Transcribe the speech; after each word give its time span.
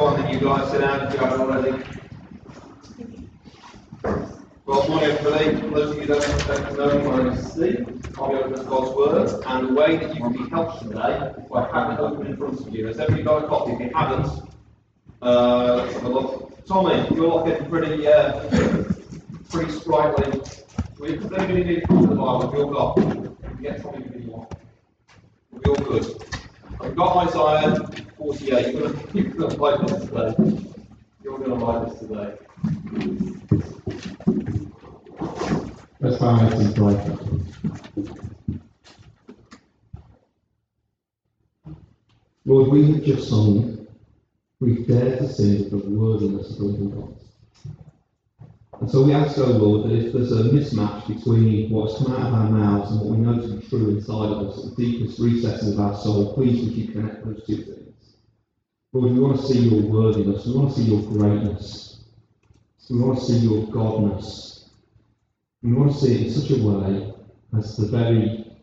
Go 0.00 0.06
on 0.06 0.22
then, 0.22 0.32
you 0.32 0.40
guys, 0.40 0.70
sit 0.70 0.80
down 0.80 1.06
if 1.06 1.12
you 1.12 1.18
haven't 1.18 1.42
already. 1.42 1.84
Well, 4.64 4.88
morning. 4.88 5.14
For 5.18 5.24
those 5.24 5.90
of 5.90 5.96
you 5.96 6.00
who 6.00 6.06
don't, 6.06 6.78
know 6.78 7.16
name 7.18 7.26
is 7.34 7.52
Steve. 7.52 8.02
I'll 8.16 8.30
be 8.30 8.34
opening 8.36 8.64
God's 8.64 8.96
Word, 8.96 9.44
and 9.46 9.68
the 9.68 9.74
way 9.74 9.98
that 9.98 10.14
you 10.14 10.22
can 10.22 10.32
be 10.32 10.48
helped 10.48 10.84
today 10.84 11.34
by 11.50 11.68
having 11.70 11.98
it 11.98 12.00
open 12.00 12.26
in 12.28 12.36
front 12.38 12.58
of 12.58 12.74
you. 12.74 12.86
Has 12.86 12.98
everybody 12.98 13.24
got 13.24 13.44
a 13.44 13.48
copy? 13.48 13.72
If 13.72 13.80
you 13.80 13.90
haven't, 13.94 14.42
uh, 15.20 15.74
let's 15.74 15.92
have 15.92 16.04
a 16.04 16.08
look. 16.08 16.64
Tommy, 16.64 17.06
you're 17.14 17.28
looking 17.28 17.68
pretty, 17.68 18.06
uh, 18.06 18.48
pretty 19.50 19.70
sprightly. 19.70 20.40
Does 20.98 21.30
anybody 21.30 21.64
need 21.64 21.82
a 21.82 21.86
copy 21.86 22.04
of 22.04 22.08
the 22.08 22.16
Bible? 22.16 22.50
Have 22.50 22.54
you 22.54 22.64
all 22.64 22.94
got? 22.94 22.96
You 22.96 23.36
get 23.60 23.82
Tommy 23.82 24.06
if 24.06 24.24
you 24.24 24.30
want. 24.30 24.48
We'll 25.50 25.76
all 25.76 25.84
good. 25.84 26.39
I've 26.82 26.96
got 26.96 27.28
Isaiah 27.28 27.76
48. 28.16 28.74
You're 29.14 29.24
going 29.24 29.50
going 29.50 29.50
to 29.50 29.56
like 29.56 29.86
this 29.86 30.00
today. 30.08 30.34
You're 31.22 31.38
going 31.38 31.50
to 31.50 31.64
like 31.64 31.88
this 31.88 31.98
today. 32.00 32.38
Bow 36.00 36.26
our 36.26 36.38
heads 36.38 36.60
and 36.60 36.74
pray. 36.74 36.96
Lord, 42.46 42.68
we 42.70 42.92
have 42.92 43.04
just 43.04 43.28
sung, 43.28 43.86
we 44.60 44.84
dare 44.84 45.18
to 45.18 45.28
sing 45.28 45.68
the 45.68 45.76
worthiness 45.76 46.52
of 46.52 46.58
the 46.58 46.64
living 46.64 46.90
God. 46.90 47.19
And 48.80 48.90
so 48.90 49.02
we 49.02 49.12
ask, 49.12 49.36
O 49.36 49.44
Lord, 49.44 49.90
that 49.90 49.92
if 49.94 50.14
there's 50.14 50.32
a 50.32 50.44
mismatch 50.44 51.06
between 51.06 51.70
what's 51.70 51.98
come 51.98 52.12
out 52.12 52.28
of 52.28 52.32
our 52.32 52.48
mouths 52.48 52.90
and 52.90 53.00
what 53.00 53.10
we 53.10 53.18
know 53.18 53.38
to 53.38 53.56
be 53.56 53.66
true 53.68 53.90
inside 53.90 54.30
of 54.32 54.48
us, 54.48 54.58
at 54.58 54.74
the 54.74 54.84
deepest 54.84 55.20
recesses 55.20 55.74
of 55.74 55.80
our 55.80 55.94
soul, 55.94 56.32
please 56.32 56.64
would 56.64 56.72
you 56.72 56.88
connect 56.88 57.22
those 57.22 57.44
two 57.46 57.58
things. 57.58 58.16
Lord, 58.94 59.12
we 59.12 59.20
want 59.20 59.38
to 59.38 59.46
see 59.46 59.68
your 59.68 59.82
worthiness, 59.82 60.46
we 60.46 60.54
want 60.54 60.74
to 60.74 60.80
see 60.80 60.90
your 60.90 61.02
greatness, 61.02 62.04
we 62.88 62.98
want 62.98 63.18
to 63.18 63.24
see 63.26 63.36
your 63.36 63.66
godness, 63.66 64.70
we 65.62 65.74
want 65.74 65.92
to 65.92 65.98
see 65.98 66.14
it 66.14 66.26
in 66.28 66.32
such 66.32 66.50
a 66.50 66.64
way 66.64 67.12
as 67.58 67.76
the 67.76 67.86
very 67.86 68.56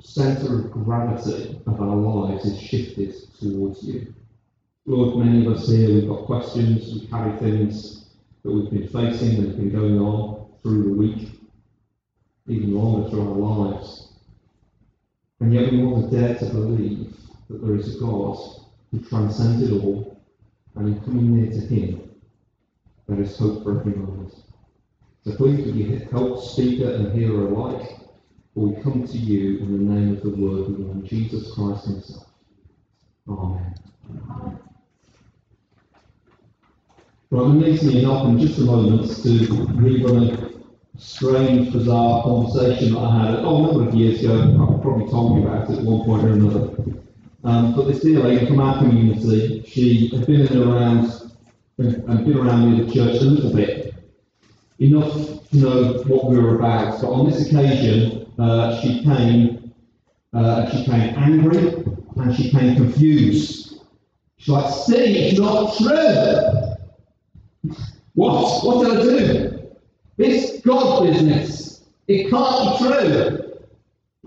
centre 0.00 0.60
of 0.60 0.70
gravity 0.70 1.60
of 1.66 1.80
our 1.80 1.96
lives 1.96 2.44
is 2.44 2.60
shifted 2.60 3.12
towards 3.40 3.82
you. 3.82 4.14
Lord, 4.86 5.16
many 5.26 5.44
of 5.44 5.52
us 5.52 5.68
here, 5.68 5.88
we've 5.88 6.08
got 6.08 6.26
questions, 6.26 6.94
we 6.94 7.08
carry 7.08 7.36
things 7.38 8.01
that 8.42 8.50
we've 8.50 8.70
been 8.70 8.88
facing 8.88 9.40
that 9.40 9.48
have 9.48 9.56
been 9.56 9.72
going 9.72 9.98
on 9.98 10.50
through 10.62 10.84
the 10.84 10.94
week, 10.94 11.40
even 12.48 12.74
longer 12.74 13.08
through 13.08 13.22
our 13.22 13.36
lives. 13.36 14.12
And 15.40 15.52
yet 15.52 15.72
we 15.72 15.82
want 15.82 16.10
to 16.10 16.16
dare 16.16 16.38
to 16.38 16.46
believe 16.46 17.14
that 17.48 17.64
there 17.64 17.74
is 17.74 17.96
a 17.96 18.00
God 18.00 18.38
who 18.90 19.00
transcends 19.00 19.62
it 19.62 19.72
all, 19.72 20.20
and 20.74 20.88
in 20.88 21.00
coming 21.00 21.36
near 21.36 21.50
to 21.50 21.60
Him, 21.66 22.10
there 23.08 23.20
is 23.20 23.36
hope 23.36 23.62
for 23.62 23.80
every 23.80 23.94
moment. 23.94 24.34
So 25.24 25.34
please 25.36 25.64
would 25.66 25.76
you 25.76 26.08
help 26.10 26.42
speaker 26.42 26.92
and 26.92 27.12
hearer 27.12 27.48
alike, 27.48 27.98
for 28.54 28.68
we 28.68 28.82
come 28.82 29.06
to 29.06 29.18
you 29.18 29.58
in 29.58 29.72
the 29.72 29.94
name 29.94 30.16
of 30.16 30.22
the 30.22 30.30
Word, 30.30 30.76
the 30.76 30.84
one 30.84 31.06
Jesus 31.06 31.52
Christ 31.54 31.86
Himself. 31.86 32.26
Amen. 33.28 33.74
Right, 37.32 37.46
it 37.46 37.66
leaves 37.66 37.82
me 37.82 38.04
enough 38.04 38.26
in 38.26 38.38
just 38.38 38.58
a 38.58 38.60
moment 38.60 39.08
to 39.08 39.30
rerun 39.80 40.52
a 40.94 41.00
strange, 41.00 41.72
bizarre 41.72 42.22
conversation 42.24 42.92
that 42.92 43.00
I 43.00 43.24
had 43.24 43.34
oh, 43.38 43.56
a 43.56 43.62
number 43.72 43.88
of 43.88 43.94
years 43.94 44.22
ago. 44.22 44.42
I've 44.42 44.82
probably 44.82 45.08
told 45.08 45.38
you 45.38 45.48
about 45.48 45.70
it 45.70 45.78
at 45.78 45.82
one 45.82 46.04
point 46.04 46.24
or 46.24 46.28
another. 46.28 46.76
Um, 47.42 47.74
but 47.74 47.86
this 47.86 48.00
dear 48.00 48.20
lady 48.20 48.44
from 48.44 48.60
our 48.60 48.76
community, 48.76 49.64
she 49.66 50.08
had 50.08 50.26
been 50.26 50.46
in 50.46 50.62
around 50.62 51.10
and 51.78 52.04
been 52.26 52.36
around 52.36 52.70
near 52.70 52.84
the 52.84 52.92
church 52.92 53.22
a 53.22 53.24
little 53.24 53.54
bit, 53.54 53.94
enough 54.78 55.14
to 55.52 55.56
know 55.56 56.02
what 56.08 56.26
we 56.30 56.38
were 56.38 56.56
about. 56.56 57.00
But 57.00 57.08
on 57.08 57.30
this 57.30 57.48
occasion, 57.48 58.30
uh, 58.38 58.78
she 58.82 59.02
came, 59.04 59.72
uh, 60.34 60.68
she 60.68 60.84
came 60.84 61.14
angry 61.16 61.82
and 62.14 62.36
she 62.36 62.50
came 62.50 62.76
confused. 62.76 63.80
She's 64.36 64.48
like, 64.50 64.70
"See, 64.70 65.30
it's 65.30 65.38
not 65.38 65.74
true." 65.78 66.71
What? 68.14 68.64
What 68.64 68.84
did 68.84 68.98
I 68.98 69.02
do? 69.02 69.68
This 70.16 70.60
God 70.64 71.06
business. 71.06 71.84
It 72.08 72.30
can't 72.30 72.78
be 72.78 72.84
true. 72.84 73.42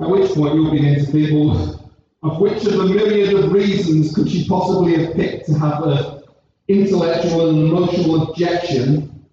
At 0.01 0.09
which 0.09 0.31
point 0.31 0.55
you'll 0.55 0.71
begin 0.71 1.05
to 1.05 1.45
well, 1.45 1.93
of 2.23 2.41
which 2.41 2.65
of 2.65 2.79
a 2.79 2.85
myriad 2.85 3.33
of 3.33 3.51
reasons 3.51 4.13
could 4.13 4.29
she 4.29 4.47
possibly 4.47 4.97
have 4.97 5.15
picked 5.15 5.45
to 5.45 5.53
have 5.53 5.83
an 5.83 6.23
intellectual 6.67 7.49
and 7.49 7.69
emotional 7.69 8.29
objection 8.29 9.25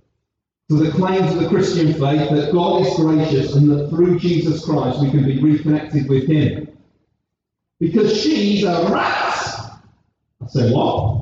to 0.68 0.76
the 0.76 0.90
claims 0.92 1.32
of 1.32 1.40
the 1.40 1.48
Christian 1.48 1.92
faith 1.94 2.30
that 2.30 2.50
God 2.52 2.86
is 2.86 2.94
gracious 2.94 3.56
and 3.56 3.70
that 3.70 3.88
through 3.90 4.18
Jesus 4.18 4.64
Christ 4.64 5.00
we 5.00 5.10
can 5.10 5.24
be 5.24 5.42
reconnected 5.42 6.08
with 6.08 6.28
Him? 6.28 6.68
Because 7.80 8.22
she's 8.22 8.62
a 8.62 8.88
rat! 8.92 9.80
I 10.40 10.46
say, 10.48 10.72
what? 10.72 11.21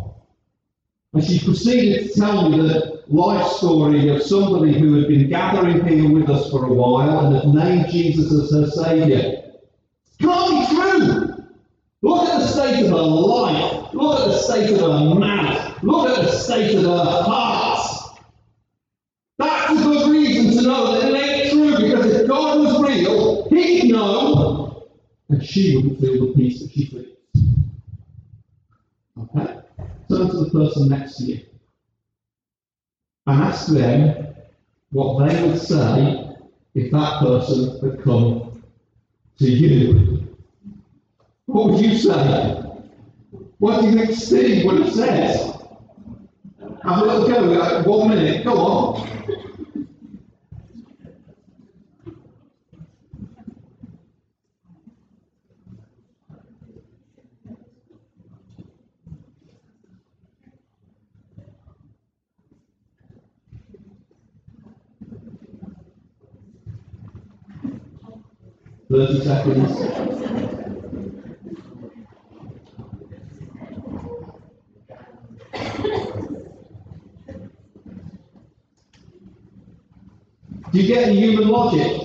And 1.12 1.24
she 1.24 1.44
proceeded 1.44 2.12
to 2.12 2.20
tell 2.20 2.48
me 2.48 2.58
the 2.58 3.02
life 3.08 3.46
story 3.52 4.08
of 4.08 4.22
somebody 4.22 4.78
who 4.78 4.94
had 4.94 5.08
been 5.08 5.28
gathering 5.28 5.84
here 5.84 6.08
with 6.08 6.30
us 6.30 6.50
for 6.50 6.66
a 6.66 6.72
while 6.72 7.26
and 7.26 7.34
had 7.34 7.48
named 7.48 7.90
Jesus 7.90 8.32
as 8.32 8.52
her 8.52 8.70
Saviour. 8.70 9.42
Can't 10.20 10.68
be 10.70 10.76
true! 10.76 11.44
Look 12.02 12.28
at 12.28 12.38
the 12.38 12.46
state 12.46 12.84
of 12.84 12.90
her 12.90 12.96
life. 12.96 13.92
Look 13.92 14.20
at 14.20 14.26
the 14.26 14.38
state 14.38 14.70
of 14.70 14.80
her 14.80 15.14
mouth. 15.18 15.82
Look 15.82 16.08
at 16.10 16.24
the 16.24 16.30
state 16.30 16.76
of 16.76 16.84
her 16.84 17.22
heart. 17.22 18.20
That's 19.38 19.72
a 19.72 19.82
good 19.82 20.10
reason 20.12 20.56
to 20.56 20.68
know 20.68 20.92
that 20.92 21.10
it 21.10 21.16
ain't 21.16 21.50
true 21.50 21.88
because 21.88 22.06
if 22.06 22.28
God 22.28 22.60
was 22.60 22.88
real, 22.88 23.48
He'd 23.48 23.90
know 23.90 24.88
and 25.28 25.44
she 25.44 25.76
wouldn't 25.76 26.00
feel 26.00 26.26
the 26.26 26.32
peace 26.34 26.60
that 26.60 26.70
she 26.70 26.84
feels. 26.86 27.06
Okay? 29.18 29.60
Turn 30.10 30.28
to 30.28 30.44
the 30.44 30.50
person 30.50 30.88
next 30.88 31.18
to 31.18 31.24
you 31.24 31.40
and 33.28 33.42
ask 33.44 33.68
them 33.68 34.34
what 34.90 35.24
they 35.24 35.42
would 35.46 35.56
say 35.56 36.26
if 36.74 36.90
that 36.90 37.20
person 37.20 37.78
had 37.80 38.02
come 38.02 38.60
to 39.38 39.44
you. 39.48 40.36
What 41.46 41.70
would 41.70 41.80
you 41.80 41.96
say? 41.96 42.60
What 43.58 43.80
do 43.80 43.86
you 43.86 43.98
think 43.98 44.16
Steve 44.16 44.64
would 44.64 44.80
have 44.80 44.92
said? 44.92 45.60
Have 46.82 47.02
a 47.02 47.04
little 47.04 47.28
go. 47.28 47.82
One 47.88 48.08
minute. 48.08 48.44
Go 48.44 48.56
on. 48.58 49.19
30 68.90 69.20
seconds. 69.20 69.78
Do 80.72 80.80
you 80.80 80.86
get 80.88 81.06
the 81.06 81.12
human 81.12 81.48
logic? 81.48 82.02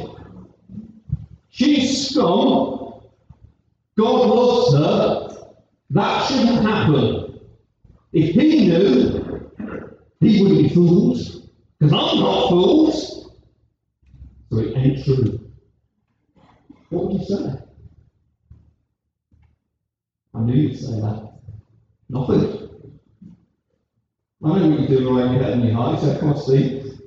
She's 1.49 2.09
scum. 2.09 3.01
God 3.97 4.29
loves 4.29 4.75
her. 4.75 5.53
That 5.89 6.27
shouldn't 6.27 6.61
happen. 6.61 7.39
If 8.13 8.35
he 8.35 8.67
knew, 8.67 9.51
he 10.19 10.43
wouldn't 10.43 10.61
be 10.61 10.69
fooled. 10.69 11.17
Because 11.79 11.93
I'm 11.93 12.19
not 12.19 12.49
fooled. 12.49 12.93
So 14.51 14.59
it 14.59 14.77
ain't 14.77 15.03
true. 15.03 15.44
What 16.89 17.05
would 17.05 17.19
you 17.19 17.25
say? 17.25 17.51
I 20.33 20.39
knew 20.41 20.53
you'd 20.53 20.77
say 20.77 20.99
that. 20.99 21.31
Nothing. 22.09 22.69
I 24.43 24.59
know 24.59 24.69
what 24.69 24.79
you're 24.79 24.99
doing 24.99 25.15
right 25.15 25.25
in 25.25 25.33
your 25.33 25.43
head 25.43 25.53
and 25.53 25.65
your 25.65 25.73
heart. 25.73 25.93
You 25.93 26.07
said, 26.07 26.19
come 26.19 26.29
on, 26.33 26.37
Steve. 26.37 27.01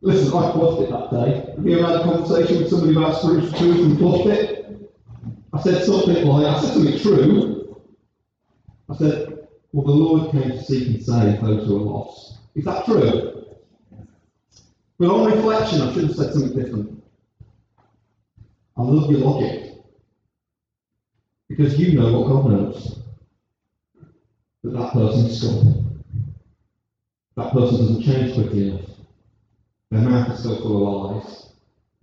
Listen, 0.00 0.28
I 0.28 0.52
fluffed 0.52 0.82
it 0.82 0.90
that 0.90 1.10
day. 1.10 1.54
Have 1.56 1.66
you 1.66 1.78
ever 1.78 1.86
had 1.86 2.00
a 2.00 2.04
conversation 2.04 2.58
with 2.58 2.70
somebody 2.70 2.92
about 2.96 3.16
spiritual 3.16 3.58
truth 3.58 3.86
and 3.86 3.98
fluffed 3.98 4.26
it? 4.26 4.90
I 5.52 5.60
said 5.60 5.84
something 5.84 6.26
like, 6.26 6.46
I 6.46 6.60
said 6.60 6.72
something 6.74 6.98
true. 6.98 7.84
I 8.88 8.96
said, 8.96 9.48
well, 9.72 9.84
the 9.84 9.92
Lord 9.92 10.32
came 10.32 10.42
to 10.42 10.62
seek 10.62 10.88
and 10.88 11.02
save 11.02 11.40
those 11.40 11.66
who 11.66 11.76
are 11.76 11.80
lost. 11.80 12.38
Is 12.54 12.64
that 12.64 12.84
true? 12.84 13.44
But 14.98 15.10
on 15.10 15.32
reflection, 15.32 15.82
I 15.82 15.92
should 15.92 16.04
have 16.04 16.14
said 16.14 16.32
something 16.32 16.54
different. 16.58 17.01
I 18.82 18.84
love 18.86 19.10
your 19.10 19.20
logic. 19.20 19.74
Because 21.48 21.78
you 21.78 21.98
know 21.98 22.20
what 22.20 22.28
God 22.28 22.50
knows. 22.50 23.02
that 24.64 24.72
that 24.72 24.92
person's 24.92 25.42
gone. 25.44 26.04
That 27.36 27.52
person 27.52 27.78
doesn't 27.78 28.02
change 28.02 28.34
quickly 28.34 28.70
enough. 28.70 28.90
Their 29.90 30.00
mouth 30.00 30.32
is 30.32 30.40
still 30.40 30.56
full 30.62 31.10
of 31.10 31.16
lies, 31.24 31.52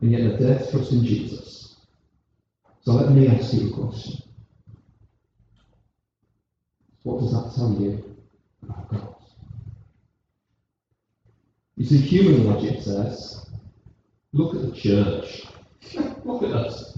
and 0.01 0.11
yet 0.11 0.21
they're 0.21 0.37
dead 0.37 0.71
trust 0.71 0.93
in 0.93 1.03
Jesus. 1.03 1.77
So 2.81 2.93
let 2.93 3.11
me 3.11 3.27
ask 3.27 3.53
you 3.53 3.69
a 3.69 3.73
question. 3.73 4.21
What 7.03 7.19
does 7.21 7.33
that 7.33 7.53
tell 7.55 7.73
you 7.73 8.15
about 8.63 8.89
God? 8.89 9.15
You 11.75 11.85
see, 11.85 11.97
human 11.97 12.45
logic 12.45 12.81
says, 12.81 13.49
look 14.33 14.55
at 14.55 14.61
the 14.61 14.71
church. 14.71 15.48
Look 16.23 16.43
at 16.43 16.51
us. 16.51 16.97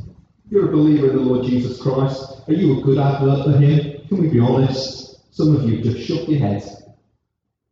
You're 0.49 0.69
a 0.69 0.71
believer 0.71 1.11
in 1.11 1.15
the 1.15 1.21
Lord 1.21 1.45
Jesus 1.45 1.81
Christ. 1.81 2.41
Are 2.47 2.53
you 2.53 2.79
a 2.79 2.81
good 2.81 2.97
advert 2.97 3.45
for 3.45 3.57
him? 3.57 4.07
Can 4.07 4.21
we 4.21 4.27
be 4.27 4.39
honest? 4.39 5.33
Some 5.33 5.55
of 5.55 5.69
you 5.69 5.81
just 5.81 6.05
shook 6.05 6.27
your 6.27 6.39
heads. 6.39 6.83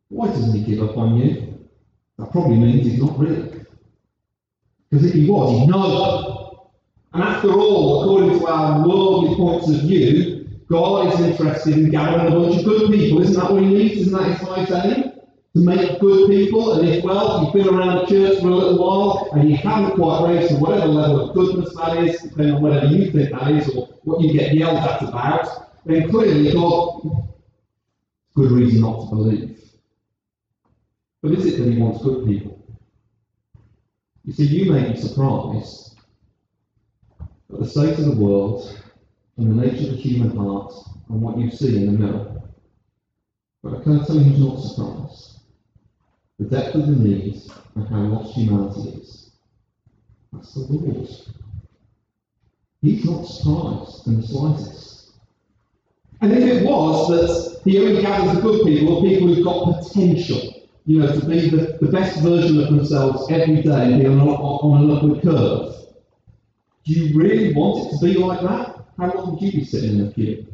Why 0.08 0.28
doesn't 0.28 0.56
he 0.56 0.64
give 0.64 0.82
up 0.88 0.98
on 0.98 1.18
you? 1.18 1.68
That 2.18 2.32
probably 2.32 2.58
means 2.58 2.86
he's 2.86 3.02
not 3.02 3.20
real. 3.20 3.52
Because 4.90 5.06
if 5.06 5.14
he 5.14 5.30
was, 5.30 5.60
he'd 5.60 5.70
know. 5.70 6.70
And 7.14 7.24
after 7.24 7.52
all, 7.52 8.02
according 8.02 8.40
to 8.40 8.48
our 8.48 8.88
worldly 8.88 9.36
points 9.36 9.70
of 9.70 9.82
view, 9.82 10.48
God 10.70 11.14
is 11.14 11.20
interested 11.20 11.74
in 11.74 11.90
gathering 11.90 12.28
a 12.28 12.40
bunch 12.40 12.60
of 12.60 12.66
good 12.66 12.92
people. 12.92 13.22
Isn't 13.22 13.36
that 13.36 13.52
what 13.52 13.62
he 13.62 13.68
needs? 13.68 14.02
Isn't 14.02 14.14
that 14.14 14.38
his 14.38 14.48
high 14.48 14.66
saying? 14.66 15.09
To 15.60 15.66
make 15.66 16.00
good 16.00 16.30
people, 16.30 16.80
and 16.80 16.88
if 16.88 17.04
well, 17.04 17.44
you've 17.44 17.54
been 17.54 17.76
around 17.76 17.98
the 17.98 18.06
church 18.06 18.40
for 18.40 18.48
a 18.48 18.56
little 18.56 18.80
while 18.80 19.30
and 19.34 19.50
you 19.50 19.58
haven't 19.58 19.96
quite 19.96 20.30
raised 20.30 20.52
to 20.52 20.56
whatever 20.56 20.88
level 20.88 21.30
of 21.30 21.36
goodness 21.36 21.76
that 21.76 21.98
is, 21.98 22.22
depending 22.22 22.56
on 22.56 22.62
whatever 22.62 22.86
you 22.86 23.12
think 23.12 23.32
that 23.32 23.52
is 23.52 23.68
or 23.76 23.88
what 24.04 24.22
you 24.22 24.32
get 24.32 24.54
yelled 24.54 24.78
at 24.78 25.02
about, 25.02 25.70
then 25.86 26.10
clearly 26.10 26.54
God 26.54 27.26
good 28.36 28.52
reason 28.52 28.80
not 28.80 29.10
to 29.10 29.16
believe. 29.16 29.60
But 31.22 31.34
is 31.34 31.46
it 31.46 31.58
that 31.58 31.74
he 31.74 31.78
wants 31.78 32.06
good 32.06 32.26
people? 32.26 32.66
You 34.24 34.32
see, 34.32 34.46
you 34.46 34.72
may 34.72 34.94
be 34.94 34.98
surprised 34.98 35.98
at 37.20 37.60
the 37.60 37.68
state 37.68 38.00
of 38.00 38.06
the 38.06 38.16
world 38.16 38.82
and 39.36 39.52
the 39.60 39.68
nature 39.68 39.90
of 39.90 39.98
the 39.98 40.02
human 40.02 40.38
heart 40.38 40.74
and 41.10 41.22
what 41.22 41.38
you 41.38 41.52
see 41.52 41.76
in 41.76 41.86
the 41.88 42.00
mirror. 42.00 42.42
But 43.62 43.82
I 43.82 43.84
can't 43.84 44.08
tell 44.08 44.16
you 44.16 44.24
who's 44.24 44.40
not 44.40 44.56
surprised. 44.56 45.39
The 46.40 46.46
depth 46.46 46.76
of 46.76 46.88
the 46.88 46.96
need 46.96 47.42
and 47.76 47.88
how 47.90 48.02
lost 48.02 48.34
humanity 48.34 48.98
is. 49.02 49.32
That's 50.32 50.54
the 50.54 50.62
Lord. 50.62 51.10
He's 52.82 53.04
not 53.04 53.24
surprised 53.24 54.08
in 54.08 54.22
the 54.22 54.28
slightest. 54.28 55.12
And 56.22 56.32
if 56.32 56.44
it 56.44 56.66
was 56.66 57.10
that 57.10 57.62
he 57.70 57.80
only 57.80 58.02
gathers 58.02 58.36
the 58.36 58.42
good 58.42 58.66
people, 58.66 59.02
people 59.02 59.28
who've 59.28 59.44
got 59.44 59.84
potential, 59.84 60.66
you 60.86 61.00
know, 61.00 61.20
to 61.20 61.26
be 61.26 61.50
the, 61.50 61.78
the 61.82 61.92
best 61.92 62.22
version 62.22 62.60
of 62.60 62.74
themselves 62.74 63.30
every 63.30 63.62
day 63.62 64.00
be 64.00 64.06
on, 64.06 64.20
on 64.20 64.84
an 64.84 64.96
upward 64.96 65.22
curve, 65.22 65.76
do 66.86 66.94
you 66.94 67.18
really 67.18 67.54
want 67.54 67.86
it 67.86 67.98
to 67.98 68.06
be 68.06 68.18
like 68.18 68.42
that? 68.42 68.86
How 68.98 69.14
long 69.14 69.32
would 69.34 69.42
you 69.42 69.52
be 69.52 69.64
sitting 69.64 69.92
in 69.92 70.06
the 70.06 70.14
queue? 70.14 70.48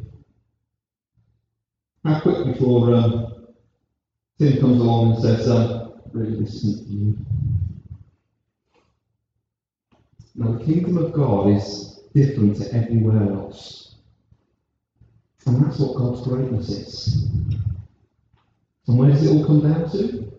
How 2.04 2.20
quick 2.20 2.44
before 2.44 2.94
um, 2.94 3.35
Tim 4.38 4.60
comes 4.60 4.80
along 4.80 5.12
and 5.12 5.22
says, 5.22 5.48
um, 5.48 5.94
really, 6.12 6.40
this 6.40 6.64
you. 6.64 7.16
Now, 10.34 10.52
the 10.52 10.64
kingdom 10.64 10.98
of 10.98 11.12
God 11.14 11.48
is 11.48 12.00
different 12.12 12.56
to 12.56 12.74
everywhere 12.74 13.32
else. 13.32 13.94
And 15.46 15.64
that's 15.64 15.78
what 15.78 15.96
God's 15.96 16.22
greatness 16.22 16.68
is. 16.68 17.30
And 18.88 18.98
where 18.98 19.10
does 19.10 19.24
it 19.24 19.30
all 19.30 19.46
come 19.46 19.60
down 19.60 19.90
to? 19.92 20.32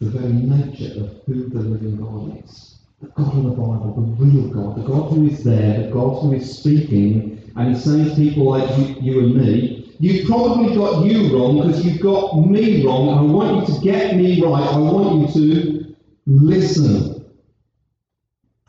The 0.00 0.10
very 0.10 0.32
nature 0.32 1.00
of 1.00 1.22
who 1.26 1.48
the 1.48 1.60
living 1.60 1.96
God 1.96 2.44
is 2.44 2.72
the 3.02 3.08
God 3.08 3.36
of 3.36 3.42
the 3.44 3.50
Bible, 3.50 3.94
the 3.94 4.24
real 4.24 4.48
God, 4.48 4.76
the 4.76 4.84
God 4.84 5.12
who 5.12 5.24
is 5.24 5.42
there, 5.42 5.86
the 5.86 5.90
God 5.90 6.22
who 6.22 6.32
is 6.34 6.58
speaking, 6.58 7.52
and 7.56 7.68
he's 7.68 7.82
saying 7.82 8.14
people 8.14 8.44
like 8.44 8.78
you, 8.78 8.94
you 9.00 9.20
and 9.20 9.34
me, 9.34 9.81
you've 10.02 10.26
probably 10.26 10.74
got 10.74 11.04
you 11.04 11.32
wrong 11.32 11.58
because 11.58 11.86
you've 11.86 12.00
got 12.00 12.36
me 12.36 12.84
wrong, 12.84 13.08
I 13.08 13.22
want 13.22 13.68
you 13.68 13.74
to 13.74 13.80
get 13.80 14.16
me 14.16 14.42
right. 14.42 14.66
I 14.66 14.76
want 14.76 15.32
you 15.32 15.32
to 15.32 15.96
listen. 16.26 17.24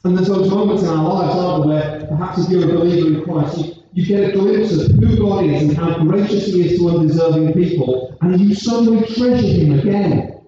And 0.03 0.15
there's 0.15 0.27
those 0.27 0.51
moments 0.51 0.83
in 0.83 0.89
our 0.89 1.03
lives, 1.03 1.35
aren't 1.35 1.69
there, 1.69 1.97
where 1.97 2.07
perhaps 2.07 2.37
if 2.37 2.51
you're 2.51 2.69
a 2.69 2.73
believer 2.73 3.17
in 3.17 3.23
Christ, 3.23 3.57
you, 3.57 3.73
you 3.93 4.05
get 4.05 4.29
a 4.29 4.31
glimpse 4.33 4.73
of 4.73 4.91
who 4.91 5.17
God 5.17 5.45
is 5.45 5.63
and 5.63 5.75
how 5.75 6.03
gracious 6.03 6.45
He 6.45 6.67
is 6.67 6.77
to 6.77 6.89
undeserving 6.89 7.53
people, 7.53 8.15
and 8.21 8.39
you 8.39 8.53
suddenly 8.53 9.03
treasure 9.15 9.47
Him 9.47 9.79
again. 9.79 10.39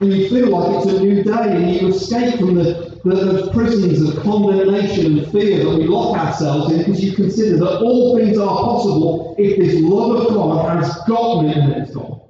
And 0.00 0.10
you 0.10 0.30
feel 0.30 0.48
like 0.48 0.86
it's 0.86 0.94
a 0.94 1.00
new 1.00 1.22
day 1.22 1.54
and 1.54 1.70
you 1.70 1.88
escape 1.88 2.38
from 2.38 2.54
the, 2.54 2.89
the, 3.04 3.14
those 3.14 3.50
prisons 3.50 4.08
of 4.08 4.22
condemnation 4.22 5.18
and 5.18 5.32
fear 5.32 5.64
that 5.64 5.76
we 5.76 5.86
lock 5.86 6.18
ourselves 6.18 6.72
in 6.72 6.78
because 6.78 7.02
you 7.02 7.12
consider 7.12 7.58
that 7.58 7.80
all 7.80 8.16
things 8.16 8.38
are 8.38 8.46
possible 8.46 9.34
if 9.38 9.58
this 9.58 9.80
love 9.82 10.26
of 10.26 10.34
God 10.34 10.82
has 10.82 10.96
got 11.06 11.42
me 11.42 11.52
and 11.52 11.72
it's 11.72 11.94
gone. 11.94 12.20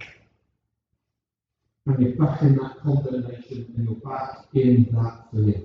And 1.86 2.00
you're 2.00 2.12
back 2.12 2.42
in 2.42 2.56
that 2.56 2.76
condemnation 2.82 3.72
and 3.76 3.88
you're 3.88 4.10
back 4.10 4.46
in 4.54 4.84
that 4.92 5.24
fear. 5.32 5.62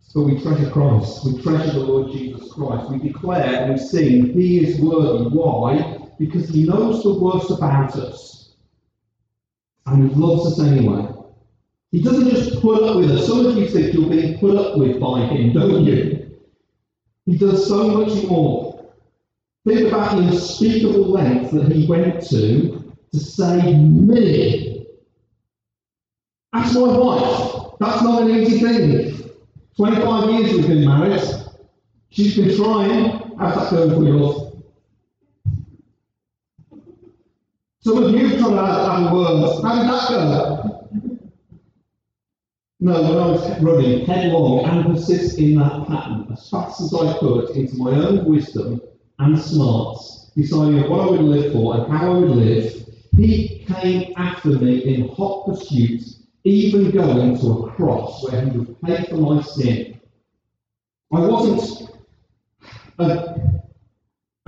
So 0.00 0.22
we 0.22 0.40
treasure 0.40 0.70
Christ. 0.70 1.24
We 1.26 1.42
treasure 1.42 1.72
the 1.72 1.80
Lord 1.80 2.12
Jesus 2.12 2.52
Christ. 2.52 2.90
We 2.90 2.98
declare 2.98 3.64
and 3.64 3.72
we 3.72 3.78
sing, 3.78 4.32
He 4.32 4.64
is 4.64 4.80
worthy. 4.80 5.28
Why? 5.28 5.98
Because 6.18 6.48
He 6.48 6.64
knows 6.64 7.02
the 7.02 7.18
worst 7.18 7.50
about 7.50 7.94
us 7.96 8.36
and 9.86 10.10
he 10.10 10.16
loves 10.16 10.46
us 10.46 10.66
anyway. 10.66 11.08
He 11.96 12.02
doesn't 12.02 12.28
just 12.28 12.60
put 12.60 12.82
up 12.82 12.96
with 12.96 13.10
us. 13.10 13.26
Some 13.26 13.46
of 13.46 13.56
you 13.56 13.66
think 13.66 13.94
you're 13.94 14.10
being 14.10 14.38
put 14.38 14.54
up 14.54 14.76
with 14.76 15.00
by 15.00 15.20
him, 15.20 15.54
don't 15.54 15.82
you? 15.86 16.30
He 17.24 17.38
does 17.38 17.66
so 17.66 17.88
much 17.88 18.22
more. 18.24 18.92
Think 19.64 19.88
about 19.88 20.14
the 20.14 20.24
unspeakable 20.24 21.08
length 21.08 21.52
that 21.52 21.72
he 21.72 21.86
went 21.86 22.22
to 22.28 22.94
to 23.12 23.18
save 23.18 23.78
me. 23.78 24.86
That's 26.52 26.74
my 26.74 26.98
wife. 26.98 27.76
That's 27.80 28.02
not 28.02 28.24
an 28.24 28.28
easy 28.28 28.58
thing. 28.58 29.30
25 29.78 30.30
years 30.32 30.52
we've 30.52 30.68
been 30.68 30.84
married. 30.84 31.22
She's 32.10 32.36
been 32.36 32.54
trying. 32.58 33.38
How's 33.38 33.54
that 33.54 33.70
going 33.70 33.90
for 33.94 34.04
you, 34.04 34.18
love? 34.18 34.62
Some 37.80 38.04
of 38.04 38.10
you 38.10 38.36
come 38.36 38.58
out 38.58 38.98
and 38.98 39.16
words. 39.16 39.62
How 39.62 39.80
did 39.80 39.88
that 39.90 40.08
go? 40.10 40.85
No, 42.78 43.00
when 43.00 43.18
I 43.18 43.26
was 43.28 43.62
running 43.62 44.04
headlong 44.04 44.66
and 44.66 44.94
persist 44.94 45.38
in 45.38 45.58
that 45.58 45.86
pattern 45.86 46.26
as 46.30 46.50
fast 46.50 46.82
as 46.82 46.92
I 46.92 47.16
could 47.18 47.50
into 47.56 47.78
my 47.78 47.90
own 47.92 48.26
wisdom 48.26 48.82
and 49.18 49.38
smarts, 49.40 50.30
deciding 50.36 50.90
what 50.90 51.00
I 51.00 51.10
would 51.12 51.22
live 51.22 51.52
for 51.52 51.74
and 51.74 51.90
how 51.90 52.12
I 52.12 52.18
would 52.18 52.36
live, 52.36 52.86
he 53.16 53.64
came 53.66 54.12
after 54.18 54.50
me 54.50 54.94
in 54.94 55.08
hot 55.08 55.46
pursuit, 55.46 56.02
even 56.44 56.90
going 56.90 57.38
to 57.40 57.46
a 57.64 57.72
cross 57.72 58.22
where 58.24 58.44
he 58.44 58.58
would 58.58 58.82
pay 58.82 59.04
for 59.04 59.16
my 59.16 59.40
sin. 59.40 59.98
I 61.14 61.20
wasn't 61.20 61.90
a 62.98 63.56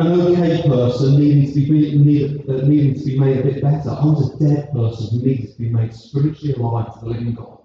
an 0.00 0.20
okay 0.20 0.68
person 0.68 1.18
needing 1.18 1.52
to 1.52 1.60
be 1.60 1.98
need, 1.98 2.48
uh, 2.48 2.66
needing 2.66 2.94
to 2.94 3.04
be 3.04 3.18
made 3.18 3.38
a 3.38 3.42
bit 3.42 3.62
better. 3.62 3.90
I 3.90 4.04
was 4.04 4.34
a 4.34 4.38
dead 4.38 4.70
person 4.72 5.18
who 5.18 5.26
needed 5.26 5.50
to 5.52 5.58
be 5.58 5.70
made 5.70 5.94
spiritually 5.94 6.52
alive 6.52 6.92
to 6.92 7.00
the 7.00 7.06
living 7.06 7.34
God. 7.34 7.58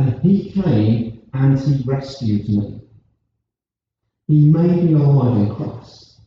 And 0.00 0.18
he 0.22 0.50
came 0.50 1.28
and 1.34 1.60
he 1.60 1.84
rescued 1.84 2.48
me. 2.48 2.80
He 4.28 4.48
made 4.48 4.84
me 4.84 4.94
alive 4.94 5.36
in 5.36 5.54
Christ. 5.54 6.20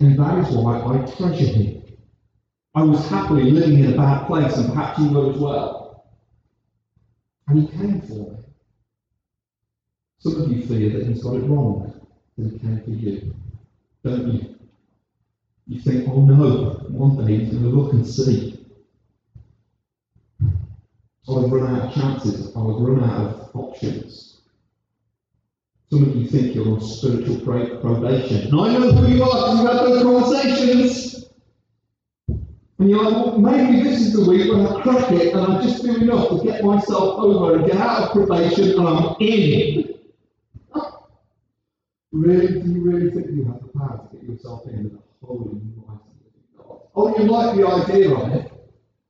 And 0.00 0.18
that 0.18 0.38
is 0.38 0.54
why 0.56 0.80
I 0.80 1.06
treasure 1.06 1.46
him. 1.46 1.82
I 2.74 2.82
was 2.82 3.08
happily 3.08 3.52
living 3.52 3.78
in 3.78 3.94
a 3.94 3.96
bad 3.96 4.26
place, 4.26 4.56
and 4.56 4.68
perhaps 4.68 4.98
you 4.98 5.10
were 5.10 5.32
as 5.32 5.38
well. 5.38 6.04
And 7.46 7.60
he 7.60 7.68
came 7.68 8.00
for 8.00 8.14
me. 8.14 8.38
Some 10.18 10.42
of 10.42 10.50
you 10.50 10.66
fear 10.66 10.98
that 10.98 11.06
he's 11.06 11.22
got 11.22 11.36
it 11.36 11.48
wrong, 11.48 12.06
that 12.36 12.52
he 12.52 12.58
came 12.58 12.82
for 12.82 12.90
you 12.90 13.32
don't 14.02 14.32
you? 14.32 14.56
You 15.68 15.80
think, 15.80 16.08
oh 16.08 16.24
no, 16.24 16.86
one 16.88 17.24
day 17.24 17.38
he's 17.38 17.50
going 17.50 17.62
to 17.62 17.68
look 17.70 17.92
and 17.92 18.06
see. 18.06 18.55
I've 21.28 21.50
run 21.50 21.74
out 21.74 21.88
of 21.88 21.94
chances. 21.94 22.48
I've 22.56 22.62
run 22.62 23.02
out 23.02 23.20
of 23.20 23.50
options. 23.54 24.38
Some 25.90 26.04
of 26.04 26.16
you 26.16 26.26
think 26.28 26.54
you're 26.54 26.68
on 26.68 26.80
spiritual 26.80 27.40
probation. 27.40 28.48
And 28.48 28.60
I 28.60 28.72
know 28.72 28.92
who 28.92 29.14
you 29.14 29.22
are 29.22 29.28
because 29.28 29.58
you've 29.58 29.70
had 29.70 29.78
those 29.86 30.02
conversations. 30.02 31.24
And 32.78 32.90
you're 32.90 33.02
like, 33.02 33.14
well, 33.14 33.38
maybe 33.38 33.82
this 33.82 34.00
is 34.00 34.12
the 34.12 34.28
week 34.28 34.52
when 34.52 34.66
I 34.66 34.82
crack 34.82 35.10
it 35.12 35.32
and 35.32 35.52
I 35.52 35.62
just 35.62 35.82
do 35.82 35.96
enough 35.96 36.28
to 36.28 36.44
get 36.44 36.62
myself 36.62 37.18
over 37.18 37.56
and 37.56 37.66
get 37.66 37.76
out 37.76 38.02
of 38.02 38.12
probation 38.12 38.78
and 38.78 38.88
I'm 38.88 39.16
in. 39.20 39.94
Really, 42.12 42.60
do 42.60 42.70
you 42.70 42.82
really 42.82 43.10
think 43.10 43.26
you 43.30 43.44
have 43.44 43.60
the 43.60 43.68
power 43.78 44.08
to 44.10 44.16
get 44.16 44.28
yourself 44.28 44.66
in 44.66 44.98
holy, 45.22 45.60
mighty 45.86 46.00
God? 46.56 46.80
Oh, 46.94 47.18
you 47.18 47.24
like 47.24 47.56
the 47.56 47.66
idea 47.66 48.14
of 48.14 48.32
it. 48.32 48.55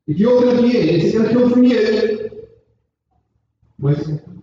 If 0.07 0.19
you're 0.19 0.41
going 0.41 0.57
to 0.57 0.63
be 0.63 0.79
in, 0.79 1.01
is 1.01 1.15
it 1.15 1.19
going 1.19 1.29
to 1.29 1.35
come 1.35 1.51
from 1.51 1.65
you? 1.65 2.31
Where's 3.79 4.01
it 4.01 4.07
going 4.07 4.21
to 4.21 4.25
come 4.25 4.37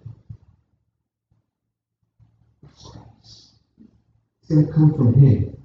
from? 2.82 3.06
It's 3.22 4.50
going 4.50 4.66
to 4.68 4.74
come 4.74 4.94
from 4.94 5.14
Him. 5.22 5.58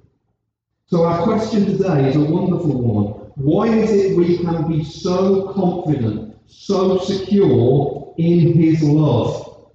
So 0.87 1.03
our 1.03 1.21
question 1.23 1.65
today 1.65 2.09
is 2.09 2.15
a 2.15 2.21
wonderful 2.21 2.81
one. 2.81 3.31
Why 3.35 3.67
is 3.67 3.91
it 3.91 4.17
we 4.17 4.37
can 4.37 4.67
be 4.67 4.83
so 4.83 5.51
confident, 5.53 6.35
so 6.47 6.97
secure 6.99 8.15
in 8.17 8.53
His 8.53 8.81
love? 8.81 9.67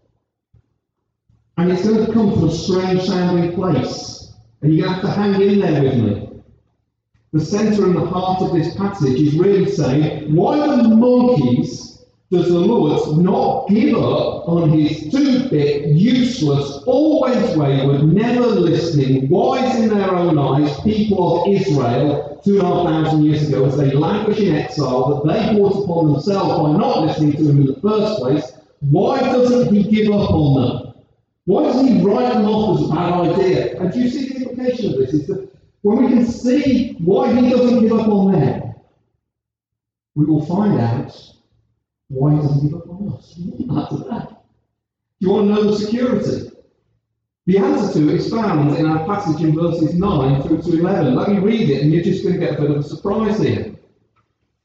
And 1.56 1.70
it's 1.70 1.86
going 1.86 2.04
to 2.04 2.12
come 2.12 2.32
from 2.32 2.48
a 2.48 2.52
strange 2.52 3.02
sounding 3.02 3.54
place. 3.54 4.32
And 4.62 4.72
to 4.72 4.88
have 4.88 5.02
to 5.02 5.10
hang 5.10 5.40
in 5.40 5.60
there 5.60 5.82
with 5.82 5.96
me. 5.96 6.33
The 7.34 7.44
centre 7.44 7.86
and 7.86 7.96
the 7.96 8.06
heart 8.06 8.42
of 8.42 8.52
this 8.52 8.76
passage 8.76 9.20
is 9.20 9.36
really 9.36 9.68
saying, 9.68 10.36
why 10.36 10.56
the 10.56 10.84
monkeys 10.84 12.04
does 12.30 12.46
the 12.46 12.60
Lord 12.60 13.18
not 13.18 13.68
give 13.68 13.96
up 13.96 14.48
on 14.48 14.70
his 14.70 15.10
two-bit, 15.10 15.88
useless, 15.88 16.84
always 16.86 17.56
wayward, 17.56 18.04
never 18.04 18.46
listening, 18.46 19.28
wise 19.28 19.80
in 19.80 19.88
their 19.88 20.14
own 20.14 20.38
eyes 20.38 20.80
people 20.82 21.42
of 21.42 21.52
Israel 21.52 22.40
two 22.44 22.60
and 22.60 22.68
a 22.68 22.72
half 22.72 22.86
thousand 22.86 23.24
years 23.24 23.48
ago 23.48 23.64
as 23.64 23.76
they 23.78 23.90
languish 23.90 24.38
in 24.38 24.54
exile 24.54 25.24
that 25.24 25.32
they 25.32 25.58
brought 25.58 25.82
upon 25.82 26.12
themselves 26.12 26.62
by 26.62 26.78
not 26.78 27.00
listening 27.00 27.32
to 27.32 27.50
him 27.50 27.62
in 27.62 27.66
the 27.66 27.80
first 27.80 28.20
place? 28.20 28.52
Why 28.78 29.18
doesn't 29.18 29.74
he 29.74 29.82
give 29.82 30.12
up 30.12 30.30
on 30.30 30.62
them? 30.62 30.94
Why 31.46 31.64
doesn't 31.64 31.88
he 31.88 32.00
write 32.00 32.32
them 32.32 32.44
off 32.44 32.78
as 32.78 32.86
a 32.88 32.94
bad 32.94 33.12
idea? 33.12 33.80
And 33.80 33.92
do 33.92 33.98
you 33.98 34.08
see 34.08 34.28
the 34.28 34.36
implication 34.36 34.92
of 34.92 35.00
this? 35.00 35.14
Is 35.14 35.26
that 35.26 35.53
when 35.84 36.02
we 36.02 36.08
can 36.08 36.26
see 36.26 36.96
why 36.98 37.30
he 37.30 37.50
doesn't 37.50 37.80
give 37.80 37.92
up 37.92 38.08
on 38.08 38.32
them, 38.32 38.74
we 40.14 40.24
will 40.24 40.42
find 40.46 40.80
out 40.80 41.14
why 42.08 42.34
he 42.34 42.40
doesn't 42.40 42.66
give 42.66 42.74
up 42.74 42.88
on 42.88 43.12
us. 43.12 43.38
After 43.70 43.98
that. 44.08 44.28
Do 44.30 44.36
you 45.20 45.30
want 45.30 45.48
to 45.48 45.54
know 45.54 45.70
the 45.70 45.76
security? 45.76 46.50
The 47.44 47.58
answer 47.58 48.00
to 48.00 48.08
it 48.08 48.14
is 48.14 48.30
found 48.30 48.74
in 48.78 48.86
our 48.86 49.04
passage 49.04 49.44
in 49.44 49.54
verses 49.54 49.94
9 49.94 50.42
through 50.44 50.62
to 50.62 50.78
11. 50.78 51.14
Let 51.14 51.28
me 51.28 51.38
read 51.38 51.68
it, 51.68 51.82
and 51.82 51.92
you're 51.92 52.02
just 52.02 52.22
going 52.22 52.40
to 52.40 52.40
get 52.40 52.58
a 52.58 52.62
bit 52.62 52.70
of 52.70 52.78
a 52.78 52.82
surprise 52.82 53.38
here. 53.38 53.74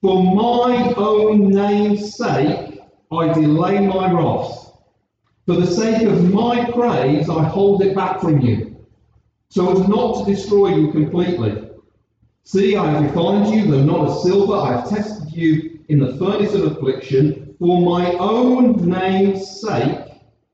For 0.02 0.24
my 0.24 0.94
own 0.96 1.50
name's 1.50 2.16
sake, 2.16 2.80
I 3.12 3.34
delay 3.34 3.86
my 3.86 4.10
wrath. 4.10 4.72
For 5.46 5.56
the 5.56 5.68
sake 5.68 6.04
of 6.04 6.34
my 6.34 6.72
praise, 6.72 7.30
I 7.30 7.44
hold 7.44 7.82
it 7.82 7.94
back 7.94 8.22
from 8.22 8.40
you, 8.40 8.69
so 9.50 9.72
as 9.72 9.88
not 9.88 10.26
to 10.26 10.32
destroy 10.32 10.76
you 10.76 10.92
completely. 10.92 11.70
See, 12.44 12.76
I 12.76 12.92
have 12.92 13.04
refined 13.04 13.54
you, 13.54 13.70
though 13.70 13.84
not 13.84 14.10
as 14.10 14.24
silver, 14.24 14.54
I 14.54 14.78
have 14.78 14.90
tested 14.90 15.32
you 15.32 15.80
in 15.90 16.00
the 16.00 16.16
furnace 16.18 16.54
of 16.54 16.64
affliction. 16.64 17.56
For 17.60 17.82
my 17.82 18.14
own 18.14 18.90
name's 18.90 19.62
sake, 19.62 20.00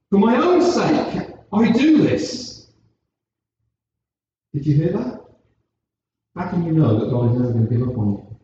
for 0.10 0.18
my 0.18 0.38
own 0.38 0.62
sake, 0.62 1.30
I 1.54 1.72
do 1.72 2.02
this. 2.02 2.68
Did 4.54 4.66
you 4.66 4.76
hear 4.76 4.94
that? 4.94 5.22
How 6.36 6.50
can 6.50 6.66
you 6.66 6.72
know 6.72 7.00
that 7.00 7.12
God 7.12 7.32
is 7.32 7.40
never 7.40 7.54
going 7.54 7.68
to 7.68 7.74
give 7.78 7.88
up 7.88 7.98
on 7.98 8.12
you? 8.14 8.40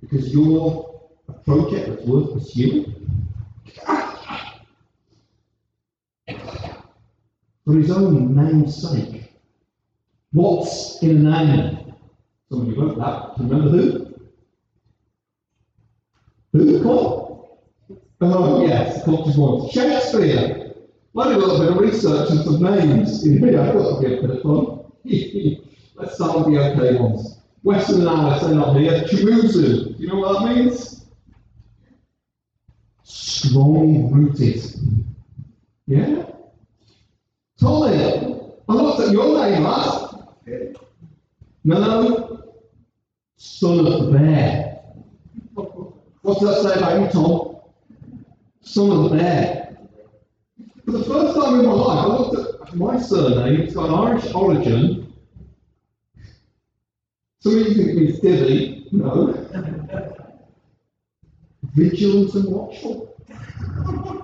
Because 0.00 0.32
you're 0.32 0.90
a 1.28 1.32
project 1.32 1.88
that's 1.88 2.04
worth 2.06 2.32
pursuing? 2.32 2.92
For 7.64 7.74
his 7.74 7.90
own 7.90 8.34
name's 8.34 8.82
sake. 8.82 9.32
What's 10.32 11.02
in 11.02 11.26
a 11.26 11.44
name? 11.46 11.94
Somebody 12.50 12.78
wrote 12.78 12.98
that. 12.98 13.36
Do 13.36 13.44
you 13.44 13.50
remember 13.50 13.70
who? 13.70 14.12
Who? 16.52 16.88
On. 16.88 17.32
Oh, 18.20 18.66
yes, 18.66 19.04
culture's 19.04 19.36
one. 19.36 19.68
Shakespeare. 19.70 20.74
I 21.18 21.28
did 21.28 21.36
a 21.36 21.38
little 21.38 21.58
bit 21.58 21.70
of 21.70 21.78
research 21.78 22.30
and 22.30 22.40
some 22.40 22.62
names 22.62 23.26
in 23.26 23.38
here. 23.38 23.60
I 23.60 23.72
thought 23.72 24.02
it'd 24.02 24.10
be 24.10 24.18
a 24.18 24.28
bit 24.28 24.36
of 24.36 24.42
fun. 24.42 24.82
Let's 25.96 26.14
start 26.14 26.38
with 26.38 26.54
the 26.54 26.72
okay 26.72 26.98
ones. 26.98 27.40
Western 27.62 28.00
and 28.00 28.08
Alice, 28.08 28.42
they're 28.42 28.54
not 28.54 28.76
here. 28.76 29.02
Chimuzu. 29.02 29.96
Do 29.96 30.02
you 30.02 30.08
know 30.08 30.16
what 30.16 30.42
that 30.42 30.56
means? 30.56 31.06
Strong 33.02 34.10
rooted. 34.10 34.64
Yeah? 35.86 36.24
Tommy, 37.62 37.94
I 38.68 38.72
looked 38.72 39.00
at 39.06 39.12
your 39.12 39.38
name 39.38 39.62
last. 39.62 40.16
No. 41.62 42.42
Son 43.36 43.78
of 43.78 43.86
the 43.86 44.18
bear. 44.18 44.80
What 45.54 46.40
does 46.40 46.64
that 46.64 46.72
say 46.72 46.78
about 46.80 47.00
you, 47.00 47.08
Tom? 47.08 47.60
Son 48.62 48.90
of 48.90 49.02
the 49.04 49.16
bear. 49.16 49.78
For 50.84 50.90
the 50.90 51.04
first 51.04 51.36
time 51.36 51.60
in 51.60 51.66
my 51.66 51.72
life, 51.72 52.04
I 52.04 52.06
looked 52.08 52.68
at 52.68 52.74
my 52.74 53.00
surname. 53.00 53.60
It's 53.60 53.74
got 53.74 53.90
an 53.90 53.94
Irish 53.94 54.34
origin. 54.34 55.14
Some 57.38 57.58
of 57.58 57.58
you 57.60 57.74
think 57.74 57.88
it 57.90 57.96
means 57.96 58.18
divvy. 58.18 58.88
No. 58.90 59.34
Vigilant 61.74 62.34
and 62.34 62.46
watchful. 62.48 63.16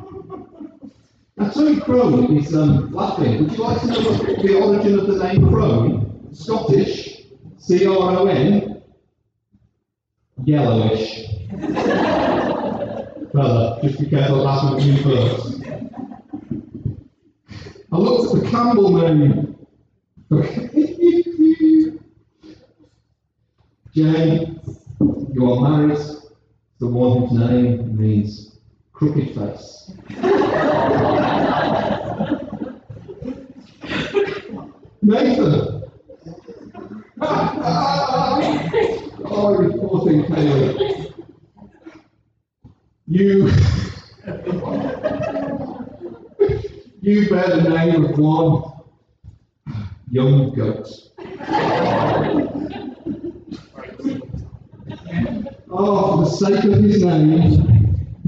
Now, 1.38 1.50
Tony 1.50 1.80
Crone 1.80 2.36
is 2.36 2.52
um, 2.52 2.92
laughing. 2.92 3.44
Would 3.44 3.52
you 3.52 3.58
like 3.62 3.80
to 3.82 3.86
know 3.86 4.12
the, 4.12 4.42
the 4.42 4.60
origin 4.60 4.98
of 4.98 5.06
the 5.06 5.22
name 5.22 5.48
Crone? 5.48 6.28
Scottish. 6.32 7.26
C 7.58 7.86
R 7.86 7.94
O 7.94 8.26
N. 8.26 8.82
Yellowish. 10.44 11.26
Brother, 13.32 13.78
just 13.82 14.00
be 14.00 14.06
careful 14.06 14.40
of 14.40 14.46
asking 14.48 14.92
you 14.92 15.02
first. 15.04 15.62
I 17.92 17.96
looked 17.96 18.34
at 18.34 18.42
the 18.42 18.50
Campbell 18.50 18.90
name. 18.98 19.56
Jane, 23.94 24.60
you 25.32 25.52
are 25.52 25.70
married 25.70 25.98
to 25.98 26.20
the 26.80 26.86
one 26.88 27.28
whose 27.28 27.38
name 27.38 27.96
means 27.96 28.57
crooked 28.98 29.32
face. 29.32 29.92
Nathan! 35.02 35.84
oh, 39.30 39.62
you 39.62 39.70
poor 39.78 40.04
thing, 40.04 40.24
Caleb. 40.26 40.76
You. 43.06 43.50
you 47.00 47.28
bear 47.30 47.48
the 47.56 47.70
name 47.70 48.04
of 48.04 48.18
one 48.18 48.62
young 50.10 50.52
goat. 50.56 50.88
Oh, 55.70 56.16
for 56.16 56.24
the 56.24 56.30
sake 56.30 56.64
of 56.64 56.82
his 56.82 57.04
name, 57.04 57.77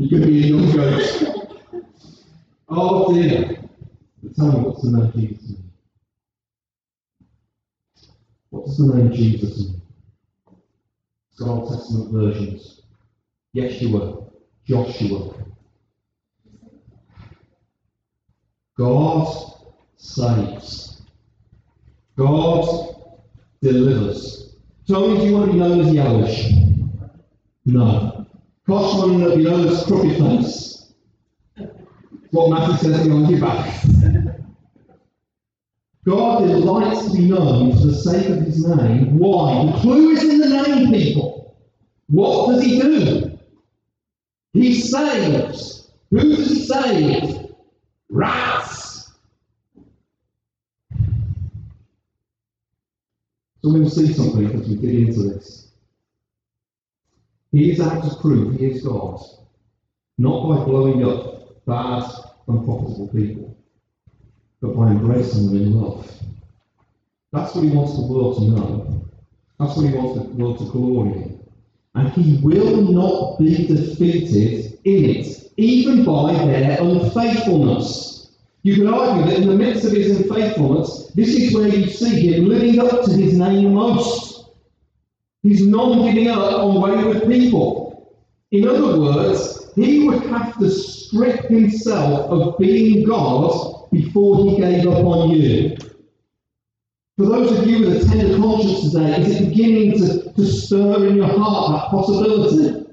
going 0.08 0.22
to 0.22 0.28
be 0.28 0.44
a 0.44 0.46
young 0.46 0.72
goat. 0.72 1.84
Oh 2.68 3.12
dear. 3.12 3.58
But 4.22 4.34
tell 4.36 4.52
me, 4.52 4.60
what's 4.60 4.82
the 4.82 4.90
name 4.90 5.12
Jesus 5.14 5.50
mean? 5.50 5.70
What 8.50 8.66
does 8.66 8.78
the 8.78 8.94
name 8.94 9.12
Jesus 9.12 9.58
mean? 9.58 9.82
It's 11.30 11.40
got 11.40 11.48
Old 11.48 11.70
Testament 11.70 12.12
versions. 12.12 12.82
Yeshua, 13.54 14.30
Joshua. 14.64 15.34
God 18.76 19.52
saves. 19.96 21.02
God 22.16 22.94
delivers. 23.60 24.56
Tony, 24.88 25.20
do 25.20 25.26
you 25.26 25.34
want 25.34 25.46
to 25.46 25.52
be 25.52 25.58
known 25.58 25.80
as 25.80 25.92
yellowish? 25.92 26.52
No. 27.66 28.19
Kosh 28.66 28.94
want 28.98 29.22
to 29.24 29.36
be 29.36 29.44
known 29.44 29.66
as 29.68 29.84
crooked 29.84 30.16
face. 30.16 30.92
What 32.30 32.50
Matthew 32.50 32.76
says 32.76 33.06
behind 33.06 33.30
your 33.30 33.40
back. 33.40 33.84
God 36.04 36.46
delights 36.46 37.06
to 37.06 37.16
be 37.16 37.28
known 37.28 37.72
for 37.72 37.86
the 37.86 37.94
sake 37.94 38.28
of 38.28 38.38
his 38.38 38.66
name. 38.66 39.18
Why? 39.18 39.66
The 39.66 39.78
clue 39.80 40.10
is 40.10 40.24
in 40.24 40.38
the 40.38 40.48
name, 40.48 40.92
people. 40.92 41.56
What 42.08 42.52
does 42.52 42.62
he 42.62 42.80
do? 42.80 43.38
He 44.52 44.80
saves. 44.80 45.90
Who 46.10 46.36
does 46.36 46.48
he 46.48 46.66
save? 46.66 47.52
Rats. 48.08 49.12
So 53.62 53.70
going 53.70 53.84
to 53.84 53.90
see 53.90 54.12
something 54.12 54.46
as 54.46 54.68
we 54.68 54.76
dig 54.76 55.08
into 55.08 55.22
this. 55.22 55.69
He 57.52 57.70
is 57.70 57.80
out 57.80 58.04
to 58.04 58.16
prove 58.16 58.58
he 58.58 58.66
is 58.66 58.82
God, 58.84 59.20
not 60.18 60.48
by 60.48 60.64
blowing 60.64 61.04
up 61.04 61.64
bad, 61.66 62.04
unprofitable 62.48 63.08
people. 63.08 63.56
but 64.60 64.76
by 64.76 64.90
embracing 64.90 65.46
them 65.46 65.56
in 65.56 65.72
love. 65.80 66.10
That's 67.32 67.54
what 67.54 67.64
he 67.64 67.70
wants 67.70 67.96
the 67.96 68.06
world 68.06 68.36
to 68.36 68.42
know. 68.44 69.04
That's 69.58 69.76
what 69.76 69.86
he 69.86 69.94
wants 69.94 70.14
the 70.20 70.34
world 70.34 70.58
to 70.58 70.64
glory 70.66 71.12
in. 71.12 71.40
And 71.94 72.08
he 72.12 72.38
will 72.42 72.82
not 72.92 73.38
be 73.38 73.66
defeated 73.66 74.78
in 74.84 75.04
it, 75.04 75.52
even 75.56 76.04
by 76.04 76.32
their 76.34 76.78
unfaithfulness. 76.82 78.32
You 78.62 78.74
can 78.76 78.88
argue 78.88 79.26
that 79.26 79.40
in 79.40 79.48
the 79.48 79.56
midst 79.56 79.84
of 79.84 79.92
his 79.92 80.18
unfaithfulness, 80.20 81.12
this 81.14 81.30
is 81.30 81.54
where 81.54 81.68
you 81.68 81.86
see 81.88 82.32
him 82.32 82.46
living 82.46 82.80
up 82.80 83.04
to 83.04 83.12
his 83.12 83.38
name 83.38 83.74
most. 83.74 84.29
He's 85.42 85.66
not 85.66 86.04
giving 86.04 86.28
up 86.28 86.38
on 86.38 86.80
wayward 86.80 87.26
people. 87.26 88.18
In 88.50 88.68
other 88.68 89.00
words, 89.00 89.72
he 89.74 90.06
would 90.06 90.22
have 90.24 90.58
to 90.58 90.68
strip 90.68 91.46
himself 91.46 92.30
of 92.30 92.58
being 92.58 93.06
God 93.06 93.88
before 93.90 94.44
he 94.44 94.56
gave 94.56 94.86
up 94.86 95.04
on 95.04 95.30
you. 95.30 95.76
For 97.16 97.26
those 97.26 97.58
of 97.58 97.66
you 97.66 97.86
with 97.86 98.02
a 98.02 98.08
tender 98.08 98.36
conscience 98.36 98.92
today, 98.92 99.20
is 99.20 99.40
it 99.40 99.48
beginning 99.48 99.98
to, 99.98 100.32
to 100.32 100.46
stir 100.46 101.06
in 101.06 101.16
your 101.16 101.28
heart 101.28 101.72
that 101.72 101.90
possibility? 101.90 102.86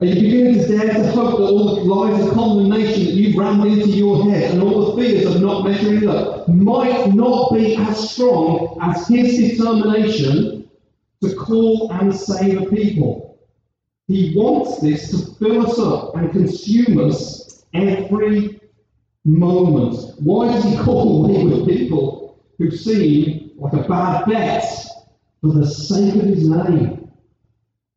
Are 0.00 0.06
you 0.06 0.14
beginning 0.14 0.54
to 0.60 0.68
dare 0.68 0.94
to 0.94 1.10
hope 1.10 1.38
that 1.38 1.44
all 1.44 1.74
the 1.74 1.82
lies 1.82 2.24
of 2.24 2.34
condemnation 2.34 3.06
that 3.06 3.14
you've 3.14 3.36
rammed 3.36 3.64
into 3.64 3.88
your 3.88 4.30
head 4.30 4.52
and 4.52 4.62
all 4.62 4.92
the 4.92 5.02
fears 5.02 5.34
of 5.34 5.42
not 5.42 5.64
measuring 5.64 6.08
up 6.08 6.46
might 6.48 7.12
not 7.14 7.52
be 7.52 7.74
as 7.76 8.10
strong 8.10 8.78
as 8.80 9.08
his 9.08 9.36
determination 9.36 10.67
to 11.22 11.34
call 11.34 11.90
and 11.92 12.14
save 12.14 12.62
a 12.62 12.66
people? 12.66 13.38
He 14.06 14.34
wants 14.36 14.80
this 14.80 15.10
to 15.10 15.34
fill 15.34 15.66
us 15.66 15.78
up 15.78 16.16
and 16.16 16.30
consume 16.32 17.08
us 17.08 17.64
every 17.74 18.60
moment. 19.24 20.20
Why 20.20 20.52
does 20.52 20.64
he 20.64 20.76
call 20.78 21.28
wayward 21.28 21.68
people 21.68 22.42
who 22.58 22.70
seem 22.70 23.50
like 23.56 23.74
a 23.74 23.88
bad 23.88 24.26
bet 24.26 24.64
for 25.40 25.52
the 25.52 25.66
sake 25.66 26.14
of 26.14 26.22
his 26.22 26.48
name? 26.48 26.98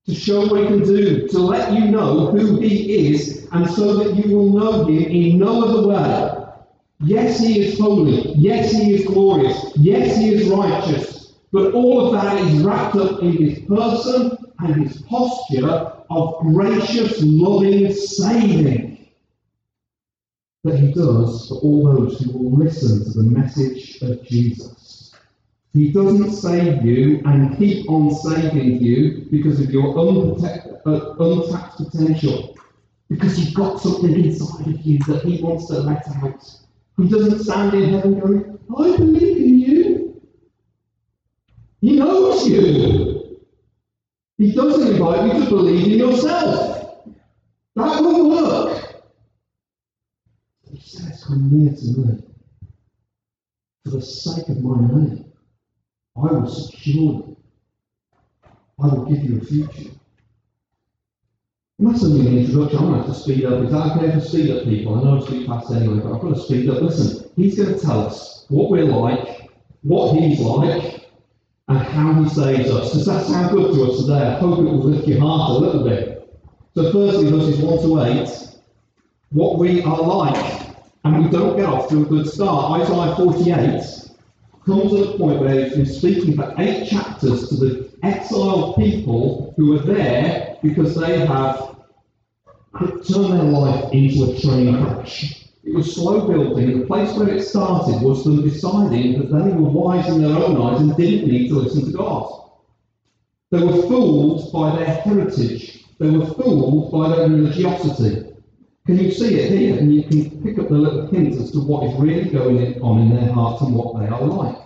to 0.05 0.15
show 0.15 0.47
what 0.47 0.61
he 0.61 0.67
can 0.67 0.83
do, 0.83 1.27
to 1.27 1.39
let 1.39 1.73
you 1.73 1.85
know 1.85 2.31
who 2.31 2.59
he 2.59 3.11
is, 3.11 3.47
and 3.51 3.69
so 3.69 3.95
that 3.97 4.15
you 4.15 4.35
will 4.35 4.51
know 4.51 4.85
him 4.85 5.03
in 5.03 5.37
no 5.37 5.63
other 5.63 5.87
way. 5.87 6.45
Yes, 7.03 7.39
he 7.39 7.61
is 7.61 7.79
holy. 7.79 8.33
Yes, 8.35 8.71
he 8.71 8.95
is 8.95 9.05
glorious. 9.05 9.71
Yes, 9.75 10.17
he 10.17 10.33
is 10.33 10.47
righteous. 10.49 11.20
But 11.51 11.73
all 11.73 12.07
of 12.07 12.21
that 12.21 12.37
is 12.39 12.61
wrapped 12.61 12.95
up 12.95 13.21
in 13.21 13.33
his 13.37 13.59
person 13.65 14.37
and 14.59 14.87
his 14.87 15.01
posture 15.03 15.67
of 16.09 16.39
gracious, 16.39 17.21
loving 17.21 17.91
saving 17.91 19.09
that 20.63 20.79
he 20.79 20.93
does 20.93 21.47
for 21.47 21.55
all 21.55 21.93
those 21.93 22.19
who 22.19 22.37
will 22.37 22.57
listen 22.57 23.03
to 23.03 23.17
the 23.17 23.23
message 23.23 24.01
of 24.01 24.23
Jesus. 24.23 25.13
He 25.73 25.91
doesn't 25.91 26.31
save 26.31 26.85
you 26.85 27.21
and 27.25 27.57
keep 27.57 27.89
on 27.89 28.13
saving 28.13 28.81
you 28.81 29.27
because 29.31 29.59
of 29.59 29.71
your 29.71 29.97
uh, 29.97 31.15
untapped 31.19 31.77
potential. 31.77 32.57
Because 33.09 33.39
you've 33.39 33.55
got 33.55 33.79
something 33.79 34.13
inside 34.13 34.67
of 34.67 34.81
you 34.81 34.99
that 35.07 35.23
he 35.23 35.41
wants 35.41 35.67
to 35.67 35.79
let 35.79 36.07
out. 36.23 36.49
He 36.97 37.09
doesn't 37.09 37.39
stand 37.39 37.73
in 37.73 37.93
heaven 37.93 38.19
going, 38.19 38.59
I 38.77 38.97
believe 38.97 39.37
in. 39.37 39.50
He 41.81 41.97
knows 41.97 42.47
you. 42.47 43.39
He 44.37 44.53
doesn't 44.53 44.95
invite 44.95 45.33
you 45.33 45.43
to 45.43 45.49
believe 45.49 45.93
in 45.93 45.99
yourself. 45.99 47.05
That 47.75 48.01
won't 48.01 48.29
work. 48.29 49.03
He 50.71 50.79
says, 50.79 51.23
Come 51.25 51.49
near 51.51 51.73
to 51.73 51.85
me 51.85 52.23
for 53.83 53.89
the 53.91 54.01
sake 54.01 54.49
of 54.49 54.63
my 54.63 54.79
name. 54.79 55.25
I 56.15 56.19
will 56.19 56.47
secure 56.47 56.95
you. 56.95 57.37
I 58.79 58.87
will 58.87 59.05
give 59.05 59.23
you 59.23 59.39
a 59.39 59.45
future. 59.45 59.91
And 61.79 61.89
that's 61.89 62.03
only 62.03 62.27
an 62.27 62.37
introduction. 62.37 62.77
I'm 62.77 62.85
going 62.85 63.01
to 63.01 63.07
have 63.07 63.15
to 63.15 63.21
speed 63.21 63.45
up. 63.45 63.63
Is 63.63 63.71
that 63.71 63.97
okay 63.97 64.11
to 64.11 64.21
speed 64.21 64.51
up 64.51 64.63
people? 64.65 64.99
I 64.99 65.03
know 65.03 65.19
I 65.19 65.25
speak 65.25 65.47
fast 65.47 65.71
anyway, 65.71 65.99
but 65.99 66.13
I've 66.13 66.21
got 66.21 66.35
to 66.35 66.41
speed 66.41 66.69
up. 66.69 66.81
Listen, 66.81 67.29
he's 67.35 67.57
going 67.57 67.73
to 67.73 67.79
tell 67.79 68.01
us 68.01 68.45
what 68.49 68.69
we're 68.69 68.85
like, 68.85 69.49
what 69.81 70.15
he's 70.15 70.39
like, 70.39 71.00
how 71.91 72.13
he 72.13 72.29
saves 72.29 72.69
us. 72.69 72.93
Does 72.93 73.05
that 73.05 73.25
sound 73.25 73.51
good 73.51 73.73
to 73.73 73.91
us 73.91 74.01
today? 74.01 74.27
I 74.27 74.39
hope 74.39 74.59
it 74.59 74.63
will 74.63 74.83
lift 74.83 75.07
your 75.07 75.19
heart 75.19 75.51
a 75.51 75.65
little 75.65 75.83
bit. 75.83 76.37
So, 76.75 76.91
firstly, 76.91 77.29
verses 77.29 77.59
1 77.59 77.81
to 77.83 78.01
8, 78.21 78.29
what 79.29 79.59
we 79.59 79.83
are 79.83 80.01
like. 80.01 80.61
And 81.03 81.23
we 81.23 81.29
don't 81.31 81.57
get 81.57 81.65
off 81.65 81.89
to 81.89 82.03
a 82.03 82.05
good 82.05 82.27
start. 82.27 82.81
Isaiah 82.81 83.15
48 83.15 84.01
comes 84.65 84.93
at 84.93 85.15
a 85.15 85.17
point 85.17 85.39
where 85.39 85.63
he's 85.63 85.73
been 85.73 85.85
speaking 85.85 86.35
for 86.35 86.53
eight 86.59 86.87
chapters 86.87 87.49
to 87.49 87.55
the 87.55 87.91
exiled 88.03 88.75
people 88.75 89.53
who 89.57 89.77
are 89.77 89.83
there 89.83 90.57
because 90.61 90.95
they 90.95 91.25
have 91.25 91.75
turned 92.73 93.33
their 93.33 93.43
life 93.43 93.91
into 93.91 94.31
a 94.31 94.39
train 94.39 94.83
crash. 94.83 95.40
It 95.63 95.75
was 95.75 95.93
slow 95.95 96.27
building. 96.27 96.79
The 96.79 96.85
place 96.85 97.15
where 97.15 97.29
it 97.29 97.43
started 97.43 98.01
was 98.01 98.23
them 98.23 98.41
deciding 98.41 99.19
that 99.19 99.31
they 99.31 99.51
were 99.51 99.69
wise 99.69 100.07
in 100.07 100.21
their 100.21 100.35
own 100.35 100.61
eyes 100.61 100.81
and 100.81 100.95
didn't 100.97 101.29
need 101.29 101.49
to 101.49 101.55
listen 101.55 101.85
to 101.85 101.97
God. 101.97 102.49
They 103.51 103.61
were 103.61 103.81
fooled 103.83 104.51
by 104.51 104.75
their 104.75 104.95
heritage. 104.95 105.85
They 105.99 106.09
were 106.09 106.25
fooled 106.25 106.91
by 106.91 107.15
their 107.15 107.29
religiosity. 107.29 108.33
Can 108.87 108.97
you 108.97 109.11
see 109.11 109.35
it 109.35 109.51
here? 109.51 109.77
And 109.77 109.93
you 109.93 110.03
can 110.03 110.41
pick 110.41 110.57
up 110.57 110.69
the 110.69 110.75
little 110.75 111.07
hints 111.07 111.37
as 111.37 111.51
to 111.51 111.59
what 111.59 111.83
is 111.87 111.99
really 111.99 112.29
going 112.29 112.81
on 112.81 113.01
in 113.01 113.15
their 113.15 113.31
hearts 113.31 113.61
and 113.61 113.75
what 113.75 113.99
they 113.99 114.07
are 114.07 114.21
like. 114.21 114.57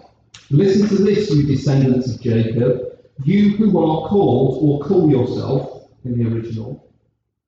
Listen 0.49 0.87
to 0.87 1.03
this, 1.03 1.29
you 1.29 1.43
descendants 1.43 2.13
of 2.13 2.21
Jacob, 2.21 2.99
you 3.23 3.57
who 3.57 3.77
are 3.79 4.07
called 4.07 4.63
or 4.63 4.87
call 4.87 5.09
yourself, 5.09 5.89
in 6.05 6.17
the 6.17 6.29
original, 6.33 6.87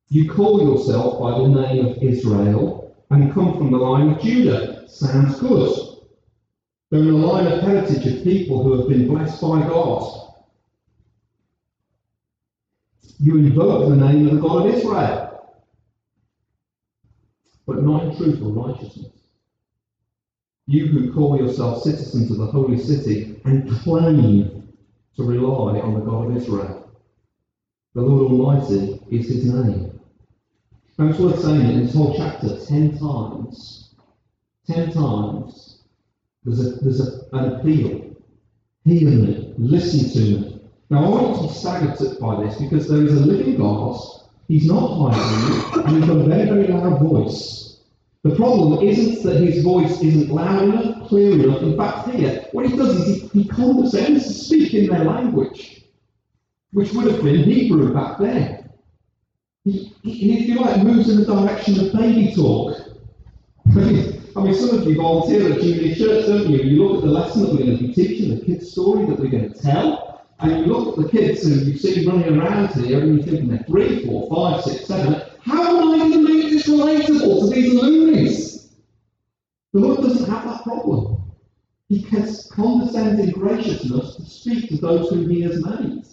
you 0.10 0.29
call 0.29 0.63
yourself 0.63 1.19
by 1.19 1.38
the 1.38 1.47
name 1.47 1.86
of 1.86 1.97
Israel 2.01 2.87
and 3.10 3.34
come 3.34 3.58
from 3.58 3.72
the 3.72 3.78
line 3.78 4.10
of 4.10 4.22
Judah. 4.22 4.88
Sounds 4.88 5.39
good. 5.39 5.98
They're 6.89 7.02
in 7.02 7.10
a 7.10 7.17
line 7.17 7.48
of 7.48 7.62
heritage 7.62 8.06
of 8.06 8.24
people 8.24 8.63
who 8.63 8.80
have 8.80 8.88
been 8.88 9.08
blessed 9.08 9.41
by 9.41 9.62
God. 9.62 10.34
You 13.20 13.38
invoke 13.38 13.89
the 13.89 13.96
name 13.96 14.28
of 14.28 14.36
the 14.36 14.41
God 14.41 14.67
of 14.67 14.74
Israel 14.74 15.28
but 17.67 17.84
not 17.84 18.04
in 18.04 18.15
truth 18.15 18.41
or 18.41 18.67
righteousness. 18.67 19.12
You 20.65 20.88
who 20.88 21.13
call 21.13 21.38
yourself 21.38 21.84
citizens 21.84 22.32
of 22.32 22.38
the 22.38 22.46
holy 22.48 22.80
city 22.80 23.41
and 23.46 23.70
claim 23.70 24.74
to 25.15 25.24
rely 25.24 25.80
on 25.80 25.93
the 25.93 26.00
God 26.00 26.32
of 26.32 26.38
Israel. 26.38 26.89
The 27.93 28.02
Lord 28.02 28.32
Almighty 28.32 29.02
is 29.12 29.28
his 29.28 29.54
name. 29.54 29.96
Now 30.97 31.07
it's 31.07 31.19
worth 31.19 31.41
saying 31.41 31.62
in 31.62 31.86
this 31.86 31.93
whole 31.93 32.15
chapter, 32.17 32.57
ten 32.65 32.97
times, 32.97 33.95
ten 34.65 34.91
times, 34.91 35.83
there's, 36.43 36.65
a, 36.65 36.71
there's 36.79 37.01
a, 37.01 37.21
an 37.33 37.53
appeal. 37.53 38.15
Hear 38.83 39.10
me, 39.10 39.53
listen 39.57 40.10
to 40.12 40.19
me. 40.19 40.62
Now 40.89 41.05
I 41.05 41.10
want 41.10 41.36
to 41.36 41.47
be 41.47 41.53
staggered 41.53 42.19
by 42.19 42.43
this 42.43 42.60
because 42.60 42.88
there 42.88 43.03
is 43.03 43.13
a 43.13 43.25
living 43.25 43.57
God 43.57 44.17
He's 44.47 44.65
not 44.65 45.12
hiding, 45.12 45.83
and 45.83 45.97
he's 45.97 46.05
got 46.07 46.17
a 46.19 46.23
very, 46.23 46.45
very 46.45 46.67
loud 46.67 46.99
voice. 47.01 47.81
The 48.23 48.36
problem 48.36 48.88
isn't 48.88 49.23
that 49.23 49.41
his 49.41 49.62
voice 49.62 50.01
isn't 50.01 50.29
loud 50.29 50.63
enough, 50.63 51.07
clear 51.07 51.33
enough. 51.33 51.62
In 51.63 51.75
fact, 51.75 52.10
here, 52.10 52.45
what 52.53 52.65
he 52.65 52.75
does 52.75 52.95
is 52.95 53.31
he, 53.31 53.41
he 53.41 53.47
condescends 53.47 54.25
to 54.25 54.33
speak 54.33 54.73
in 54.73 54.88
their 54.88 55.03
language, 55.03 55.83
which 56.71 56.93
would 56.93 57.12
have 57.12 57.23
been 57.23 57.43
Hebrew 57.43 57.93
back 57.93 58.19
then. 58.19 58.66
If 59.67 60.47
you 60.47 60.56
like, 60.62 60.82
moves 60.84 61.10
in 61.10 61.19
the 61.19 61.25
direction 61.25 61.80
of 61.80 61.93
baby 61.93 62.34
talk. 62.34 62.77
I 63.75 64.43
mean, 64.43 64.53
some 64.53 64.80
of 64.80 64.88
you 64.88 64.95
volunteer 64.95 65.51
at 65.51 65.62
junior 65.62 65.95
church, 65.95 66.27
don't 66.27 66.49
you? 66.49 66.60
You 66.60 66.88
look 66.88 66.97
at 66.97 67.01
the 67.01 67.12
lesson 67.12 67.41
that 67.41 67.51
we're 67.51 67.65
going 67.65 67.77
to 67.77 67.88
be 67.88 67.93
teaching, 67.93 68.38
the 68.38 68.45
kids' 68.45 68.71
story 68.71 69.06
that 69.06 69.19
we're 69.19 69.30
going 69.30 69.51
to 69.51 69.60
tell, 69.60 70.25
and 70.39 70.51
you 70.51 70.65
look 70.67 70.97
at 70.97 71.03
the 71.03 71.10
kids 71.10 71.43
who 71.43 71.49
you 71.49 71.77
see 71.77 72.08
running 72.08 72.39
around 72.39 72.73
here, 72.75 73.01
and 73.01 73.17
you're 73.17 73.25
thinking 73.25 73.47
they're 73.49 73.63
three, 73.63 74.06
four, 74.06 74.30
five, 74.34 74.63
six, 74.63 74.86
seven. 74.86 75.21
How 75.41 75.82
am 75.82 75.91
I 75.91 75.97
going 75.97 76.12
to 76.12 76.21
make 76.21 76.49
this 76.49 76.67
relatable 76.67 77.39
to 77.41 77.56
these 77.56 77.73
loonies? 77.73 78.75
The 79.73 79.80
Lord 79.80 80.01
doesn't 80.01 80.30
have 80.30 80.45
that 80.45 80.63
problem. 80.63 81.23
He 81.89 82.01
has 82.01 82.49
condescending 82.53 83.32
graciousness 83.32 84.15
to 84.15 84.25
speak 84.25 84.69
to 84.69 84.77
those 84.77 85.10
whom 85.10 85.30
He 85.30 85.41
has 85.41 85.63
made. 85.63 86.06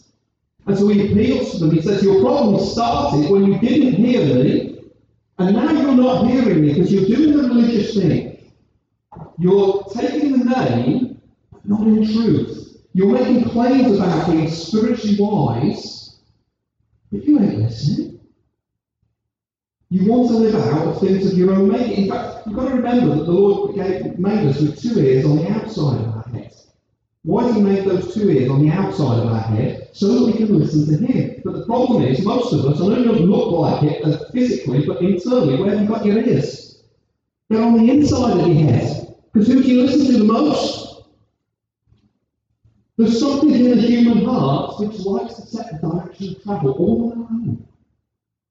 And 0.67 0.79
so 0.79 0.89
He 0.89 1.13
appeals 1.13 1.53
to 1.53 1.59
them. 1.59 1.71
He 1.73 1.83
says, 1.83 2.03
Your 2.03 2.21
problem 2.21 2.65
started 2.65 3.31
when 3.31 3.45
you 3.45 3.59
didn't 3.59 3.95
hear 3.95 4.35
me, 4.35 4.81
and 5.39 5.57
now 5.57 5.71
you're 5.71 5.95
not 5.95 6.27
hearing 6.27 6.63
me 6.63 6.75
because 6.75 6.93
you're 6.93 7.07
doing 7.07 7.37
the 7.37 7.49
religious 7.49 7.95
thing. 7.95 8.53
You're 9.39 9.85
taking 9.95 10.39
the 10.39 10.45
name, 10.45 11.21
but 11.51 11.67
not 11.69 11.87
in 11.87 12.05
truth. 12.13 12.65
You're 12.95 13.13
making 13.13 13.51
claims 13.51 13.99
about 13.99 14.31
being 14.31 14.49
spiritually 14.49 15.17
wise, 15.19 16.21
but 17.11 17.25
you 17.25 17.41
ain't 17.41 17.59
listening. 17.59 18.21
You 19.91 20.11
want 20.11 20.29
to 20.29 20.35
live 20.35 20.55
out 20.55 20.95
the 20.95 21.07
things 21.07 21.31
of 21.31 21.37
your 21.39 21.53
own 21.53 21.69
making. 21.69 22.05
In 22.05 22.11
fact, 22.11 22.47
you've 22.47 22.57
got 22.57 22.69
to 22.69 22.75
remember 22.77 23.15
that 23.17 23.25
the 23.25 23.33
Lord 23.33 23.75
gave, 23.75 24.19
made 24.19 24.47
us 24.49 24.61
with 24.61 24.81
two 24.81 24.99
ears 25.01 25.25
on 25.25 25.37
the 25.37 25.49
outside 25.51 26.01
of 26.01 26.15
head. 26.15 26.24
Why 27.25 27.45
has 27.45 27.57
He 27.57 27.63
make 27.63 27.85
those 27.85 28.15
two 28.15 28.31
ears 28.31 28.51
on 28.51 28.63
the 28.63 28.71
outside 28.71 29.21
of 29.21 29.33
our 29.33 29.41
head? 29.41 29.89
So 29.93 30.09
that 30.09 30.27
we 30.27 30.33
can 30.35 30.59
listen 30.59 30.87
to 30.87 31.07
Him. 31.07 31.41
But 31.43 31.55
the 31.55 31.65
problem 31.65 32.03
is, 32.03 32.23
most 32.23 32.53
of 32.53 32.67
us, 32.67 32.81
I 32.81 32.87
know 32.87 33.01
it 33.01 33.05
doesn't 33.05 33.27
look 33.27 33.51
like 33.51 33.83
it 33.83 34.05
uh, 34.05 34.19
physically, 34.31 34.87
but 34.87 35.01
internally, 35.01 35.57
where 35.57 35.71
have 35.71 35.81
you 35.81 35.89
got 35.89 36.05
your 36.05 36.19
ears? 36.19 36.83
They're 37.49 37.63
on 37.63 37.79
the 37.79 37.91
inside 37.91 38.39
of 38.41 38.47
your 38.47 38.67
head. 38.67 39.15
Because 39.33 39.49
who 39.49 39.63
do 39.63 39.69
you 39.69 39.83
listen 39.83 40.07
to 40.07 40.19
the 40.19 40.25
most? 40.25 41.05
There's 42.99 43.19
something 43.19 43.51
in 43.51 43.71
the 43.71 43.81
human 43.81 44.25
heart 44.25 44.79
which 44.79 44.99
likes 45.01 45.35
to 45.35 45.43
set 45.47 45.81
the 45.81 45.89
direction 45.89 46.37
of 46.37 46.43
travel 46.43 46.73
all 46.73 47.09
their 47.09 47.19
own. 47.19 47.67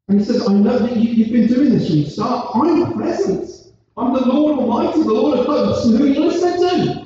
And 0.07 0.19
he 0.19 0.25
says, 0.25 0.49
I 0.49 0.53
know 0.53 0.79
that 0.79 0.97
you, 0.97 1.23
have 1.23 1.33
been 1.33 1.47
doing 1.47 1.69
this 1.69 1.87
from 1.87 2.01
the 2.01 2.09
start. 2.09 2.49
I'm 2.55 2.93
present. 2.93 3.71
I'm 3.95 4.13
the 4.13 4.25
Lord 4.25 4.59
Almighty, 4.59 5.03
the 5.03 5.13
Lord 5.13 5.39
of 5.39 5.45
hosts. 5.45 5.85
And 5.85 5.97
who 5.97 6.05
are 6.05 6.07
you 6.07 6.19
listening 6.25 6.59
to? 6.59 7.02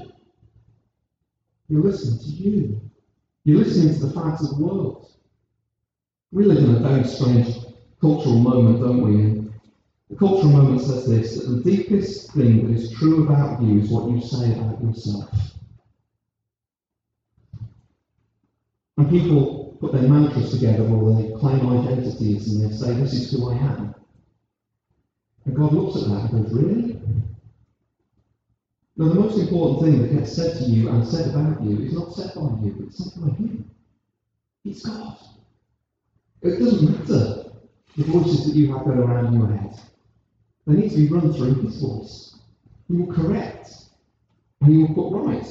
You're 1.69 1.83
listening 1.83 2.19
to 2.19 2.29
you. 2.29 2.81
You're 3.43 3.59
listening 3.59 3.93
to 3.93 4.05
the 4.07 4.13
facts 4.13 4.43
of 4.43 4.57
the 4.57 4.63
world. 4.63 5.11
We 6.31 6.45
live 6.45 6.63
in 6.63 6.75
a 6.75 6.79
very 6.79 7.03
strange 7.03 7.55
cultural 7.99 8.39
moment, 8.39 8.81
don't 8.81 9.01
we? 9.01 9.21
And 9.21 9.53
The 10.09 10.15
cultural 10.15 10.51
moment 10.51 10.81
says 10.81 11.07
this 11.07 11.35
that 11.35 11.49
the 11.49 11.63
deepest 11.63 12.33
thing 12.33 12.67
that 12.67 12.73
is 12.77 12.91
true 12.93 13.25
about 13.25 13.61
you 13.61 13.79
is 13.79 13.89
what 13.89 14.09
you 14.09 14.21
say 14.21 14.53
about 14.53 14.81
yourself. 14.81 15.29
And 18.97 19.09
people 19.09 19.77
put 19.79 19.93
their 19.93 20.09
mantras 20.09 20.51
together 20.51 20.85
or 20.87 21.21
they 21.21 21.31
claim 21.39 21.69
identities 21.69 22.53
and 22.53 22.63
they 22.69 22.75
say, 22.75 22.93
This 22.93 23.13
is 23.13 23.31
who 23.31 23.51
I 23.51 23.55
am. 23.55 23.95
And 25.45 25.55
God 25.55 25.73
looks 25.73 26.01
at 26.01 26.09
that 26.09 26.31
and 26.31 26.43
goes, 26.45 26.53
Really? 26.53 26.96
Now, 28.97 29.09
the 29.09 29.15
most 29.15 29.37
important 29.37 29.81
thing 29.83 30.01
that 30.01 30.11
gets 30.11 30.35
said 30.35 30.57
to 30.57 30.63
you 30.63 30.89
and 30.89 31.07
said 31.07 31.29
about 31.29 31.63
you 31.63 31.85
is 31.85 31.93
not 31.93 32.13
said 32.13 32.33
by 32.33 32.41
you, 32.63 32.83
it's 32.87 32.97
said 32.97 33.21
by 33.21 33.29
Him. 33.35 33.69
It's 34.65 34.83
God. 34.83 35.17
It 36.41 36.57
doesn't 36.57 36.89
matter 36.91 37.51
the 37.95 38.03
voices 38.05 38.47
that 38.47 38.55
you 38.55 38.73
have 38.73 38.85
go 38.85 38.91
around 38.91 39.35
your 39.35 39.55
head. 39.55 39.79
They 40.65 40.73
need 40.73 40.89
to 40.89 40.97
be 40.97 41.07
run 41.09 41.31
through 41.31 41.61
His 41.61 41.79
voice. 41.79 42.39
He 42.87 42.97
will 42.97 43.13
correct 43.13 43.69
and 44.61 44.71
He 44.71 44.77
will 44.83 44.95
put 44.95 45.15
right. 45.15 45.45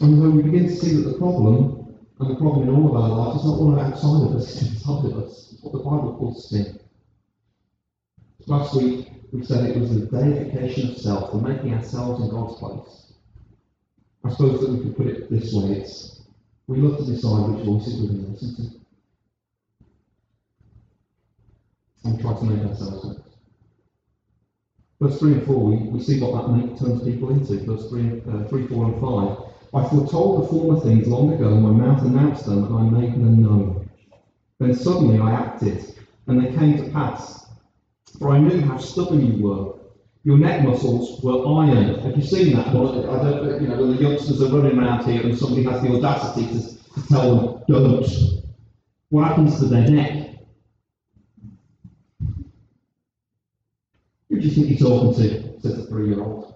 And 0.00 0.20
so 0.20 0.30
we 0.30 0.42
begin 0.42 0.64
to 0.64 0.76
see 0.76 0.96
that 0.96 1.08
the 1.08 1.18
problem, 1.18 1.96
and 2.20 2.30
the 2.30 2.36
problem 2.36 2.68
in 2.68 2.74
all 2.74 2.94
of 2.94 3.02
our 3.02 3.08
lives, 3.08 3.40
is 3.40 3.46
not 3.46 3.60
one 3.60 3.78
outside 3.78 4.26
of 4.28 4.36
us, 4.36 4.60
it's 4.60 4.72
inside 4.72 5.06
of 5.06 5.24
us. 5.24 5.52
It's 5.52 5.62
what 5.62 5.72
the 5.72 5.78
Bible 5.78 6.16
calls 6.18 6.50
sin. 6.50 6.80
Last 8.46 8.76
week, 8.76 9.10
we 9.32 9.44
said 9.44 9.70
it 9.70 9.78
was 9.78 9.90
the 9.90 10.06
deification 10.06 10.90
of 10.90 10.98
self, 10.98 11.32
the 11.32 11.38
making 11.38 11.74
ourselves 11.74 12.22
in 12.22 12.30
God's 12.30 12.58
place. 12.58 13.12
I 14.24 14.30
suppose 14.30 14.60
that 14.60 14.70
we 14.70 14.82
could 14.82 14.96
put 14.96 15.06
it 15.06 15.30
this 15.30 15.52
way 15.52 15.78
it's 15.78 16.14
we 16.66 16.78
love 16.78 16.98
to 16.98 17.04
decide 17.04 17.48
which 17.50 17.64
voices 17.64 18.00
we're 18.00 18.08
going 18.08 18.24
to 18.24 18.30
listen 18.30 18.56
to. 18.56 18.80
And 22.04 22.20
try 22.20 22.34
to 22.34 22.44
make 22.44 22.64
ourselves 22.64 23.04
right. 23.04 23.16
Verse 25.00 25.18
3 25.18 25.32
and 25.32 25.46
4, 25.46 25.64
we, 25.64 25.76
we 25.88 26.02
see 26.02 26.20
what 26.20 26.46
that 26.46 26.52
make, 26.52 26.78
turns 26.78 27.02
people 27.02 27.30
into. 27.30 27.58
Verse 27.64 27.88
3, 27.90 28.22
uh, 28.30 28.48
3, 28.48 28.66
4, 28.66 28.84
and 28.86 29.00
5. 29.00 29.38
I 29.74 29.88
foretold 29.88 30.42
the 30.42 30.48
former 30.48 30.80
things 30.80 31.06
long 31.06 31.32
ago, 31.32 31.52
and 31.52 31.62
my 31.62 31.70
mouth 31.70 32.02
announced 32.02 32.46
them, 32.46 32.64
and 32.64 32.74
I 32.74 32.82
made 33.00 33.14
them 33.14 33.42
known. 33.42 33.90
Then 34.58 34.74
suddenly 34.74 35.18
I 35.18 35.32
acted, 35.32 35.98
and 36.26 36.42
they 36.42 36.56
came 36.56 36.78
to 36.78 36.90
pass. 36.90 37.43
For 38.18 38.30
I 38.30 38.38
knew 38.38 38.60
how 38.62 38.76
stubborn 38.78 39.20
you 39.26 39.42
were. 39.42 39.74
Your 40.22 40.38
neck 40.38 40.64
muscles 40.64 41.22
were 41.22 41.46
iron. 41.46 41.98
Have 42.00 42.16
you 42.16 42.22
seen 42.22 42.56
that? 42.56 42.72
Well, 42.72 43.10
I 43.10 43.22
don't, 43.22 43.60
you 43.60 43.68
know, 43.68 43.78
when 43.78 43.96
the 43.96 44.02
youngsters 44.02 44.40
are 44.40 44.48
running 44.48 44.78
around 44.78 45.04
here 45.04 45.22
and 45.22 45.36
somebody 45.36 45.64
has 45.64 45.82
the 45.82 45.94
audacity 45.94 46.46
to, 46.46 47.00
to 47.00 47.08
tell 47.08 47.36
them, 47.36 47.62
don't. 47.68 48.06
What 49.10 49.28
happens 49.28 49.58
to 49.58 49.66
their 49.66 49.88
neck? 49.88 50.30
Who 54.30 54.40
do 54.40 54.48
you 54.48 54.50
think 54.50 54.80
you're 54.80 54.88
talking 54.88 55.14
to? 55.14 55.60
Says 55.60 55.78
a 55.78 55.86
three 55.86 56.08
year 56.08 56.20
old. 56.20 56.44
For 56.46 56.52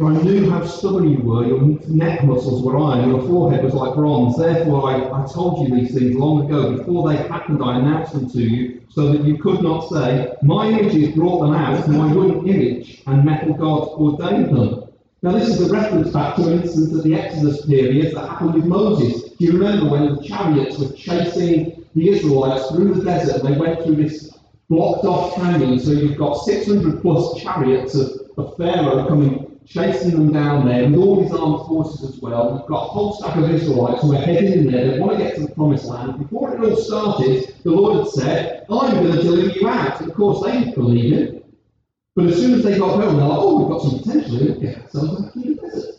I 0.00 0.10
knew 0.22 0.48
how 0.48 0.64
stubborn 0.64 1.10
you 1.10 1.18
were, 1.18 1.46
your 1.46 1.60
neck 1.86 2.24
muscles 2.24 2.62
were 2.62 2.78
iron, 2.78 3.10
your 3.10 3.20
forehead 3.26 3.62
was 3.62 3.74
like 3.74 3.94
bronze. 3.94 4.38
Therefore 4.38 4.88
I, 4.88 5.22
I 5.22 5.26
told 5.26 5.68
you 5.68 5.74
these 5.74 5.92
things 5.92 6.14
long 6.16 6.46
ago. 6.46 6.78
Before 6.78 7.06
they 7.06 7.16
happened, 7.16 7.62
I 7.62 7.78
announced 7.78 8.14
them 8.14 8.30
to 8.30 8.40
you, 8.40 8.80
so 8.88 9.12
that 9.12 9.22
you 9.22 9.36
could 9.36 9.62
not 9.62 9.90
say, 9.90 10.32
My 10.40 10.70
images 10.70 11.14
brought 11.14 11.40
them 11.40 11.52
out, 11.52 11.86
my 11.88 12.10
wooden 12.10 12.48
image 12.48 13.02
and 13.06 13.22
metal 13.22 13.52
gods 13.52 13.90
ordained 13.90 14.56
them. 14.56 14.84
Now 15.20 15.32
this 15.32 15.50
is 15.50 15.70
a 15.70 15.70
reference 15.70 16.10
back 16.10 16.36
to 16.36 16.46
an 16.46 16.62
instance 16.62 16.94
of 16.94 17.04
the 17.04 17.14
Exodus 17.14 17.66
period 17.66 18.14
that 18.14 18.28
happened 18.28 18.54
with 18.54 18.64
Moses. 18.64 19.32
Do 19.32 19.44
you 19.44 19.52
remember 19.58 19.90
when 19.90 20.14
the 20.14 20.22
chariots 20.22 20.78
were 20.78 20.90
chasing 20.92 21.84
the 21.94 22.08
Israelites 22.08 22.70
through 22.70 22.94
the 22.94 23.04
desert 23.04 23.44
and 23.44 23.54
they 23.54 23.60
went 23.60 23.82
through 23.82 23.96
this 23.96 24.30
blocked 24.70 25.04
off 25.04 25.34
canyon, 25.34 25.78
so 25.78 25.90
you've 25.90 26.16
got 26.16 26.32
600 26.32 27.02
plus 27.02 27.42
chariots 27.42 27.94
of, 27.94 28.10
of 28.38 28.56
Pharaoh 28.56 29.06
coming 29.06 29.51
chasing 29.72 30.10
them 30.10 30.32
down 30.32 30.66
there 30.66 30.88
with 30.88 30.98
all 30.98 31.22
his 31.22 31.32
armed 31.32 31.66
forces 31.66 32.14
as 32.14 32.20
well. 32.20 32.52
We've 32.52 32.68
got 32.68 32.84
a 32.84 32.88
whole 32.88 33.14
stack 33.14 33.36
of 33.36 33.50
Israelites 33.50 34.02
who 34.02 34.14
are 34.14 34.20
heading 34.20 34.52
in 34.52 34.70
there. 34.70 34.92
They 34.92 34.98
want 34.98 35.16
to 35.16 35.24
get 35.24 35.34
to 35.36 35.42
the 35.42 35.54
promised 35.54 35.86
land. 35.86 36.18
Before 36.18 36.54
it 36.54 36.60
all 36.60 36.76
started, 36.76 37.54
the 37.62 37.70
Lord 37.70 37.98
had 37.98 38.08
said, 38.08 38.66
I'm 38.70 38.94
going 38.94 39.16
to 39.16 39.22
deliver 39.22 39.58
you 39.58 39.68
out. 39.68 40.00
And 40.00 40.10
of 40.10 40.16
course, 40.16 40.44
they 40.44 40.58
didn't 40.58 40.74
believe 40.74 41.12
it. 41.14 41.46
But 42.14 42.26
as 42.26 42.36
soon 42.36 42.54
as 42.54 42.64
they 42.64 42.78
got 42.78 43.00
home, 43.00 43.16
they're 43.16 43.26
like, 43.26 43.38
oh, 43.38 43.58
we've 43.58 43.68
got 43.68 43.82
some 43.82 43.98
potential 44.00 44.36
here. 44.36 44.54
Get 44.56 44.82
ourselves 44.82 45.22
back 45.22 45.36
in 45.36 45.42
the 45.42 45.54
desert. 45.54 45.94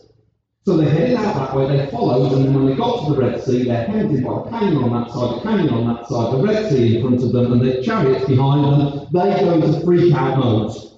So 0.66 0.78
they 0.78 0.90
headed 0.90 1.18
out 1.18 1.36
that 1.36 1.56
way, 1.58 1.76
they 1.76 1.92
followed, 1.92 2.32
and 2.32 2.46
then 2.46 2.54
when 2.54 2.68
they 2.68 2.76
got 2.76 3.06
to 3.06 3.14
the 3.14 3.20
Red 3.20 3.44
Sea, 3.44 3.64
they're 3.64 3.86
hemmed 3.86 4.16
in 4.16 4.24
by 4.24 4.44
the 4.44 4.50
canyon 4.50 4.84
on 4.84 5.02
that 5.02 5.12
side, 5.12 5.36
the 5.36 5.42
canyon 5.42 5.70
on 5.74 5.94
that 5.94 6.08
side, 6.08 6.32
the 6.32 6.42
Red 6.42 6.72
Sea 6.72 6.96
in 6.96 7.02
front 7.02 7.22
of 7.22 7.34
them, 7.34 7.52
and 7.52 7.62
their 7.62 7.84
chariots 7.84 8.26
behind 8.26 8.64
them. 8.64 9.08
They 9.12 9.44
go 9.44 9.54
into 9.56 9.82
freak 9.82 10.14
out 10.14 10.38
mode. 10.38 10.93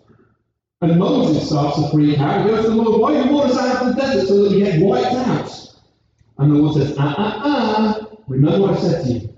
And 0.86 1.00
Moses 1.00 1.48
starts 1.48 1.82
to 1.82 1.90
freak 1.90 2.20
out. 2.20 2.46
He 2.46 2.52
goes 2.52 2.66
to 2.66 2.70
the 2.70 2.76
Lord, 2.76 3.02
Why 3.02 3.20
you 3.20 3.32
want 3.32 3.50
us 3.50 3.58
out 3.58 3.88
of 3.88 3.96
the 3.96 4.02
desert 4.02 4.28
so 4.28 4.44
that 4.44 4.52
we 4.52 4.60
get 4.60 4.80
wiped 4.80 5.16
out? 5.16 5.76
And 6.38 6.52
the 6.52 6.60
Lord 6.60 6.76
says, 6.76 6.96
Ah, 7.00 7.16
ah, 7.18 7.42
ah. 7.44 8.08
Remember 8.28 8.62
what 8.62 8.78
I 8.78 8.82
said 8.82 9.06
to 9.06 9.14
you. 9.14 9.34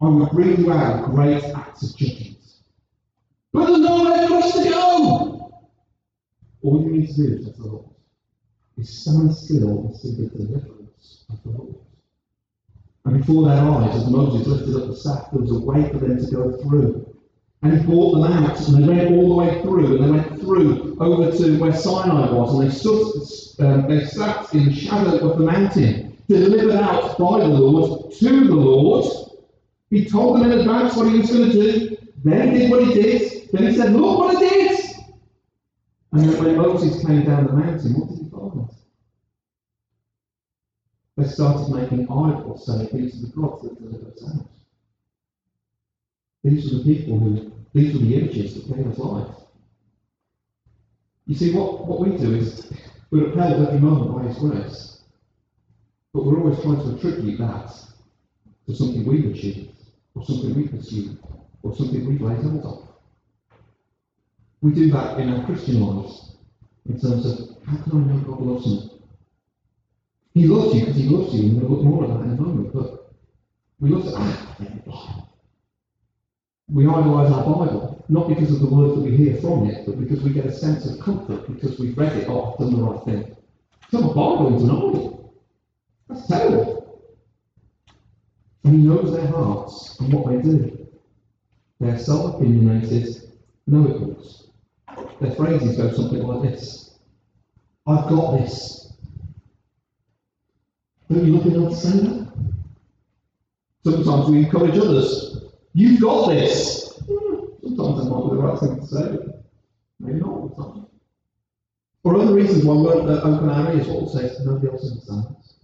I 0.00 0.06
will 0.06 0.26
bring 0.26 0.58
you 0.58 0.72
out 0.72 1.10
great 1.10 1.44
acts 1.44 1.82
of 1.82 1.96
judgment. 1.98 2.38
But 3.52 3.66
there's 3.66 3.80
nowhere 3.80 4.26
for 4.26 4.36
us 4.36 4.54
to 4.54 4.70
go. 4.70 5.62
All 6.62 6.82
you 6.82 6.92
need 6.92 7.08
to 7.08 7.14
do, 7.14 7.44
says 7.44 7.56
the 7.58 7.66
Lord, 7.66 7.84
is 8.78 8.88
stand 8.88 9.34
still 9.34 9.86
and 9.86 9.96
see 9.96 10.14
the 10.14 10.28
deliverance 10.28 11.24
of 11.28 11.42
the 11.42 11.50
Lord. 11.50 11.74
And 13.04 13.18
before 13.18 13.50
their 13.50 13.58
eyes, 13.58 13.96
as 13.96 14.10
Moses 14.10 14.46
lifted 14.46 14.76
up 14.76 14.88
the 14.88 14.96
staff, 14.96 15.30
there 15.30 15.42
was 15.42 15.50
a 15.50 15.60
way 15.60 15.90
for 15.90 15.98
them 15.98 16.24
to 16.24 16.30
go 16.30 16.56
through. 16.62 17.09
And 17.62 17.78
he 17.78 17.84
brought 17.84 18.12
them 18.12 18.24
out, 18.24 18.68
and 18.68 18.82
they 18.82 18.88
went 18.88 19.12
all 19.12 19.28
the 19.28 19.34
way 19.34 19.62
through, 19.62 19.96
and 19.96 20.04
they 20.04 20.10
went 20.10 20.40
through 20.40 20.96
over 20.98 21.30
to 21.30 21.58
where 21.58 21.74
Sinai 21.74 22.32
was, 22.32 22.54
and 22.54 22.66
they 22.66 22.74
stood, 22.74 23.66
um, 23.66 23.86
they 23.86 24.04
sat 24.06 24.52
in 24.54 24.66
the 24.66 24.74
shadow 24.74 25.28
of 25.28 25.38
the 25.38 25.44
mountain, 25.44 26.16
delivered 26.26 26.76
out 26.76 27.18
by 27.18 27.40
the 27.40 27.48
Lord 27.48 28.12
to 28.14 28.44
the 28.44 28.54
Lord. 28.54 29.30
He 29.90 30.06
told 30.08 30.36
them 30.40 30.50
in 30.50 30.58
advance 30.58 30.96
what 30.96 31.12
he 31.12 31.18
was 31.18 31.30
going 31.30 31.50
to 31.50 31.52
do. 31.52 31.96
Then 32.24 32.52
he 32.52 32.58
did 32.60 32.70
what 32.70 32.84
he 32.84 32.94
did. 32.94 33.50
Then 33.52 33.66
he 33.66 33.76
said, 33.76 33.92
Look 33.92 34.18
what 34.18 34.36
I 34.36 34.40
did. 34.40 34.80
And 36.12 36.24
then 36.24 36.42
when 36.42 36.56
Moses 36.56 37.04
came 37.04 37.24
down 37.24 37.46
the 37.46 37.52
mountain, 37.52 37.92
what 37.92 38.08
did 38.08 38.18
he 38.18 38.30
find? 38.30 38.68
They 41.16 41.24
started 41.24 41.74
making 41.74 42.04
idols, 42.04 42.66
saying, 42.66 42.88
These 42.92 43.16
are 43.16 43.26
the 43.26 43.32
gods 43.32 43.62
that 43.62 43.78
deliver 43.78 44.12
us 44.12 44.24
out. 44.24 44.46
These 46.42 46.72
are 46.72 46.78
the 46.78 46.84
people 46.84 47.18
who, 47.18 47.52
these 47.74 47.94
are 47.94 47.98
the 47.98 48.14
images 48.16 48.54
that 48.54 48.74
gave 48.74 48.86
us 48.86 48.98
life. 48.98 49.34
You 51.26 51.34
see, 51.34 51.54
what, 51.54 51.86
what 51.86 52.00
we 52.00 52.16
do 52.16 52.34
is 52.34 52.72
we're 53.10 53.30
upheld 53.30 53.66
every 53.66 53.78
moment 53.78 54.14
by 54.16 54.28
His 54.28 54.38
grace, 54.38 55.02
but 56.12 56.24
we're 56.24 56.38
always 56.38 56.60
trying 56.60 56.80
to 56.80 56.94
attribute 56.94 57.38
that 57.38 57.72
to 58.66 58.74
something 58.74 59.04
we've 59.04 59.26
achieved, 59.26 59.74
or 60.14 60.24
something 60.24 60.54
we 60.54 60.68
pursued, 60.68 61.18
or 61.62 61.74
something 61.74 62.06
we've 62.06 62.20
laid 62.20 62.42
hold 62.42 62.64
of. 62.64 62.88
We 64.62 64.72
do 64.72 64.90
that 64.90 65.18
in 65.18 65.32
our 65.32 65.44
Christian 65.44 65.80
lives 65.80 66.36
in 66.86 66.98
terms 66.98 67.26
of 67.26 67.56
how 67.64 67.76
can 67.82 68.00
I 68.00 68.04
know 68.04 68.20
God 68.20 68.40
loves 68.40 68.66
me? 68.66 68.90
He 70.32 70.46
loves 70.46 70.74
you 70.74 70.80
because 70.80 70.96
He 70.96 71.08
loves 71.08 71.34
you, 71.34 71.50
and 71.50 71.60
we'll 71.60 71.70
look 71.70 71.84
more 71.84 72.04
at 72.04 72.10
that 72.10 72.24
in 72.24 72.38
a 72.38 72.40
moment, 72.40 72.72
but 72.72 73.12
we 73.78 73.90
look 73.90 74.06
at, 74.06 74.14
ah, 74.16 75.29
we 76.72 76.86
idolize 76.86 77.32
our 77.32 77.44
Bible, 77.44 78.04
not 78.08 78.28
because 78.28 78.52
of 78.52 78.60
the 78.60 78.66
words 78.66 78.94
that 78.94 79.00
we 79.00 79.16
hear 79.16 79.36
from 79.40 79.66
it, 79.68 79.84
but 79.86 79.98
because 79.98 80.22
we 80.22 80.30
get 80.32 80.46
a 80.46 80.52
sense 80.52 80.86
of 80.86 81.00
comfort 81.00 81.46
because 81.52 81.78
we've 81.78 81.96
read 81.96 82.16
it, 82.16 82.28
I've 82.28 82.58
done 82.58 82.72
the 82.72 82.82
right 82.82 83.04
thing. 83.04 83.36
Turn 83.90 84.02
my 84.02 84.08
Bible 84.08 84.48
into 84.48 84.64
an 84.64 84.70
idol. 84.70 85.34
That's 86.08 86.28
terrible. 86.28 87.02
And 88.64 88.80
he 88.80 88.86
knows 88.86 89.12
their 89.12 89.26
hearts 89.26 89.98
and 90.00 90.12
what 90.12 90.26
they 90.28 90.42
do. 90.42 90.86
They're 91.80 91.98
self-opinionated, 91.98 93.32
know-it-alls. 93.66 94.50
Their 95.20 95.34
phrases 95.34 95.76
go 95.76 95.92
something 95.92 96.22
like 96.22 96.50
this. 96.50 96.98
I've 97.86 98.08
got 98.08 98.38
this. 98.38 98.92
Don't 101.08 101.26
you 101.26 101.32
look 101.34 101.46
enough 101.46 101.70
to 101.70 101.76
say 101.76 101.98
that? 101.98 102.32
Sometimes 103.82 104.30
we 104.30 104.38
encourage 104.44 104.78
others. 104.78 105.29
You've 105.72 106.00
got 106.00 106.28
this. 106.28 106.94
Sometimes 107.62 108.04
that 108.04 108.10
might 108.10 108.24
be 108.24 108.36
the 108.36 108.42
right 108.42 108.58
thing 108.58 108.80
to 108.80 108.86
say. 108.86 109.18
Maybe 110.00 110.18
not 110.18 110.28
all 110.28 110.48
the 110.48 110.62
time. 110.62 110.86
For 112.02 112.16
other 112.16 112.34
reasons 112.34 112.64
we 112.64 112.70
won't 112.70 113.08
uh, 113.08 113.20
open 113.22 113.50
our 113.50 113.74
ears, 113.74 113.86
what 113.86 114.02
we'll 114.02 114.18
is 114.18 114.44
nobody 114.44 114.68
else 114.68 114.90
understands. 114.90 115.54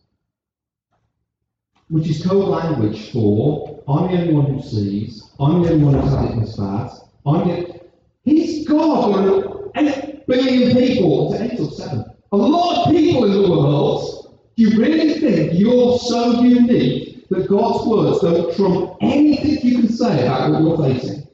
Which 1.89 2.09
is 2.09 2.25
code 2.25 2.49
language 2.49 3.11
for 3.11 3.83
I'm 3.89 4.11
the 4.11 4.21
only 4.21 4.35
one 4.35 4.47
who 4.47 4.63
sees, 4.63 5.31
I'm 5.41 5.63
the 5.63 5.71
only 5.71 5.85
one 5.85 5.95
who's 5.95 6.13
had 6.13 6.37
it 6.37 6.41
this 6.41 6.57
bad, 6.57 6.91
I'm 7.25 7.49
the 7.49 7.81
He's 8.25 8.67
God, 8.67 9.25
there 9.25 9.49
are 9.49 9.71
eight 9.77 10.27
billion 10.27 10.77
people, 10.77 11.33
it's 11.33 11.43
eight 11.43 11.61
or 11.61 11.71
seven. 11.71 12.05
A 12.33 12.37
lot 12.37 12.87
of 12.89 12.95
people 12.95 13.25
in 13.25 13.31
the 13.31 13.49
world. 13.49 14.37
Do 14.57 14.63
you 14.65 14.81
really 14.81 15.21
think 15.21 15.53
you're 15.55 15.99
so 15.99 16.43
unique 16.43 17.16
that 17.31 17.49
God's 17.49 17.87
words 17.87 18.21
don't 18.21 18.55
trump 18.57 18.97
anything 19.01 19.59
you 19.63 19.81
can 19.81 19.89
say 19.89 20.27
about 20.27 20.51
what 20.51 20.63
you're 20.63 20.95
facing? 20.95 21.27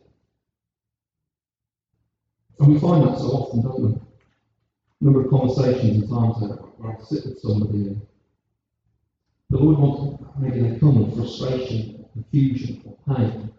And 2.58 2.72
we 2.72 2.78
find 2.78 3.06
that 3.08 3.18
so 3.18 3.26
often, 3.26 3.62
don't 3.62 3.80
we? 3.80 4.00
number 5.02 5.24
of 5.24 5.30
conversations 5.30 6.00
and 6.00 6.08
times 6.08 6.36
where 6.38 6.92
I 6.92 7.02
sit 7.02 7.24
with 7.26 7.40
somebody 7.40 7.88
and 7.88 8.06
the 9.50 9.58
Lord 9.58 9.78
wants, 9.78 10.22
maybe 10.38 10.60
they 10.60 10.78
come 10.78 11.04
with 11.04 11.14
frustration, 11.16 12.06
confusion, 12.12 12.82
or 12.86 13.16
pain. 13.16 13.52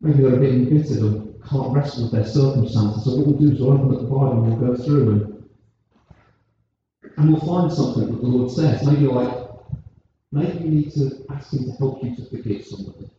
Maybe 0.00 0.22
they're 0.22 0.36
a 0.36 0.38
bit 0.38 0.54
embittered 0.54 1.02
or 1.02 1.26
can't 1.48 1.74
wrestle 1.74 2.04
with 2.04 2.12
their 2.12 2.24
circumstances. 2.24 3.04
So 3.04 3.16
what 3.16 3.26
we'll 3.26 3.36
do 3.36 3.52
is 3.52 3.60
we'll 3.60 3.72
open 3.72 3.94
up 3.94 4.00
the 4.00 4.06
Bible 4.06 4.44
and 4.44 4.60
we'll 4.60 4.76
go 4.76 4.82
through 4.82 5.10
and, 5.10 5.48
and 7.16 7.32
we'll 7.32 7.40
find 7.40 7.72
something 7.72 8.06
that 8.06 8.20
the 8.22 8.26
Lord 8.26 8.50
says. 8.50 8.86
Maybe 8.86 9.06
like, 9.06 9.37
maybe 10.32 10.64
you 10.64 10.70
need 10.70 10.92
to 10.92 11.24
ask 11.30 11.52
Him 11.52 11.64
to 11.64 11.72
help 11.72 12.02
you 12.02 12.14
to 12.16 12.24
forgive 12.24 12.64
somebody. 12.64 13.10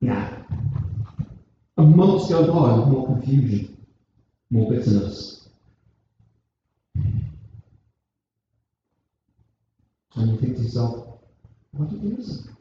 Yeah, 0.00 0.42
and 1.76 1.96
months 1.96 2.28
go 2.28 2.52
by 2.52 2.78
with 2.78 2.88
more 2.88 3.06
confusion, 3.06 3.76
more 4.50 4.70
bitterness. 4.70 5.48
And 10.16 10.32
you 10.32 10.38
think 10.38 10.56
to 10.56 10.62
yourself, 10.62 11.18
why 11.72 11.86
did 11.86 12.02
you 12.02 12.16
listen? 12.16 12.56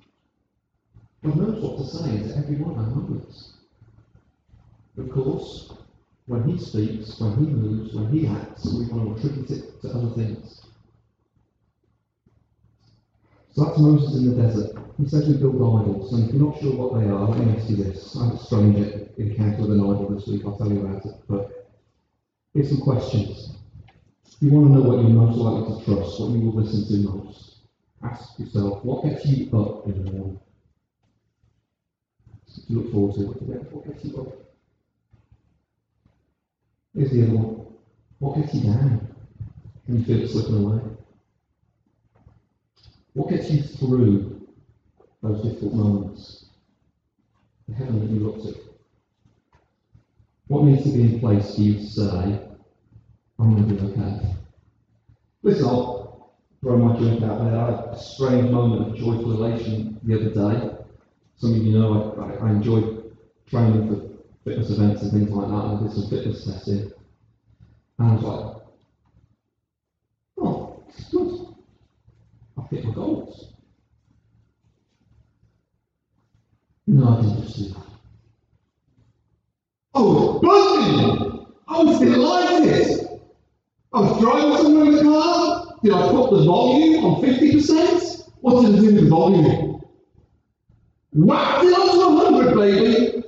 God 1.23 1.37
knows 1.37 1.63
what 1.63 1.77
to 1.77 1.85
say 1.85 2.17
to 2.17 2.37
every 2.37 2.57
one 2.57 2.71
of 2.71 2.77
our 2.79 2.95
moments. 2.95 3.53
Of 4.97 5.09
course, 5.09 5.73
when 6.27 6.43
He 6.43 6.57
speaks, 6.57 7.19
when 7.19 7.33
He 7.37 7.45
moves, 7.51 7.93
when 7.93 8.11
He 8.11 8.27
acts, 8.27 8.65
we 8.73 8.85
want 8.87 9.21
to 9.21 9.27
attribute 9.27 9.51
it 9.51 9.81
to 9.81 9.89
other 9.89 10.09
things. 10.15 10.65
So 13.51 13.63
that's 13.63 13.79
Moses 13.79 14.17
in 14.17 14.29
the 14.29 14.41
desert. 14.41 14.77
He 14.97 15.07
says 15.07 15.27
we 15.27 15.37
build 15.37 15.55
idols, 15.55 16.13
and 16.13 16.27
if 16.27 16.33
you're 16.33 16.45
not 16.45 16.59
sure 16.59 16.75
what 16.75 16.99
they 16.99 17.07
are, 17.07 17.27
let 17.27 17.45
me 17.45 17.55
ask 17.55 17.69
you 17.69 17.77
this. 17.77 18.15
I 18.17 18.25
had 18.25 18.33
a 18.35 18.37
strange 18.37 18.77
encounter 19.17 19.61
with 19.61 19.71
an 19.71 19.79
idol 19.79 20.09
this 20.09 20.27
week, 20.27 20.41
I'll 20.45 20.57
tell 20.57 20.71
you 20.71 20.85
about 20.85 21.05
it. 21.05 21.13
But 21.27 21.69
here's 22.53 22.69
some 22.69 22.81
questions. 22.81 23.57
You 24.41 24.51
want 24.51 24.67
to 24.67 24.73
know 24.73 24.81
what 24.81 25.01
you're 25.01 25.09
most 25.09 25.37
likely 25.37 25.77
to 25.77 25.85
trust, 25.85 26.19
what 26.19 26.31
you 26.31 26.39
will 26.41 26.61
listen 26.61 26.85
to 26.87 27.09
most, 27.09 27.59
ask 28.03 28.37
yourself, 28.37 28.83
what 28.83 29.03
gets 29.03 29.25
you 29.25 29.45
up 29.57 29.85
in 29.85 30.03
the 30.03 30.11
morning? 30.11 30.39
To 32.67 32.73
look 32.73 32.91
forward 32.91 33.15
to, 33.15 33.21
what 33.27 33.85
gets 33.85 34.05
you 34.05 34.17
up? 34.17 34.44
Here's 36.95 37.11
the 37.11 37.23
other 37.23 37.35
one. 37.35 37.65
What 38.19 38.37
gets 38.37 38.53
you 38.53 38.71
down? 38.71 39.13
Can 39.85 39.99
you 39.99 40.05
feel 40.05 40.21
it 40.21 40.29
slipping 40.29 40.63
away? 40.63 40.81
What 43.13 43.29
gets 43.29 43.51
you 43.51 43.61
through 43.61 44.47
those 45.21 45.43
difficult 45.43 45.73
moments? 45.73 46.45
The 47.67 47.75
heaven 47.75 47.99
that 47.99 48.09
you 48.09 48.19
look 48.21 48.41
to. 48.43 48.55
What 50.47 50.63
needs 50.63 50.83
to 50.83 50.91
be 50.91 51.01
in 51.01 51.19
place 51.19 51.55
for 51.55 51.61
you 51.61 51.73
to 51.73 51.85
say, 51.85 52.41
I'm 53.39 53.55
going 53.55 53.67
to 53.67 53.73
be 53.73 53.91
okay? 53.91 54.35
Listen, 55.43 55.65
I'll 55.65 56.33
throw 56.61 56.77
my 56.77 56.97
joke 56.97 57.23
out 57.23 57.43
there. 57.43 57.59
I 57.59 57.71
had 57.71 57.79
a 57.91 57.99
strange 57.99 58.51
moment 58.51 58.89
of 58.89 58.95
joyful 58.95 59.43
elation 59.43 59.99
the 60.03 60.15
other 60.15 60.29
day. 60.29 60.77
Some 61.35 61.51
of 61.51 61.57
you 61.57 61.77
know 61.77 62.13
I, 62.17 62.23
I, 62.23 62.47
I 62.47 62.51
enjoy 62.51 63.01
training 63.47 63.87
for 63.89 64.14
fitness 64.45 64.69
events 64.69 65.01
and 65.01 65.11
things 65.11 65.31
like 65.31 65.47
that. 65.49 65.55
I 65.55 65.81
did 65.81 65.91
some 65.91 66.09
fitness 66.09 66.45
testing. 66.45 66.91
And 67.97 68.09
I 68.09 68.13
was 68.13 68.21
like, 68.21 68.63
oh, 70.37 70.83
it's 70.87 71.09
good. 71.09 71.47
I've 72.57 72.69
hit 72.69 72.85
my 72.85 72.93
goals. 72.93 73.53
No, 76.85 77.17
I 77.17 77.21
didn't 77.21 77.41
just 77.41 77.57
do 77.57 77.69
that. 77.69 77.85
I 79.95 79.99
was 79.99 80.41
buzzing. 80.43 81.45
I 81.67 81.83
was 81.83 81.99
delighted. 81.99 83.19
I 83.93 83.99
was 83.99 84.21
driving 84.21 84.57
somewhere 84.57 84.85
in 84.85 84.91
the 84.95 85.01
car. 85.01 85.77
Did 85.81 85.93
I 85.93 86.11
put 86.11 86.31
the 86.31 86.43
volume 86.43 87.03
on 87.03 87.23
50%? 87.23 88.29
What 88.41 88.61
did 88.61 88.75
I 88.75 88.79
do 88.79 88.85
with 88.85 89.03
the 89.03 89.09
volume? 89.09 89.81
Whacked 91.13 91.65
it 91.65 91.73
up 91.73 91.91
to 91.91 91.97
100, 91.97 92.55
baby. 92.55 93.24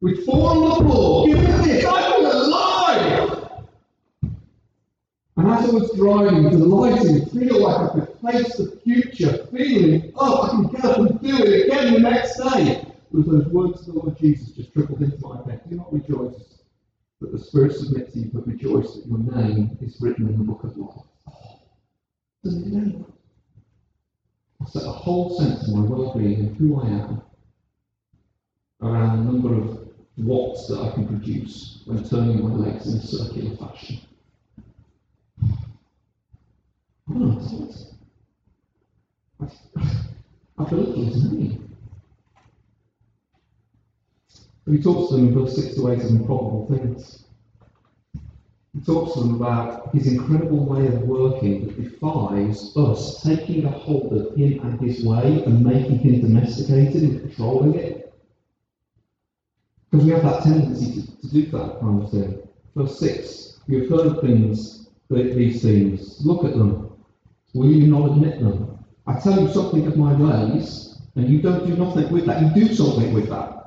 Four 0.00 0.50
on 0.50 0.68
the 0.68 0.74
floor. 0.76 1.26
Give 1.26 1.38
me 1.38 1.44
this. 1.44 1.84
I 1.84 2.12
feel 2.12 2.32
alive. 2.32 3.50
And 5.36 5.48
as 5.48 5.68
I 5.68 5.72
was 5.72 5.94
driving, 5.94 6.50
delighted, 6.50 7.30
feel 7.30 7.62
like 7.62 7.90
I 7.90 7.92
could 7.92 8.08
face 8.22 8.56
the 8.56 8.80
future, 8.82 9.46
feeling, 9.46 10.12
oh, 10.16 10.42
I 10.42 10.48
can 10.50 10.66
get 10.68 10.84
up 10.84 10.98
and 10.98 11.20
do 11.20 11.36
it 11.36 11.66
again 11.66 11.94
the 11.94 12.00
next 12.00 12.36
day 12.38 12.84
with 13.10 13.26
those 13.26 13.46
words 13.48 13.80
of 13.80 13.86
the 13.94 14.00
Lord 14.00 14.18
Jesus 14.18 14.52
just 14.52 14.72
trickled 14.72 15.02
into 15.02 15.18
my 15.20 15.42
head. 15.44 15.60
Do 15.68 15.76
not 15.76 15.92
rejoice 15.92 16.60
that 17.20 17.32
the 17.32 17.38
Spirit 17.38 17.74
submits 17.76 18.16
you, 18.16 18.30
but 18.32 18.46
rejoice 18.46 18.94
that 18.94 19.06
your 19.06 19.18
name 19.18 19.76
is 19.82 20.00
written 20.00 20.28
in 20.28 20.38
the 20.38 20.44
book 20.44 20.64
of 20.64 20.76
life. 20.76 21.04
I 24.62 24.64
set 24.68 24.84
a 24.84 24.92
whole 24.92 25.38
sense 25.38 25.68
of 25.68 25.74
my 25.74 25.82
well-being 25.82 26.40
and 26.40 26.56
who 26.56 26.80
I 26.80 26.86
am 26.86 27.22
around 28.82 29.18
the 29.18 29.32
number 29.32 29.54
of 29.54 29.79
watts 30.18 30.68
that 30.68 30.80
I 30.80 30.92
can 30.92 31.06
produce 31.06 31.82
when 31.86 32.04
turning 32.04 32.42
my 32.42 32.54
legs 32.54 32.86
in 32.86 32.98
a 32.98 33.02
circular 33.02 33.56
fashion. 33.56 33.98
I'm 37.08 37.28
not 37.28 37.42
I, 39.40 39.46
I 40.58 40.68
belittle 40.68 41.04
his 41.04 41.32
name. 41.32 41.76
He 44.66 44.80
talks 44.80 45.10
to 45.10 45.16
them 45.16 45.28
in 45.28 45.34
verse 45.34 45.56
6 45.56 45.74
to 45.76 45.88
8 45.88 46.04
of 46.04 46.10
improbable 46.10 46.66
things. 46.66 47.24
He 48.72 48.80
talks 48.80 49.14
to 49.14 49.20
them 49.20 49.34
about 49.34 49.92
his 49.92 50.06
incredible 50.06 50.64
way 50.64 50.86
of 50.86 51.02
working 51.02 51.66
that 51.66 51.76
defies 51.76 52.76
us 52.76 53.20
taking 53.22 53.64
a 53.64 53.70
hold 53.70 54.12
of 54.12 54.36
him 54.36 54.60
and 54.60 54.80
his 54.80 55.04
way 55.04 55.42
and 55.44 55.64
making 55.64 55.98
him 55.98 56.20
domesticated 56.20 57.02
and 57.02 57.20
controlling 57.20 57.74
it. 57.74 58.09
Because 59.90 60.06
we 60.06 60.12
have 60.12 60.22
that 60.22 60.42
tendency 60.42 61.02
to, 61.02 61.20
to 61.20 61.28
do 61.28 61.46
that 61.46 61.80
kind 61.80 62.02
of 62.02 62.10
thing. 62.10 62.38
Verse 62.76 62.98
6 63.00 63.60
You 63.66 63.80
have 63.80 63.90
heard 63.90 64.20
things, 64.20 64.88
these 65.10 65.62
things. 65.62 66.24
Look 66.24 66.44
at 66.44 66.52
them. 66.52 66.92
Will 67.54 67.70
you 67.70 67.88
not 67.88 68.12
admit 68.12 68.40
them? 68.40 68.78
I 69.06 69.18
tell 69.18 69.40
you 69.40 69.48
something 69.48 69.86
of 69.86 69.96
my 69.96 70.12
ways, 70.12 71.00
and 71.16 71.28
you 71.28 71.42
don't 71.42 71.66
do 71.66 71.76
nothing 71.76 72.12
with 72.12 72.26
that. 72.26 72.42
You 72.42 72.66
do 72.68 72.74
something 72.74 73.12
with 73.12 73.28
that. 73.30 73.60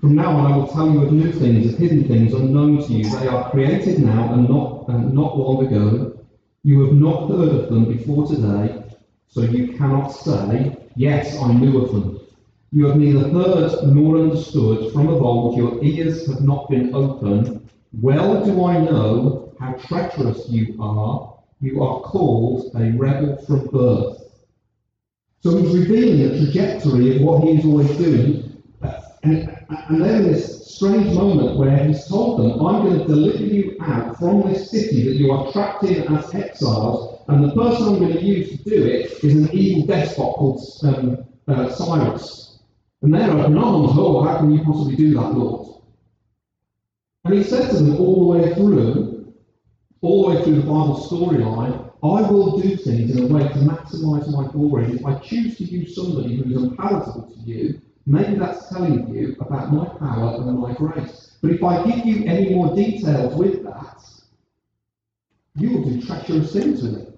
From 0.00 0.14
now 0.14 0.30
on, 0.30 0.52
I 0.52 0.56
will 0.56 0.68
tell 0.68 0.90
you 0.90 1.02
of 1.02 1.12
new 1.12 1.32
things, 1.32 1.72
of 1.74 1.78
hidden 1.78 2.06
things 2.06 2.32
unknown 2.32 2.86
to 2.86 2.92
you. 2.92 3.10
They 3.18 3.26
are 3.26 3.50
created 3.50 3.98
now 3.98 4.32
and 4.32 4.48
not, 4.48 4.88
and 4.88 5.12
not 5.12 5.36
long 5.36 5.66
ago. 5.66 6.24
You 6.62 6.84
have 6.84 6.94
not 6.94 7.28
heard 7.28 7.48
of 7.48 7.70
them 7.70 7.92
before 7.92 8.26
today, 8.26 8.84
so 9.28 9.40
you 9.42 9.76
cannot 9.76 10.08
say, 10.10 10.76
Yes, 10.94 11.36
I 11.38 11.52
knew 11.52 11.82
of 11.82 11.92
them. 11.92 12.19
You 12.72 12.86
have 12.86 12.96
neither 12.96 13.28
heard 13.28 13.72
nor 13.88 14.18
understood. 14.18 14.92
From 14.92 15.08
of 15.08 15.22
old, 15.22 15.56
your 15.56 15.82
ears 15.82 16.26
have 16.28 16.42
not 16.42 16.70
been 16.70 16.94
open. 16.94 17.68
Well 17.92 18.44
do 18.44 18.64
I 18.64 18.78
know 18.78 19.52
how 19.58 19.72
treacherous 19.72 20.48
you 20.48 20.76
are. 20.80 21.36
You 21.60 21.82
are 21.82 22.00
called 22.00 22.70
a 22.76 22.92
rebel 22.92 23.36
from 23.44 23.66
birth. 23.66 24.18
So 25.40 25.56
he's 25.56 25.76
revealing 25.76 26.22
a 26.22 26.38
trajectory 26.38 27.16
of 27.16 27.22
what 27.22 27.42
he 27.42 27.58
is 27.58 27.64
always 27.64 27.96
doing. 27.96 28.62
And 29.22 29.56
and 29.88 30.02
then 30.02 30.22
this 30.24 30.60
strange 30.74 31.14
moment 31.14 31.58
where 31.58 31.76
he's 31.84 32.06
told 32.06 32.40
them, 32.40 32.64
I'm 32.64 32.84
going 32.84 33.00
to 33.00 33.06
deliver 33.06 33.44
you 33.44 33.76
out 33.80 34.18
from 34.18 34.42
this 34.50 34.70
city 34.70 35.04
that 35.04 35.16
you 35.16 35.32
are 35.32 35.50
trapped 35.52 35.84
in 35.84 36.16
as 36.16 36.34
exiles, 36.34 37.22
And 37.28 37.44
the 37.44 37.54
person 37.54 37.88
I'm 37.88 37.98
going 37.98 38.12
to 38.14 38.22
use 38.22 38.50
to 38.50 38.56
do 38.58 38.86
it 38.86 39.24
is 39.24 39.34
an 39.36 39.50
evil 39.52 39.86
despot 39.86 40.34
called 40.34 40.62
um, 40.84 41.24
uh, 41.48 41.68
Cyrus. 41.70 42.49
And 43.02 43.14
they're 43.14 43.30
open 43.30 43.56
arms, 43.56 43.92
oh, 43.94 44.22
how 44.24 44.38
can 44.38 44.50
you 44.52 44.62
possibly 44.62 44.96
do 44.96 45.14
that, 45.14 45.32
Lord? 45.32 45.82
And 47.24 47.34
he 47.34 47.42
said 47.42 47.70
to 47.70 47.76
them 47.76 47.96
all 47.96 48.20
the 48.20 48.38
way 48.38 48.54
through, 48.54 49.34
all 50.02 50.28
the 50.28 50.34
way 50.34 50.44
through 50.44 50.56
the 50.56 50.62
Bible 50.62 51.06
storyline, 51.10 51.92
I 52.02 52.30
will 52.30 52.58
do 52.58 52.76
things 52.76 53.14
in 53.14 53.24
a 53.24 53.26
way 53.26 53.42
to 53.42 53.54
maximize 53.54 54.30
my 54.32 54.50
glory. 54.50 54.92
If 54.92 55.04
I 55.04 55.18
choose 55.18 55.58
to 55.58 55.64
use 55.64 55.94
somebody 55.94 56.36
who 56.36 56.50
is 56.50 56.62
unpalatable 56.62 57.30
to 57.34 57.40
you, 57.40 57.80
maybe 58.06 58.36
that's 58.36 58.68
telling 58.70 59.14
you 59.14 59.36
about 59.40 59.72
my 59.72 59.84
power 59.98 60.36
and 60.36 60.58
my 60.58 60.72
grace. 60.72 61.36
But 61.42 61.52
if 61.52 61.62
I 61.62 61.84
give 61.84 62.06
you 62.06 62.24
any 62.26 62.54
more 62.54 62.74
details 62.74 63.34
with 63.34 63.62
that, 63.64 64.02
you 65.56 65.70
will 65.70 65.90
do 65.90 66.00
treacherous 66.02 66.52
things 66.52 66.82
with 66.82 66.96
it. 66.98 67.09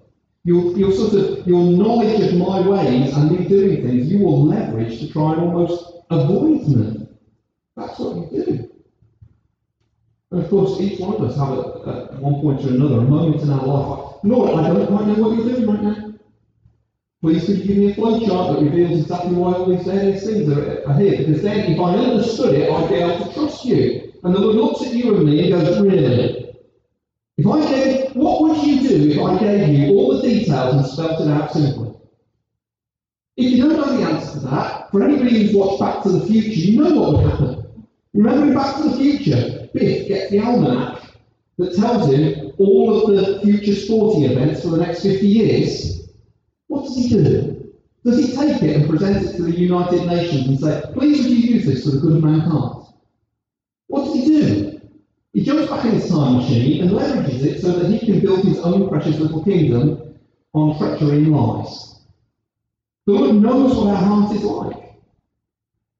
Your, 0.45 0.91
sort 0.91 1.13
of 1.13 1.47
your 1.47 1.63
knowledge 1.63 2.21
of 2.21 2.35
my 2.35 2.67
ways 2.67 3.15
and 3.15 3.31
me 3.31 3.47
doing 3.47 3.81
things, 3.81 4.11
you 4.11 4.19
will 4.19 4.45
leverage 4.45 4.99
to 4.99 5.09
try 5.09 5.33
and 5.33 5.41
almost 5.41 6.03
avoid 6.09 6.67
me. 6.67 7.07
That's 7.77 7.97
what 7.97 8.31
you 8.31 8.45
do. 8.45 8.69
And 10.31 10.43
of 10.43 10.49
course, 10.49 10.81
each 10.81 10.99
one 10.99 11.15
of 11.15 11.21
us 11.21 11.37
have 11.37 11.49
a, 11.49 12.11
at 12.13 12.19
one 12.19 12.41
point 12.41 12.65
or 12.65 12.69
another 12.69 12.97
a 12.97 13.01
moment 13.03 13.41
in 13.41 13.51
our 13.51 13.65
life. 13.65 14.15
Lord, 14.23 14.59
I 14.59 14.67
don't 14.67 14.87
quite 14.87 15.07
know 15.07 15.23
what 15.23 15.37
you're 15.37 15.55
doing 15.55 15.67
right 15.67 15.83
now. 15.83 16.13
Please 17.21 17.45
could 17.45 17.59
you 17.59 17.63
give 17.63 17.77
me 17.77 17.91
a 17.91 17.95
flow 17.95 18.19
chart 18.19 18.57
that 18.57 18.65
reveals 18.65 18.99
exactly 18.99 19.35
why 19.35 19.53
all 19.53 19.65
these 19.65 19.85
various 19.85 20.25
things 20.25 20.49
are, 20.49 20.85
are 20.85 20.99
here? 20.99 21.19
Because 21.19 21.41
then, 21.41 21.71
if 21.71 21.79
I 21.79 21.95
understood 21.95 22.55
it, 22.55 22.69
I'd 22.69 22.89
be 22.89 22.95
able 22.95 23.25
to 23.25 23.33
trust 23.33 23.63
you. 23.63 24.11
And 24.23 24.35
the 24.35 24.39
Lord 24.39 24.55
looks 24.57 24.81
at 24.81 24.93
you 24.93 25.15
and 25.15 25.25
me 25.25 25.51
and 25.51 25.63
goes, 25.63 25.79
Really? 25.79 26.42
If 27.37 27.47
I 27.47 27.67
gave, 27.67 28.15
what 28.15 28.41
would 28.41 28.63
you 28.63 28.87
do 28.87 29.11
if 29.11 29.19
I 29.19 29.39
gave 29.39 29.69
you 29.69 29.89
all 29.89 30.15
the 30.15 30.21
details 30.21 30.75
and 30.75 30.85
spelt 30.85 31.21
it 31.21 31.29
out 31.29 31.51
simply? 31.51 31.95
If 33.37 33.51
you 33.51 33.63
don't 33.63 33.77
know 33.77 33.97
the 33.97 34.03
answer 34.03 34.39
to 34.39 34.45
that, 34.47 34.91
for 34.91 35.03
anybody 35.03 35.41
who's 35.41 35.55
watched 35.55 35.79
Back 35.79 36.03
to 36.03 36.09
the 36.09 36.25
Future, 36.27 36.49
you 36.49 36.79
know 36.79 36.93
what 36.93 37.13
would 37.13 37.31
happen. 37.31 37.87
Remember 38.13 38.47
in 38.47 38.53
Back 38.53 38.77
to 38.77 38.89
the 38.89 38.97
Future, 38.97 39.67
Biff 39.73 40.07
gets 40.07 40.29
the 40.29 40.39
almanac 40.39 41.01
that 41.57 41.75
tells 41.75 42.13
him 42.13 42.51
all 42.59 43.09
of 43.09 43.15
the 43.15 43.41
future 43.41 43.73
sporting 43.73 44.25
events 44.25 44.61
for 44.61 44.69
the 44.69 44.77
next 44.77 45.01
50 45.01 45.27
years. 45.27 46.09
What 46.67 46.83
does 46.83 46.95
he 46.95 47.09
do? 47.09 47.73
Does 48.05 48.17
he 48.17 48.35
take 48.35 48.61
it 48.61 48.75
and 48.75 48.89
present 48.89 49.25
it 49.25 49.35
to 49.37 49.43
the 49.43 49.57
United 49.57 50.05
Nations 50.05 50.47
and 50.47 50.59
say, 50.59 50.83
please 50.93 51.23
would 51.23 51.31
you 51.31 51.55
use 51.55 51.65
this 51.65 51.85
for 51.85 51.91
the 51.91 52.01
good 52.01 52.17
of 52.17 52.23
mankind? 52.23 52.85
What 53.87 54.05
does 54.05 54.13
he 54.13 54.25
do? 54.25 54.72
He 55.33 55.43
jumps 55.43 55.67
back 55.67 55.85
in 55.85 55.91
his 55.91 56.09
time 56.09 56.35
machine 56.35 56.83
and 56.83 56.91
leverages 56.91 57.43
it 57.43 57.59
so 57.59 57.71
that 57.71 57.91
he 57.91 58.05
can 58.05 58.19
build 58.19 58.45
his 58.45 58.59
own 58.59 58.87
precious 58.87 59.19
little 59.19 59.43
kingdom 59.43 60.15
on 60.53 60.77
treachery 60.77 61.23
and 61.23 61.31
lies. 61.31 62.01
The 63.07 63.13
Lord 63.13 63.35
knows 63.37 63.75
what 63.75 63.87
our 63.87 63.95
heart 63.95 64.35
is 64.35 64.43
like. 64.43 64.95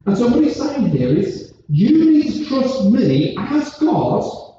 And 0.06 0.17
so 0.17 0.28
what 0.28 0.43
he's 0.43 0.56
saying 0.56 0.89
here 0.89 1.10
is, 1.10 1.54
you 1.67 2.12
need 2.12 2.32
to 2.32 2.46
trust 2.46 2.86
me 2.86 3.36
as 3.38 3.74
God, 3.80 4.56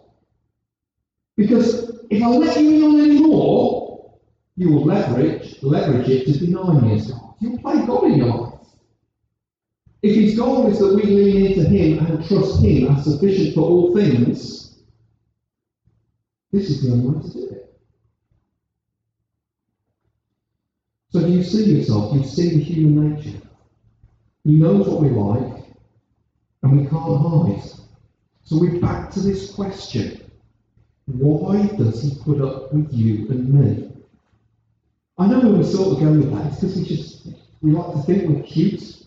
because 1.37 2.01
if 2.11 2.23
I 2.23 2.29
let 2.29 2.61
you 2.61 2.71
in 2.71 2.83
on 2.83 3.01
any 3.01 3.21
more, 3.21 4.19
you 4.57 4.73
will 4.73 4.85
leverage, 4.85 5.63
leverage 5.63 6.09
it 6.09 6.27
to 6.27 6.39
deny 6.39 6.81
me 6.81 6.95
as 6.95 7.11
God. 7.13 7.35
You'll 7.39 7.59
play 7.59 7.87
God 7.87 8.05
in 8.05 8.19
your 8.19 8.27
life. 8.27 8.64
If 10.05 10.17
his 10.17 10.37
goal 10.37 10.67
is 10.67 10.81
that 10.81 10.95
we 10.95 11.03
lean 11.05 11.47
into 11.47 11.67
him 11.67 12.05
and 12.05 12.23
trust 12.29 12.63
him 12.63 12.89
as 12.89 13.05
sufficient 13.05 13.55
for 13.55 13.63
all 13.63 13.95
things, 13.95 14.77
this 16.53 16.69
is 16.69 16.83
the 16.83 16.93
only 16.93 17.09
way 17.09 17.23
to 17.23 17.33
do 17.33 17.49
it. 17.49 17.81
So 21.09 21.21
do 21.21 21.33
you 21.33 21.43
see 21.43 21.73
yourself? 21.73 22.13
Do 22.13 22.19
you 22.19 22.27
see 22.27 22.51
the 22.51 22.63
human 22.63 23.15
nature? 23.15 23.41
He 24.45 24.57
knows 24.57 24.87
what 24.87 25.01
we 25.01 25.09
like, 25.09 25.75
and 26.63 26.81
we 26.81 26.87
can't 26.87 27.23
hide. 27.23 27.63
So 28.43 28.61
we're 28.61 28.79
back 28.79 29.11
to 29.13 29.21
this 29.21 29.55
question. 29.55 30.21
Why 31.07 31.67
does 31.79 32.03
he 32.03 32.23
put 32.23 32.43
up 32.43 32.75
with 32.75 32.93
you 32.93 33.27
and 33.31 33.49
me? 33.49 33.91
I 35.17 35.29
know 35.29 35.39
when 35.39 35.57
we 35.57 35.65
sort 35.65 35.97
of 35.97 36.01
go 36.05 36.13
with 36.13 36.31
that, 36.31 36.53
it's 36.53 36.61
because 36.61 36.77
we 36.77 36.85
just 36.85 37.29
we 37.63 37.71
like 37.71 37.95
to 37.95 38.03
think 38.03 38.29
we're 38.29 38.43
cute. 38.43 39.04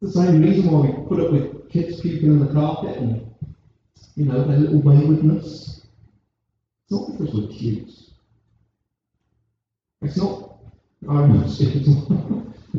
The 0.00 0.12
same 0.12 0.42
reason 0.42 0.70
why 0.70 0.88
we 0.88 1.08
put 1.08 1.20
up 1.20 1.32
with 1.32 1.70
kids 1.70 2.00
puking 2.00 2.30
on 2.30 2.46
the 2.46 2.52
carpet 2.52 2.96
and 2.98 3.34
you 4.14 4.26
know 4.26 4.44
their 4.44 4.58
little 4.58 4.80
waywardness. 4.80 5.86
It's 6.84 6.92
not 6.92 7.10
because 7.10 7.34
we're 7.34 7.48
cute. 7.48 7.90
It's 10.02 10.16
not, 10.16 10.60
I'm 11.08 11.40
not 11.40 11.50
saying, 11.50 11.84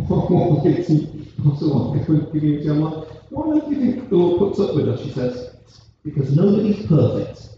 what 0.08 0.64
victim, 0.64 1.28
also 1.46 1.92
I'm 1.92 2.32
giving 2.32 2.62
you 2.62 2.74
like, 2.74 3.08
why 3.32 3.44
don't 3.46 3.70
you 3.70 3.80
think 3.80 4.10
the 4.10 4.16
Lord 4.16 4.40
puts 4.40 4.60
up 4.60 4.76
with 4.76 4.88
us? 4.88 5.02
She 5.02 5.12
says, 5.12 5.56
because 6.04 6.36
nobody's 6.36 6.86
perfect. 6.86 7.50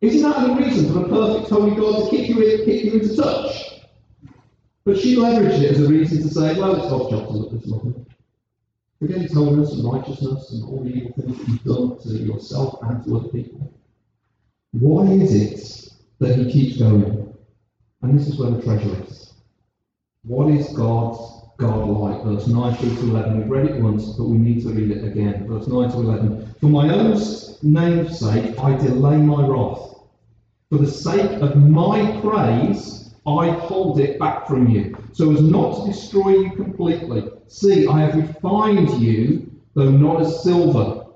Isn't 0.00 0.22
that 0.22 0.50
a 0.50 0.54
reason 0.54 0.92
for 0.92 1.04
a 1.04 1.08
perfect 1.08 1.50
holy 1.50 1.74
God 1.74 2.04
to 2.04 2.10
kick 2.10 2.28
you, 2.28 2.40
in, 2.42 2.64
kick 2.64 2.84
you 2.84 2.92
into 2.92 3.16
touch? 3.16 3.80
But 4.84 4.98
she 4.98 5.16
leveraged 5.16 5.62
it 5.62 5.72
as 5.72 5.80
a 5.80 5.88
reason 5.88 6.22
to 6.22 6.28
say, 6.28 6.58
well, 6.58 6.76
it's 6.76 6.88
God's 6.88 7.10
job 7.10 7.26
to 7.26 7.32
look 7.32 7.50
this 7.52 7.66
morning. 7.66 8.06
Forget 8.98 9.30
holiness 9.30 9.72
and 9.72 9.92
righteousness 9.92 10.52
and 10.52 10.64
all 10.64 10.82
the 10.82 10.90
evil 10.90 11.12
things 11.12 11.38
that 11.38 11.48
you've 11.48 11.64
done 11.64 11.98
to 12.02 12.08
yourself 12.24 12.78
and 12.82 13.04
to 13.04 13.16
other 13.18 13.28
people. 13.28 13.72
Why 14.72 15.06
is 15.12 15.34
it 15.34 15.92
that 16.18 16.36
he 16.36 16.50
keeps 16.50 16.78
going? 16.78 17.34
And 18.02 18.18
this 18.18 18.28
is 18.28 18.38
where 18.38 18.50
the 18.50 18.62
treasure 18.62 19.02
is. 19.02 19.34
What 20.22 20.50
is 20.50 20.68
God's 20.70 21.44
God 21.58 21.88
like? 21.88 22.22
Verse 22.24 22.46
9 22.46 22.74
through 22.76 22.96
to 22.96 23.02
11. 23.02 23.38
We've 23.38 23.50
read 23.50 23.66
it 23.66 23.82
once, 23.82 24.06
but 24.16 24.24
we 24.24 24.38
need 24.38 24.62
to 24.62 24.70
read 24.70 24.90
it 24.90 25.04
again. 25.04 25.46
Verse 25.46 25.66
9 25.66 25.90
to 25.90 25.96
11. 25.98 26.54
For 26.60 26.66
my 26.66 26.88
own 26.92 27.20
name's 27.62 28.18
sake, 28.18 28.58
I 28.58 28.76
delay 28.76 29.18
my 29.18 29.46
wrath. 29.46 29.94
For 30.70 30.78
the 30.78 30.90
sake 30.90 31.40
of 31.42 31.56
my 31.56 32.20
praise, 32.20 33.14
I 33.26 33.50
hold 33.50 34.00
it 34.00 34.18
back 34.18 34.46
from 34.46 34.68
you, 34.68 34.96
so 35.16 35.32
as 35.32 35.40
not 35.40 35.80
to 35.80 35.90
destroy 35.90 36.28
you 36.28 36.50
completely. 36.50 37.24
See, 37.48 37.86
I 37.86 38.00
have 38.00 38.16
refined 38.16 39.02
you, 39.02 39.50
though 39.72 39.90
not 39.90 40.20
as 40.20 40.42
silver. 40.42 41.06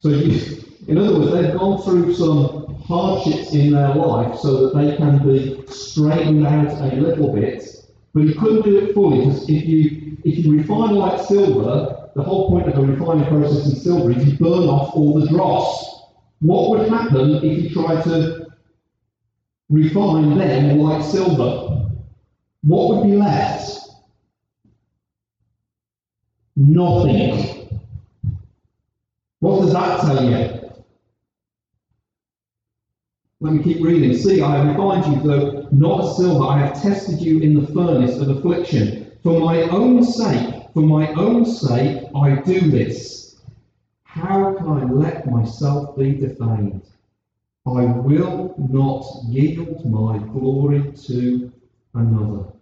So 0.00 0.10
you, 0.10 0.62
in 0.86 0.98
other 0.98 1.18
words, 1.18 1.32
they've 1.32 1.58
gone 1.58 1.80
through 1.80 2.12
some 2.12 2.74
hardships 2.74 3.54
in 3.54 3.70
their 3.70 3.94
life 3.94 4.38
so 4.38 4.68
that 4.68 4.78
they 4.78 4.98
can 4.98 5.26
be 5.26 5.64
straightened 5.66 6.46
out 6.46 6.70
a 6.92 6.94
little 6.96 7.32
bit. 7.32 7.64
But 8.12 8.24
you 8.24 8.34
couldn't 8.34 8.66
do 8.66 8.84
it 8.84 8.92
fully 8.92 9.24
because 9.24 9.48
if 9.48 9.64
you 9.64 10.18
if 10.24 10.44
you 10.44 10.54
refine 10.54 10.96
like 10.96 11.18
silver, 11.22 12.10
the 12.14 12.22
whole 12.22 12.50
point 12.50 12.68
of 12.68 12.76
a 12.76 12.82
refining 12.82 13.26
process 13.28 13.64
in 13.64 13.76
silver 13.76 14.10
is 14.10 14.26
you 14.26 14.36
burn 14.36 14.68
off 14.68 14.94
all 14.94 15.18
the 15.18 15.26
dross. 15.26 16.02
What 16.40 16.68
would 16.68 16.88
happen 16.90 17.36
if 17.36 17.64
you 17.64 17.70
tried 17.70 18.04
to 18.04 18.48
refine 19.70 20.36
them 20.36 20.80
like 20.80 21.02
silver? 21.02 21.85
What 22.66 22.88
would 22.88 23.04
be 23.08 23.16
left? 23.16 23.90
Nothing. 26.56 27.80
What 29.38 29.60
does 29.60 29.72
that 29.72 30.00
tell 30.00 30.28
you? 30.28 30.72
Let 33.38 33.52
me 33.52 33.62
keep 33.62 33.84
reading. 33.84 34.16
See, 34.16 34.42
I 34.42 34.56
have 34.56 34.66
refined 34.66 35.14
you, 35.14 35.22
though 35.22 35.68
not 35.70 36.04
as 36.06 36.16
silver. 36.16 36.44
I 36.44 36.58
have 36.58 36.82
tested 36.82 37.20
you 37.20 37.38
in 37.38 37.54
the 37.54 37.68
furnace 37.68 38.18
of 38.18 38.30
affliction. 38.30 39.12
For 39.22 39.38
my 39.38 39.62
own 39.68 40.02
sake, 40.02 40.64
for 40.74 40.82
my 40.82 41.12
own 41.12 41.44
sake, 41.44 42.02
I 42.16 42.34
do 42.42 42.68
this. 42.68 43.42
How 44.02 44.54
can 44.54 44.66
I 44.66 44.84
let 44.86 45.30
myself 45.30 45.96
be 45.96 46.16
defamed? 46.16 46.82
I 47.64 47.84
will 47.84 48.56
not 48.58 49.04
yield 49.28 49.88
my 49.88 50.18
glory 50.18 50.90
to 51.06 51.52
another. 51.94 52.55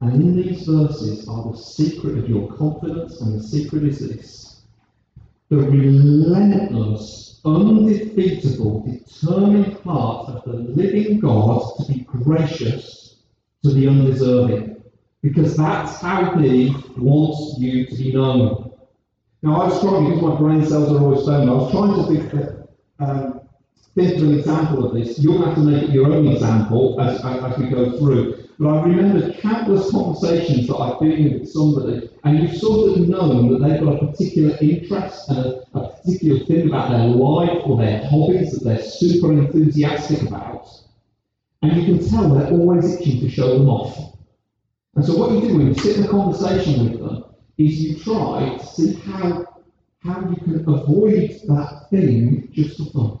And 0.00 0.14
in 0.14 0.36
these 0.36 0.66
verses 0.66 1.26
are 1.28 1.50
the 1.50 1.56
secret 1.56 2.18
of 2.18 2.28
your 2.28 2.52
confidence, 2.52 3.20
and 3.20 3.38
the 3.38 3.42
secret 3.42 3.84
is 3.84 4.00
this 4.00 4.62
the 5.48 5.56
relentless 5.56 7.40
undefeatable, 7.44 8.82
determined 8.84 9.74
heart 9.84 10.28
of 10.28 10.44
the 10.44 10.58
living 10.58 11.20
God 11.20 11.62
to 11.78 11.92
be 11.92 12.00
gracious 12.00 13.22
to 13.62 13.70
the 13.70 13.88
undeserving. 13.88 14.82
Because 15.22 15.56
that's 15.56 16.00
how 16.00 16.36
He 16.38 16.74
wants 16.96 17.58
you 17.58 17.86
to 17.86 17.96
be 17.96 18.12
known. 18.12 18.72
Now, 19.42 19.62
I 19.62 19.66
was 19.66 19.80
trying, 19.80 20.06
because 20.06 20.22
my 20.22 20.36
brain 20.36 20.66
cells 20.66 20.92
are 20.92 20.98
always 20.98 21.24
phone, 21.24 21.48
I 21.48 21.52
was 21.52 21.70
trying 21.70 21.94
to 21.94 22.28
think, 22.28 22.68
um, 22.98 23.40
think 23.94 24.16
of 24.16 24.22
an 24.24 24.38
example 24.38 24.84
of 24.84 24.94
this. 24.94 25.18
You'll 25.18 25.44
have 25.44 25.54
to 25.54 25.60
make 25.60 25.84
it 25.84 25.90
your 25.90 26.12
own 26.12 26.26
example 26.26 27.00
as, 27.00 27.24
as 27.24 27.58
we 27.58 27.68
go 27.68 27.96
through. 27.98 28.45
But 28.58 28.68
I 28.68 28.82
remember 28.84 29.32
countless 29.34 29.90
conversations 29.90 30.66
that 30.68 30.76
I've 30.76 30.98
been 30.98 31.40
with 31.40 31.50
somebody, 31.50 32.08
and 32.24 32.38
you've 32.38 32.56
sort 32.56 32.98
of 32.98 33.06
known 33.06 33.52
that 33.52 33.68
they've 33.68 33.82
got 33.82 34.02
a 34.02 34.06
particular 34.06 34.56
interest 34.62 35.28
and 35.28 35.38
a, 35.38 35.62
a 35.74 35.88
particular 35.90 36.40
thing 36.46 36.68
about 36.68 36.90
their 36.90 37.06
life 37.06 37.62
or 37.66 37.76
their 37.76 38.06
hobbies 38.06 38.52
that 38.52 38.64
they're 38.64 38.82
super 38.82 39.32
enthusiastic 39.32 40.22
about. 40.22 40.66
And 41.60 41.76
you 41.76 41.84
can 41.84 42.08
tell 42.08 42.30
they're 42.30 42.50
always 42.50 42.98
itching 42.98 43.20
to 43.20 43.28
show 43.28 43.58
them 43.58 43.68
off. 43.68 44.16
And 44.94 45.04
so 45.04 45.18
what 45.18 45.32
you 45.32 45.40
do 45.42 45.58
when 45.58 45.66
you 45.66 45.74
sit 45.74 45.98
in 45.98 46.04
a 46.04 46.08
conversation 46.08 46.84
with 46.84 46.98
them 46.98 47.24
is 47.58 47.78
you 47.82 47.98
try 47.98 48.56
to 48.56 48.66
see 48.66 48.94
how, 48.94 49.62
how 49.98 50.30
you 50.30 50.36
can 50.36 50.64
avoid 50.66 51.30
that 51.48 51.86
thing 51.90 52.48
just 52.52 52.78
for 52.78 52.84
fun. 52.92 53.18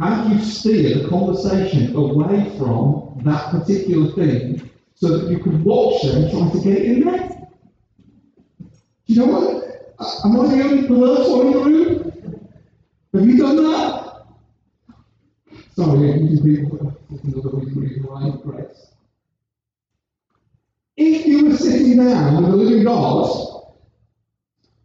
How 0.00 0.24
do 0.24 0.34
you 0.34 0.42
steer 0.42 0.98
the 0.98 1.08
conversation 1.08 1.94
away 1.94 2.56
from 2.58 3.09
that 3.24 3.50
particular 3.50 4.12
thing 4.12 4.70
so 4.94 5.18
that 5.18 5.30
you 5.30 5.38
can 5.38 5.62
watch 5.64 6.02
them 6.02 6.30
trying 6.30 6.50
to 6.50 6.60
get 6.60 6.76
it 6.78 6.84
in 6.84 7.00
there? 7.00 7.28
Do 9.06 9.14
you 9.14 9.16
know 9.16 9.26
what? 9.26 9.60
Am 10.24 10.40
I 10.40 10.56
the 10.56 10.62
only 10.62 10.88
perverse 10.88 11.28
in 11.28 11.52
the 11.52 11.58
room? 11.58 12.40
Have 13.12 13.26
you 13.26 13.36
done 13.36 13.56
that? 13.56 14.26
Sorry, 15.74 16.20
using 16.22 16.44
people 16.44 16.96
looking 17.10 17.30
at 17.36 17.42
the 17.42 17.50
reading 17.50 18.40
grace. 18.42 18.92
If 20.96 21.26
you 21.26 21.48
were 21.48 21.56
sitting 21.56 21.96
down 21.96 22.42
with 22.42 22.50
the 22.50 22.56
living 22.56 22.84
God, 22.84 23.72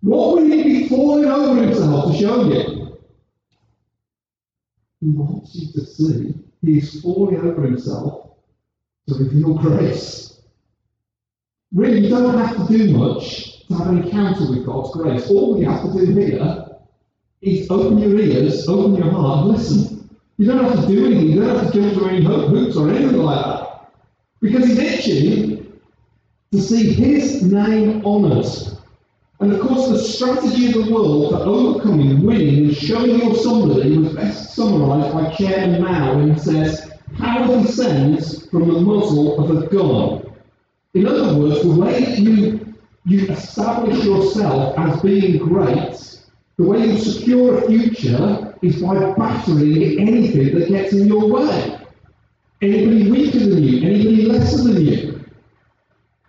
what 0.01 0.36
would 0.36 0.51
he 0.51 0.63
be 0.63 0.89
falling 0.89 1.25
over 1.25 1.61
himself 1.61 2.11
to 2.11 2.17
show 2.17 2.45
you? 2.45 2.97
He 5.01 5.09
wants 5.09 5.55
you 5.55 5.71
to 5.73 5.86
see 5.86 6.33
he 6.61 6.77
is 6.79 7.01
falling 7.01 7.38
over 7.38 7.61
himself 7.61 8.24
to 9.07 9.15
reveal 9.15 9.53
grace. 9.55 10.41
Really, 11.73 12.01
you 12.01 12.09
don't 12.09 12.37
have 12.37 12.55
to 12.55 12.77
do 12.77 12.97
much 12.97 13.67
to 13.67 13.73
have 13.75 13.87
an 13.87 14.03
encounter 14.03 14.49
with 14.49 14.65
God's 14.65 14.91
grace. 14.93 15.29
All 15.29 15.59
you 15.59 15.69
have 15.69 15.83
to 15.83 15.91
do 15.93 16.13
here 16.13 16.65
is 17.41 17.69
open 17.69 17.97
your 17.97 18.17
ears, 18.17 18.67
open 18.67 18.95
your 18.95 19.11
heart, 19.11 19.47
listen. 19.47 20.09
You 20.37 20.47
don't 20.47 20.63
have 20.63 20.81
to 20.81 20.87
do 20.87 21.05
anything. 21.05 21.29
You 21.31 21.41
don't 21.41 21.57
have 21.57 21.71
to 21.71 21.81
jump 21.81 21.93
through 21.93 22.09
any 22.09 22.25
hoops 22.25 22.75
or 22.75 22.89
anything 22.89 23.17
like 23.17 23.45
that. 23.45 23.91
Because 24.41 24.67
he's 24.67 24.79
itching 24.79 25.79
to 26.51 26.61
see 26.61 26.91
his 26.93 27.43
name 27.43 28.05
honoured. 28.05 28.45
And 29.39 29.53
of 29.53 29.59
course, 29.61 29.89
the 29.89 29.99
strategy 29.99 30.67
of 30.67 30.85
the 30.85 30.93
world 30.93 31.31
for 31.31 31.37
overcoming, 31.39 32.25
winning, 32.25 32.65
and 32.65 32.75
showing 32.75 33.19
you're 33.19 33.35
somebody 33.35 33.97
was 33.97 34.13
best 34.13 34.55
summarised 34.55 35.13
by 35.13 35.33
Chairman 35.35 35.81
Mao 35.81 36.17
when 36.17 36.33
he 36.33 36.39
says, 36.39 36.91
Power 37.18 37.61
descends 37.61 38.49
from 38.49 38.68
the 38.68 38.80
muzzle 38.80 39.39
of 39.39 39.63
a 39.63 39.68
gun. 39.68 40.34
In 40.93 41.07
other 41.07 41.38
words, 41.38 41.61
the 41.61 41.72
way 41.72 42.16
you, 42.16 42.74
you 43.05 43.28
establish 43.28 44.03
yourself 44.03 44.78
as 44.78 45.01
being 45.01 45.38
great, 45.38 46.20
the 46.57 46.63
way 46.63 46.86
you 46.86 46.97
secure 46.97 47.57
a 47.57 47.68
future 47.68 48.57
is 48.61 48.82
by 48.82 49.13
battering 49.13 49.99
anything 49.99 50.57
that 50.57 50.68
gets 50.68 50.93
in 50.93 51.07
your 51.07 51.28
way. 51.30 51.80
Anybody 52.61 53.11
weaker 53.11 53.39
than 53.39 53.63
you, 53.63 53.88
anybody 53.88 54.26
lesser 54.26 54.63
than 54.63 54.86
you. 54.86 55.26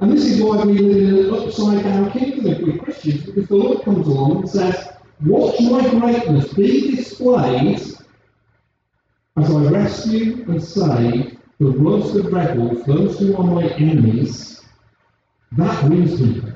And 0.01 0.13
this 0.13 0.27
is 0.27 0.43
why 0.43 0.65
we 0.65 0.79
live 0.79 0.97
in 0.97 1.25
an 1.27 1.35
upside 1.35 1.83
down 1.85 2.11
kingdom 2.11 2.47
if 2.47 2.61
we're 2.61 2.79
Christians, 2.79 3.25
because 3.25 3.49
the 3.49 3.57
Lord 3.57 3.85
comes 3.85 4.07
along 4.07 4.37
and 4.39 4.51
says, 4.51 4.89
Watch 5.25 5.61
my 5.61 5.89
greatness 5.89 6.53
be 6.53 6.97
displayed 6.97 7.96
as 9.37 9.51
I 9.51 9.71
rescue 9.71 10.45
and 10.49 10.63
save 10.63 11.39
the 11.59 11.71
worst 11.73 12.15
of 12.17 12.33
rebels, 12.33 12.85
those 12.85 13.19
who 13.19 13.37
are 13.37 13.45
my 13.45 13.69
enemies. 13.75 14.65
That 15.53 15.89
wins 15.89 16.21
people. 16.21 16.53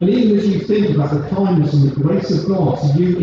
And 0.00 0.10
even 0.10 0.38
as 0.38 0.48
you 0.48 0.60
think 0.60 0.94
about 0.94 1.12
the 1.12 1.28
kindness 1.30 1.72
and 1.74 1.90
the 1.90 2.00
grace 2.00 2.30
of 2.30 2.48
God 2.48 2.80
to 2.80 2.98
you 3.00 3.18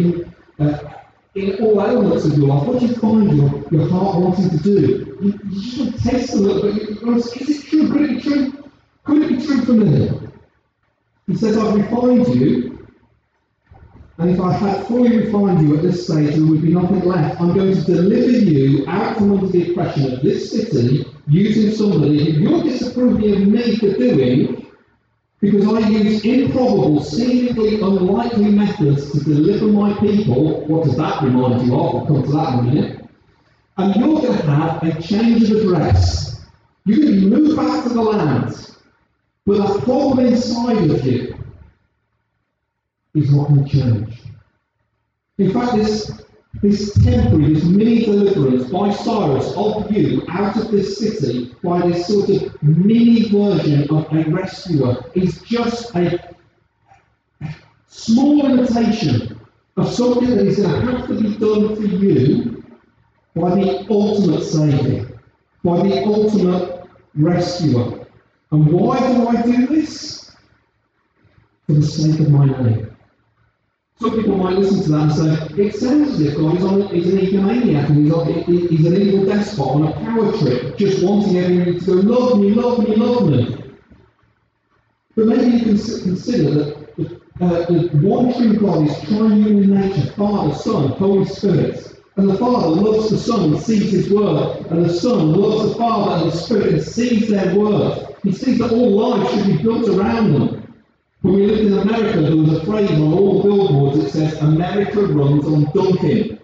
in, 0.57 0.65
uh, 0.65 1.01
in 1.35 1.63
all 1.63 1.81
elements 1.81 2.25
of 2.25 2.37
your 2.37 2.47
life, 2.47 2.67
what 2.67 2.79
do 2.79 2.87
you 2.87 2.95
find 2.95 3.37
your, 3.37 3.63
your 3.69 3.89
heart 3.89 4.21
wanting 4.21 4.49
to 4.49 4.57
do? 4.57 5.17
You, 5.21 5.39
you 5.49 5.61
just 5.61 5.79
want 5.79 5.95
to 5.97 6.09
taste 6.09 6.33
a 6.33 6.37
little 6.37 6.61
bit. 6.61 6.89
Is 7.17 7.49
it 7.49 7.67
true? 7.67 7.91
Could 7.91 8.01
it 8.01 8.09
be 8.15 8.21
true? 8.21 8.69
Could 9.03 9.21
it 9.23 9.29
be 9.29 9.45
true 9.45 9.61
for 9.65 9.73
me? 9.73 10.29
He 11.27 11.35
says, 11.35 11.57
I've 11.57 11.75
refined 11.75 12.27
you, 12.33 12.78
and 14.19 14.31
if 14.31 14.41
I 14.41 14.51
had 14.51 14.85
fully 14.85 15.15
refined 15.15 15.65
you 15.65 15.77
at 15.77 15.81
this 15.81 16.05
stage, 16.05 16.35
there 16.35 16.45
would 16.45 16.61
be 16.61 16.73
nothing 16.73 17.05
left. 17.05 17.39
I'm 17.39 17.53
going 17.53 17.73
to 17.73 17.81
deliver 17.81 18.31
you 18.31 18.85
out 18.85 19.17
from 19.17 19.31
under 19.31 19.47
the 19.47 19.71
oppression 19.71 20.11
of 20.11 20.21
this 20.21 20.51
city 20.51 21.05
using 21.27 21.71
somebody 21.71 22.33
who 22.33 22.41
you're 22.41 22.63
disapproving 22.63 23.33
of 23.33 23.47
me 23.47 23.77
for 23.77 23.93
doing 23.93 24.67
because 25.39 25.65
I 25.65 25.87
use 25.87 26.25
improbable, 26.25 27.01
seemingly 27.01 27.75
unlikely 27.75 28.51
methods 28.51 29.09
to 29.13 29.23
deliver 29.23 29.67
my 29.67 29.93
people. 30.01 30.65
What 30.67 30.83
does 30.83 30.97
that 30.97 31.23
remind 31.23 31.65
you 31.65 31.79
of? 31.79 31.93
We'll 31.93 32.05
come 32.07 32.23
to 32.23 32.31
that 32.33 32.53
in 32.55 32.59
a 32.59 32.63
minute. 32.63 33.09
And 33.77 33.95
you're 33.95 34.21
going 34.21 34.37
to 34.37 34.51
have 34.51 34.83
a 34.83 35.01
change 35.01 35.49
of 35.49 35.61
address. 35.61 36.45
You're 36.83 37.05
going 37.05 37.21
to 37.21 37.27
move 37.27 37.55
back 37.55 37.83
to 37.83 37.89
the 37.89 38.01
land. 38.01 38.75
But 39.45 39.77
a 39.77 39.81
problem 39.81 40.25
inside 40.25 40.91
of 40.91 41.05
you 41.05 41.38
is 43.15 43.33
not 43.33 43.49
going 43.49 43.65
to 43.65 43.69
change. 43.69 44.21
In 45.37 45.51
fact, 45.51 45.75
this 45.75 46.11
this 46.61 46.93
temporary, 47.03 47.53
this 47.53 47.63
mini 47.63 48.05
deliverance 48.05 48.69
by 48.69 48.91
Cyrus 48.91 49.53
of 49.55 49.91
you 49.91 50.23
out 50.29 50.57
of 50.57 50.71
this 50.71 50.97
city 50.97 51.55
by 51.63 51.87
this 51.87 52.07
sort 52.07 52.29
of 52.29 52.63
mini 52.63 53.29
version 53.29 53.87
of 53.95 54.11
a 54.11 54.23
rescuer 54.29 55.05
is 55.13 55.41
just 55.43 55.95
a 55.95 56.35
small 57.87 58.45
imitation 58.45 59.39
of 59.77 59.87
something 59.87 60.29
that 60.31 60.45
is 60.47 60.57
going 60.57 60.85
to 60.85 60.91
have 60.91 61.07
to 61.07 61.21
be 61.21 61.37
done 61.37 61.75
for 61.75 61.83
you 61.83 62.63
by 63.35 63.55
the 63.55 63.85
ultimate 63.89 64.43
Saviour, 64.43 65.21
by 65.63 65.81
the 65.87 66.03
ultimate 66.03 66.83
rescuer. 67.15 68.07
And 68.51 68.67
why 68.67 68.99
do 69.13 69.27
I 69.27 69.41
do 69.43 69.67
this? 69.67 70.35
For 71.67 71.73
the 71.73 71.83
sake 71.83 72.19
of 72.19 72.31
my 72.31 72.45
name. 72.45 72.97
Some 74.01 74.15
people 74.15 74.37
might 74.37 74.57
listen 74.57 74.81
to 74.83 74.91
that 74.91 75.01
and 75.01 75.13
say, 75.13 75.61
it 75.61 75.75
sounds 75.75 76.13
as 76.13 76.21
if 76.21 76.37
God 76.37 76.55
is, 76.55 76.63
on, 76.63 76.81
is 76.95 77.13
an 77.13 77.19
egomaniac 77.19 77.89
and 77.89 78.05
he's, 78.05 78.13
on, 78.13 78.43
he's 78.45 78.85
an 78.85 78.95
evil 78.95 79.25
despot 79.25 79.67
on 79.67 79.87
a 79.87 79.91
power 79.91 80.37
trip, 80.37 80.77
just 80.77 81.03
wanting 81.03 81.37
everyone 81.37 81.79
to 81.81 81.85
go, 81.85 81.93
love 81.95 82.39
me, 82.39 82.51
love 82.51 82.79
me, 82.79 82.95
love 82.95 83.29
me. 83.29 83.75
But 85.17 85.25
maybe 85.25 85.57
you 85.57 85.63
can 85.63 85.77
consider 85.77 86.49
that 86.51 86.95
the, 86.95 87.21
uh, 87.41 87.65
the 87.65 87.89
one 88.01 88.33
true 88.33 88.57
God 88.57 88.87
is 88.87 89.01
triune 89.01 89.45
in 89.45 89.69
nature, 89.69 90.11
Father, 90.11 90.55
Son, 90.55 90.91
Holy 90.91 91.25
Spirit. 91.25 92.01
And 92.15 92.29
the 92.29 92.37
Father 92.37 92.67
loves 92.67 93.09
the 93.09 93.17
Son 93.17 93.53
and 93.53 93.61
sees 93.61 93.91
his 93.91 94.09
word, 94.09 94.65
and 94.69 94.85
the 94.85 94.93
Son 94.93 95.33
loves 95.33 95.73
the 95.73 95.75
Father 95.75 96.23
and 96.23 96.31
the 96.31 96.37
Spirit 96.37 96.73
and 96.75 96.83
sees 96.83 97.27
their 97.27 97.53
word. 97.53 98.15
He 98.23 98.31
sees 98.31 98.59
that 98.59 98.71
all 98.71 98.91
life 98.91 99.29
should 99.29 99.45
be 99.45 99.61
built 99.61 99.89
around 99.89 100.33
them. 100.33 100.58
When 101.21 101.33
we 101.33 101.47
lived 101.47 101.71
in 101.71 101.77
America, 101.77 102.21
there 102.21 102.35
was 102.37 102.53
a 102.53 102.65
phrase 102.65 102.91
on 102.91 103.13
all 103.13 103.41
the 103.41 103.49
billboards 103.49 103.99
that 103.99 104.09
says, 104.11 104.41
America 104.41 105.01
runs 105.01 105.45
on 105.45 105.65
Dunkin'. 105.73 106.39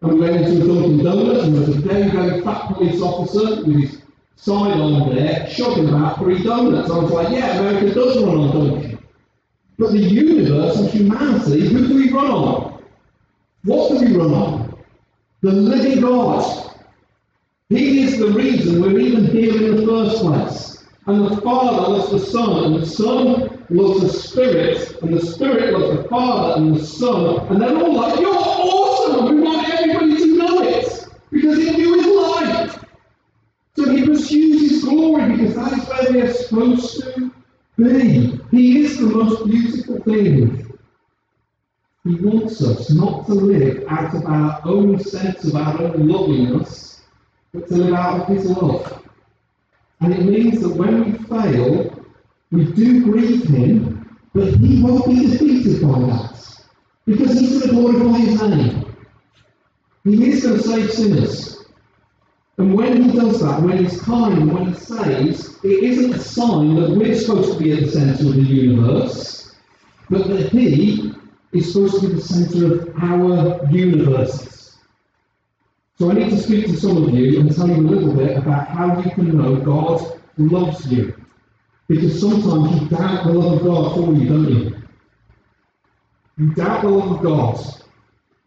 And 0.00 0.12
we 0.14 0.20
went 0.20 0.36
into 0.36 0.62
a 0.62 0.66
Dunkin' 0.66 1.04
Donuts, 1.04 1.44
and 1.44 1.54
there 1.54 1.66
was 1.66 1.76
a 1.76 1.80
very, 1.80 2.10
very 2.10 2.40
fat 2.40 2.72
police 2.72 3.02
officer 3.02 3.62
with 3.64 3.80
his 3.80 4.02
sign 4.36 4.80
on 4.80 5.14
there, 5.14 5.46
shouting 5.50 5.90
about 5.90 6.18
three 6.18 6.42
donuts. 6.42 6.90
I 6.90 6.98
was 6.98 7.10
like, 7.10 7.36
yeah, 7.36 7.58
America 7.58 7.92
does 7.92 8.22
run 8.22 8.38
on 8.38 8.52
Dunkin'. 8.52 8.98
But 9.78 9.92
the 9.92 9.98
universe 9.98 10.78
and 10.78 10.88
humanity, 10.88 11.68
who 11.68 11.88
do 11.88 11.94
we 11.94 12.10
run 12.10 12.30
on? 12.30 12.82
What 13.64 13.90
do 13.90 14.06
we 14.06 14.16
run 14.16 14.32
on? 14.32 14.78
The 15.42 15.52
living 15.52 16.00
God. 16.00 16.78
He 17.68 18.02
is 18.04 18.18
the 18.18 18.28
reason 18.28 18.80
we're 18.80 18.98
even 18.98 19.26
here 19.26 19.54
in 19.54 19.76
the 19.76 19.86
first 19.86 20.22
place. 20.22 20.84
And 21.06 21.26
the 21.26 21.40
Father 21.42 21.90
loves 21.90 22.10
the 22.10 22.20
Son, 22.20 22.64
and 22.64 22.82
the 22.82 22.86
Son 22.86 23.61
loves 23.74 24.00
the 24.00 24.08
Spirit, 24.08 25.02
and 25.02 25.14
the 25.14 25.24
Spirit 25.24 25.72
loves 25.78 25.96
the 25.96 26.08
Father 26.08 26.60
and 26.60 26.76
the 26.76 26.84
Son, 26.84 27.46
and 27.48 27.60
they're 27.60 27.76
all 27.76 27.94
like, 27.94 28.20
You're 28.20 28.34
awesome! 28.34 29.34
We 29.34 29.40
want 29.40 29.68
everybody 29.68 30.16
to 30.16 30.36
know 30.36 30.62
it! 30.62 31.08
Because 31.30 31.58
in 31.58 31.74
you 31.76 31.94
is 31.94 32.06
life! 32.06 32.84
So 33.76 33.90
he 33.90 34.06
pursues 34.06 34.70
his 34.70 34.84
glory 34.84 35.36
because 35.36 35.54
that 35.54 35.72
is 35.72 35.88
where 35.88 36.12
we 36.12 36.20
are 36.20 36.32
supposed 36.32 37.02
to 37.02 37.30
be. 37.78 38.38
He 38.50 38.84
is 38.84 38.98
the 38.98 39.06
most 39.06 39.46
beautiful 39.46 40.00
thing. 40.02 40.78
He 42.04 42.16
wants 42.16 42.62
us 42.62 42.90
not 42.90 43.26
to 43.26 43.34
live 43.34 43.84
out 43.88 44.14
of 44.14 44.26
our 44.26 44.60
own 44.64 44.98
sense 44.98 45.44
of 45.44 45.54
our 45.54 45.80
own 45.80 46.06
loveliness, 46.06 47.02
but 47.54 47.68
to 47.68 47.74
live 47.76 47.94
out 47.94 48.22
of 48.22 48.28
his 48.28 48.46
love. 48.50 49.02
And 50.00 50.12
it 50.12 50.24
means 50.24 50.60
that 50.60 50.76
when 50.76 51.04
we 51.04 51.18
fail, 51.28 52.01
we 52.52 52.66
do 52.66 53.02
grieve 53.02 53.44
him, 53.44 54.18
but 54.34 54.54
he 54.54 54.82
won't 54.82 55.06
be 55.06 55.26
defeated 55.26 55.82
by 55.82 55.98
that. 56.00 56.62
Because 57.06 57.40
he's 57.40 57.58
going 57.58 57.62
to 57.62 57.68
glorify 57.68 58.18
his 58.18 58.42
name. 58.42 58.96
He 60.04 60.30
is 60.30 60.44
going 60.44 60.58
to 60.58 60.62
save 60.62 60.92
sinners. 60.92 61.64
And 62.58 62.74
when 62.74 63.02
he 63.02 63.18
does 63.18 63.40
that, 63.40 63.62
when 63.62 63.78
he's 63.78 64.00
kind, 64.02 64.52
when 64.52 64.66
he 64.66 64.74
saves, 64.74 65.58
it 65.64 65.82
isn't 65.82 66.12
a 66.12 66.18
sign 66.18 66.74
that 66.76 66.90
we're 66.90 67.14
supposed 67.14 67.54
to 67.54 67.58
be 67.58 67.72
at 67.72 67.80
the 67.80 67.90
centre 67.90 68.26
of 68.26 68.34
the 68.34 68.42
universe, 68.42 69.54
but 70.10 70.28
that 70.28 70.50
he 70.50 71.14
is 71.52 71.72
supposed 71.72 72.00
to 72.00 72.08
be 72.08 72.14
the 72.14 72.20
centre 72.20 72.74
of 72.74 73.02
our 73.02 73.66
universes. 73.70 74.76
So 75.98 76.10
I 76.10 76.14
need 76.14 76.30
to 76.30 76.38
speak 76.38 76.66
to 76.66 76.76
some 76.76 77.02
of 77.02 77.14
you 77.14 77.40
and 77.40 77.54
tell 77.54 77.68
you 77.68 77.76
a 77.76 77.88
little 77.88 78.14
bit 78.14 78.36
about 78.36 78.68
how 78.68 79.00
you 79.00 79.10
can 79.12 79.36
know 79.36 79.56
God 79.56 80.20
loves 80.36 80.90
you. 80.92 81.21
Because 81.92 82.18
sometimes 82.18 82.80
you 82.80 82.88
doubt 82.88 83.26
the 83.26 83.34
love 83.34 83.58
of 83.58 83.64
God 83.64 83.94
for 83.94 84.14
you, 84.14 84.26
don't 84.26 84.48
you? 84.48 84.82
You 86.38 86.54
doubt 86.54 86.80
the 86.80 86.88
love 86.88 87.18
of 87.18 87.22
God. 87.22 87.84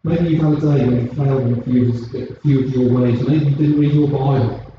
Maybe 0.02 0.30
you've 0.30 0.42
had 0.42 0.54
a 0.54 0.60
day 0.60 0.84
when 0.84 1.02
you 1.02 1.12
failed 1.12 1.42
in 1.42 1.56
a 1.56 1.62
few, 1.62 1.88
of, 1.90 2.14
a 2.32 2.34
few 2.40 2.64
of 2.64 2.70
your 2.70 2.92
ways. 2.92 3.20
Maybe 3.20 3.44
you 3.44 3.54
didn't 3.54 3.78
read 3.78 3.92
your 3.92 4.08
Bible. 4.08 4.72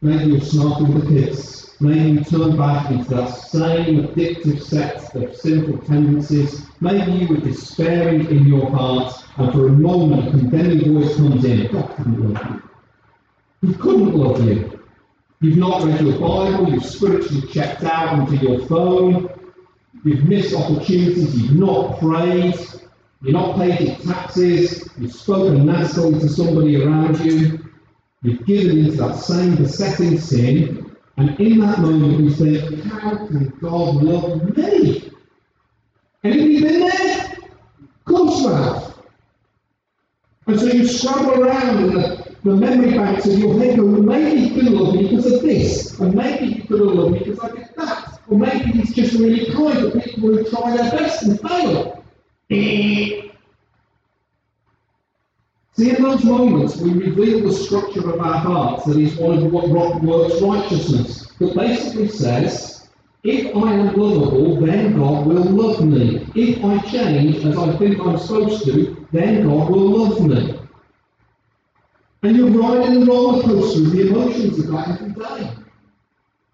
Maybe 0.00 0.30
you're 0.30 0.40
snarky 0.40 0.90
with 0.90 1.04
the 1.04 1.20
kids. 1.20 1.76
Maybe 1.80 2.12
you 2.12 2.24
turn 2.24 2.56
back 2.56 2.90
into 2.90 3.10
that 3.10 3.26
same 3.26 4.04
addictive 4.04 4.62
set 4.62 5.14
of 5.14 5.36
sinful 5.36 5.84
tendencies. 5.86 6.64
Maybe 6.80 7.12
you 7.12 7.28
were 7.28 7.42
despairing 7.42 8.24
in 8.30 8.46
your 8.46 8.70
heart, 8.70 9.22
and 9.36 9.52
for 9.52 9.66
a 9.66 9.70
moment 9.70 10.28
a 10.28 10.30
condemning 10.30 10.94
voice 10.94 11.14
comes 11.16 11.44
in. 11.44 11.70
God 11.70 11.94
couldn't 11.94 12.32
love 12.32 12.50
you. 12.50 13.68
He 13.68 13.74
couldn't 13.74 14.14
love 14.14 14.42
you. 14.42 14.83
You've 15.44 15.58
not 15.58 15.82
read 15.84 16.00
your 16.00 16.18
Bible, 16.18 16.70
you've 16.70 16.86
spiritually 16.86 17.46
checked 17.48 17.82
out 17.82 18.18
into 18.18 18.42
your 18.42 18.66
phone, 18.66 19.28
you've 20.02 20.24
missed 20.24 20.54
opportunities, 20.54 21.38
you've 21.38 21.58
not 21.58 22.00
prayed, 22.00 22.54
you're 23.20 23.34
not 23.34 23.56
paid 23.56 23.78
your 23.78 23.96
taxes, 23.96 24.88
you've 24.96 25.12
spoken 25.12 25.66
nastily 25.66 26.18
to 26.18 26.30
somebody 26.30 26.82
around 26.82 27.22
you, 27.22 27.62
you've 28.22 28.46
given 28.46 28.86
into 28.86 28.96
that 28.96 29.16
same 29.16 29.56
besetting 29.56 30.18
sin, 30.18 30.96
and 31.18 31.38
in 31.38 31.58
that 31.58 31.78
moment 31.78 32.20
you 32.20 32.30
think, 32.30 32.82
how 32.84 33.14
can 33.26 33.48
God 33.60 33.96
love 33.96 34.56
me? 34.56 35.12
Anybody 36.24 36.62
been 36.62 36.88
there? 36.88 37.36
Of 37.82 38.04
course 38.06 38.46
have. 38.46 38.98
And 40.46 40.58
so 40.58 40.66
you 40.68 40.88
scrabble 40.88 41.42
around 41.42 41.84
in 41.84 41.92
the, 41.92 42.23
the 42.44 42.54
memory 42.54 42.92
banks 42.92 43.26
of 43.26 43.38
your 43.38 43.58
head 43.58 43.78
going, 43.78 44.04
maybe 44.04 44.38
he 44.38 44.54
could 44.54 44.70
love 44.70 44.94
me 44.94 45.08
because 45.08 45.32
of 45.32 45.40
this, 45.40 45.98
and 45.98 46.14
maybe 46.14 46.52
he 46.52 46.62
could 46.62 46.80
have 46.80 46.90
loved 46.90 47.12
me 47.12 47.18
because 47.20 47.40
I 47.40 47.48
did 47.48 47.68
that, 47.76 48.20
or 48.28 48.38
maybe 48.38 48.64
he's 48.72 48.94
just 48.94 49.14
really 49.14 49.50
kind 49.50 49.92
to 49.92 49.98
people 49.98 50.28
who 50.28 50.44
try 50.50 50.76
their 50.76 50.90
best 50.90 51.22
and 51.22 51.40
fail. 51.40 52.04
See, 52.50 53.32
in 55.78 56.02
those 56.02 56.22
moments, 56.22 56.76
we 56.76 56.92
reveal 56.92 57.48
the 57.48 57.52
structure 57.52 58.10
of 58.10 58.20
our 58.20 58.38
hearts 58.38 58.84
that 58.84 58.98
is 58.98 59.16
one 59.16 59.38
of 59.38 59.50
what 59.50 59.70
works 60.02 60.40
righteousness, 60.42 61.32
that 61.38 61.54
basically 61.54 62.08
says, 62.08 62.88
if 63.22 63.56
I 63.56 63.72
am 63.72 63.94
lovable, 63.96 64.60
then 64.60 64.98
God 64.98 65.26
will 65.26 65.44
love 65.44 65.82
me. 65.82 66.28
If 66.34 66.62
I 66.62 66.78
change 66.90 67.42
as 67.44 67.56
I 67.56 67.74
think 67.78 67.98
I'm 68.00 68.18
supposed 68.18 68.66
to, 68.66 69.06
then 69.12 69.48
God 69.48 69.70
will 69.70 69.98
love 69.98 70.20
me. 70.20 70.60
And 72.24 72.34
you're 72.38 72.48
riding 72.48 73.00
the 73.00 73.06
roller 73.06 73.42
coaster 73.42 73.82
of 73.82 73.92
the 73.92 74.08
emotions 74.08 74.58
of 74.58 74.68
that 74.68 74.88
every 74.88 75.10
day. 75.10 75.50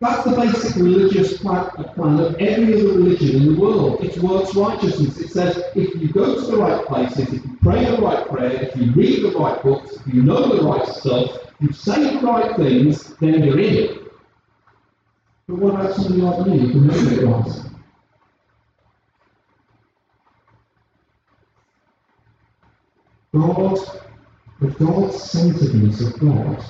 That's 0.00 0.24
the 0.24 0.34
basic 0.34 0.74
religious 0.82 1.38
plan, 1.38 1.70
uh, 1.78 1.84
plan 1.94 2.18
of 2.18 2.34
every 2.40 2.74
other 2.74 2.94
religion 2.94 3.36
in 3.36 3.54
the 3.54 3.60
world. 3.60 4.02
It 4.02 4.18
works 4.18 4.56
righteousness. 4.56 5.18
It 5.18 5.28
says 5.28 5.62
if 5.76 5.94
you 5.94 6.08
go 6.12 6.34
to 6.34 6.40
the 6.40 6.56
right 6.56 6.84
places, 6.86 7.32
if 7.32 7.44
you 7.44 7.56
pray 7.62 7.84
the 7.84 8.02
right 8.02 8.26
prayer, 8.26 8.50
if 8.50 8.74
you 8.74 8.90
read 8.94 9.22
the 9.22 9.30
right 9.38 9.62
books, 9.62 9.94
if 9.94 10.12
you 10.12 10.24
know 10.24 10.56
the 10.56 10.64
right 10.64 10.88
stuff, 10.88 11.36
if 11.60 11.60
you 11.60 11.72
say 11.72 12.16
the 12.16 12.26
right 12.26 12.56
things, 12.56 13.14
then 13.18 13.44
you're 13.44 13.60
in 13.60 13.74
it. 13.76 14.12
But 15.46 15.58
what 15.58 15.74
about 15.74 15.94
somebody 15.94 16.20
like 16.20 16.46
me 16.48 16.58
who 16.72 16.90
do 16.90 17.10
it 17.10 17.24
right? 17.26 17.70
God, 23.32 24.09
the 24.60 24.68
God-centeredness 24.68 26.02
of 26.02 26.20
God 26.20 26.62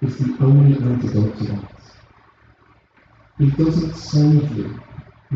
is 0.00 0.16
the 0.16 0.36
only 0.42 0.74
antidote 0.78 1.36
to 1.38 1.44
that. 1.44 1.72
He 3.38 3.50
doesn't 3.50 3.94
save 3.94 4.56
you, 4.56 4.80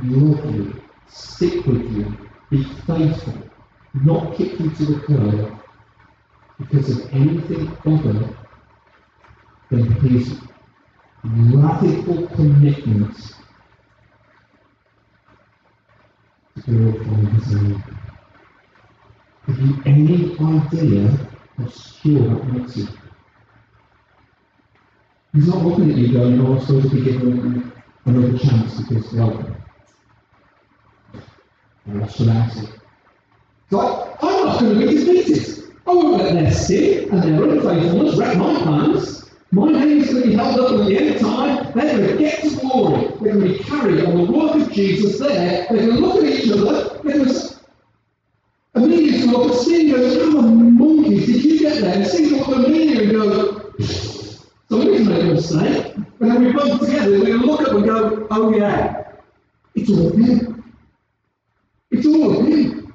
love 0.03 0.55
you, 0.55 0.83
stick 1.09 1.66
with 1.66 1.93
you, 1.95 2.16
be 2.49 2.64
faithful, 2.87 3.35
not 4.03 4.35
kick 4.35 4.59
you 4.59 4.71
to 4.71 4.85
the 4.87 5.01
curb 5.01 5.59
because 6.59 6.89
of 6.89 7.12
anything 7.12 7.71
other 7.85 8.35
than 9.71 9.93
his 10.01 10.39
radical 11.23 12.27
commitment 12.29 13.16
to 16.55 16.62
glorify 16.62 17.31
his 17.33 17.53
name. 17.53 17.99
Have 19.47 19.59
you 19.59 19.82
any 19.86 20.36
idea 20.36 21.09
how 21.57 21.68
secure 21.68 22.28
that 22.28 22.53
makes 22.53 22.76
you? 22.76 22.88
He's 25.32 25.47
not 25.47 25.64
looking 25.64 25.91
at 25.91 25.97
you 25.97 26.12
going, 26.12 26.41
oh, 26.41 26.55
I'm 26.55 26.61
supposed 26.61 26.91
to 26.91 26.97
be 26.97 27.05
given 27.05 27.72
another 28.05 28.38
chance 28.38 28.80
because, 28.80 29.12
well, 29.12 29.57
that's 31.86 32.16
pronounce 32.16 32.57
it. 32.57 32.70
It's 33.64 33.72
like, 33.72 34.22
I'm 34.22 34.45
not 34.45 34.61
going 34.61 34.80
to 34.80 34.86
be 34.86 34.95
defeated. 34.97 35.72
I 35.86 35.93
won't 35.93 36.22
let 36.22 36.32
their 36.34 36.53
sin 36.53 37.11
and 37.11 37.22
their 37.22 37.43
unfaithfulness 37.45 38.16
wreck 38.16 38.36
my 38.36 38.61
plans. 38.62 39.30
My 39.53 39.70
name 39.70 40.01
is 40.01 40.11
going 40.11 40.22
to 40.22 40.28
be 40.28 40.34
held 40.34 40.61
up 40.61 40.80
at 40.80 40.86
the 40.86 40.97
end 40.97 41.14
of 41.14 41.20
time. 41.20 41.72
They're 41.74 41.97
going 41.97 42.16
to 42.16 42.18
get 42.18 42.43
to 42.43 42.57
glory. 42.57 43.07
They're 43.20 43.34
going 43.34 43.41
to 43.41 43.59
be 43.59 43.64
carried 43.64 44.05
on 44.05 44.16
the 44.16 44.32
work 44.32 44.57
of 44.57 44.72
Jesus 44.72 45.18
there. 45.18 45.66
They're 45.70 45.86
going 45.86 45.97
to 45.97 46.01
look 46.01 46.24
at 46.24 46.30
each 46.30 46.51
other. 46.51 47.01
They're 47.03 47.18
going 47.18 47.28
to 47.28 47.59
immediately 48.75 49.27
look 49.27 49.51
at 49.51 49.59
sin 49.59 49.81
and 49.81 49.91
go, 49.91 50.39
oh, 50.39 50.43
monkeys, 50.43 51.27
did 51.27 51.45
you 51.45 51.59
get 51.59 51.81
there? 51.81 51.95
And 51.95 52.07
sin 52.07 52.39
look 52.39 52.49
at 52.49 52.68
me 52.68 53.03
and 53.03 53.11
go, 53.11 53.73
somebody's 54.68 55.07
made 55.07 55.25
a 55.25 55.35
mistake. 55.35 55.95
And 55.97 56.31
then 56.31 56.45
we 56.45 56.53
both 56.53 56.81
together, 56.81 57.11
we 57.11 57.33
look 57.33 57.62
up 57.62 57.75
and 57.75 57.85
go, 57.85 58.27
oh 58.31 58.55
yeah, 58.55 59.12
it's 59.75 59.91
all 59.91 60.11
him. 60.11 60.75
It's 61.91 62.07
all 62.07 62.45
him. 62.45 62.95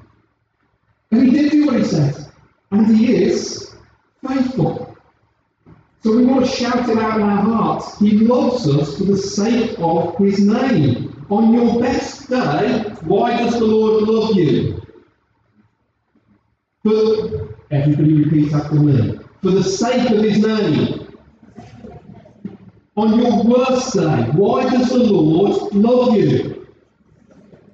And 1.11 1.23
he 1.23 1.31
did 1.31 1.51
do 1.51 1.65
what 1.65 1.77
he 1.77 1.83
said. 1.83 2.15
And 2.71 2.95
he 2.95 3.23
is 3.23 3.75
faithful. 4.25 4.95
So 6.03 6.15
we 6.15 6.25
want 6.25 6.45
to 6.45 6.51
shout 6.51 6.87
it 6.87 6.97
out 6.99 7.19
in 7.19 7.23
our 7.23 7.41
hearts. 7.41 7.97
He 7.99 8.11
loves 8.11 8.69
us 8.69 8.97
for 8.97 9.05
the 9.05 9.17
sake 9.17 9.75
of 9.79 10.15
his 10.17 10.39
name. 10.39 11.25
On 11.31 11.51
your 11.51 11.81
best 11.81 12.29
day, 12.29 12.83
why 13.01 13.37
does 13.37 13.53
the 13.53 13.65
Lord 13.65 14.03
love 14.03 14.35
you? 14.35 14.84
For 16.85 17.49
everybody 17.71 18.23
repeats 18.23 18.53
after 18.53 18.75
me. 18.75 19.17
For 19.41 19.49
the 19.49 19.63
sake 19.63 20.07
of 20.11 20.21
his 20.21 20.37
name 20.37 21.17
on 22.95 23.19
your 23.19 23.43
worst 23.43 23.95
day, 23.95 24.29
why 24.33 24.69
does 24.69 24.89
the 24.89 24.99
Lord 24.99 25.73
love 25.73 26.15
you? 26.15 26.67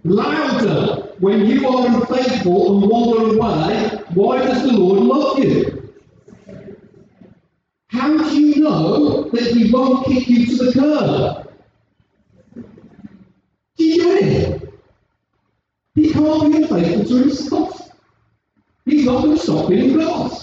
Louder, 0.05 1.13
when 1.19 1.45
you 1.45 1.67
are 1.67 1.87
unfaithful 1.87 2.81
and 2.81 2.89
wander 2.89 3.35
away, 3.35 4.01
why 4.13 4.37
does 4.37 4.63
the 4.63 4.71
Lord 4.71 5.01
love 5.01 5.39
you? 5.39 5.93
How 7.87 8.17
do 8.17 8.41
you 8.41 8.63
know 8.63 9.23
that 9.23 9.43
he 9.43 9.69
won't 9.73 10.05
kick 10.05 10.25
you 10.29 10.45
to 10.45 10.63
the 10.63 10.71
curb? 10.71 11.51
Do 13.75 13.83
you 13.83 14.03
get 14.05 14.23
it? 14.23 14.73
He 15.95 16.13
can't 16.13 16.49
be 16.49 16.63
unfaithful 16.63 17.05
to 17.07 17.15
himself. 17.17 17.80
He's 18.91 19.05
not 19.05 19.23
going 19.23 19.37
to 19.37 19.41
stop 19.41 19.69
being 19.69 19.97
God. 19.97 20.33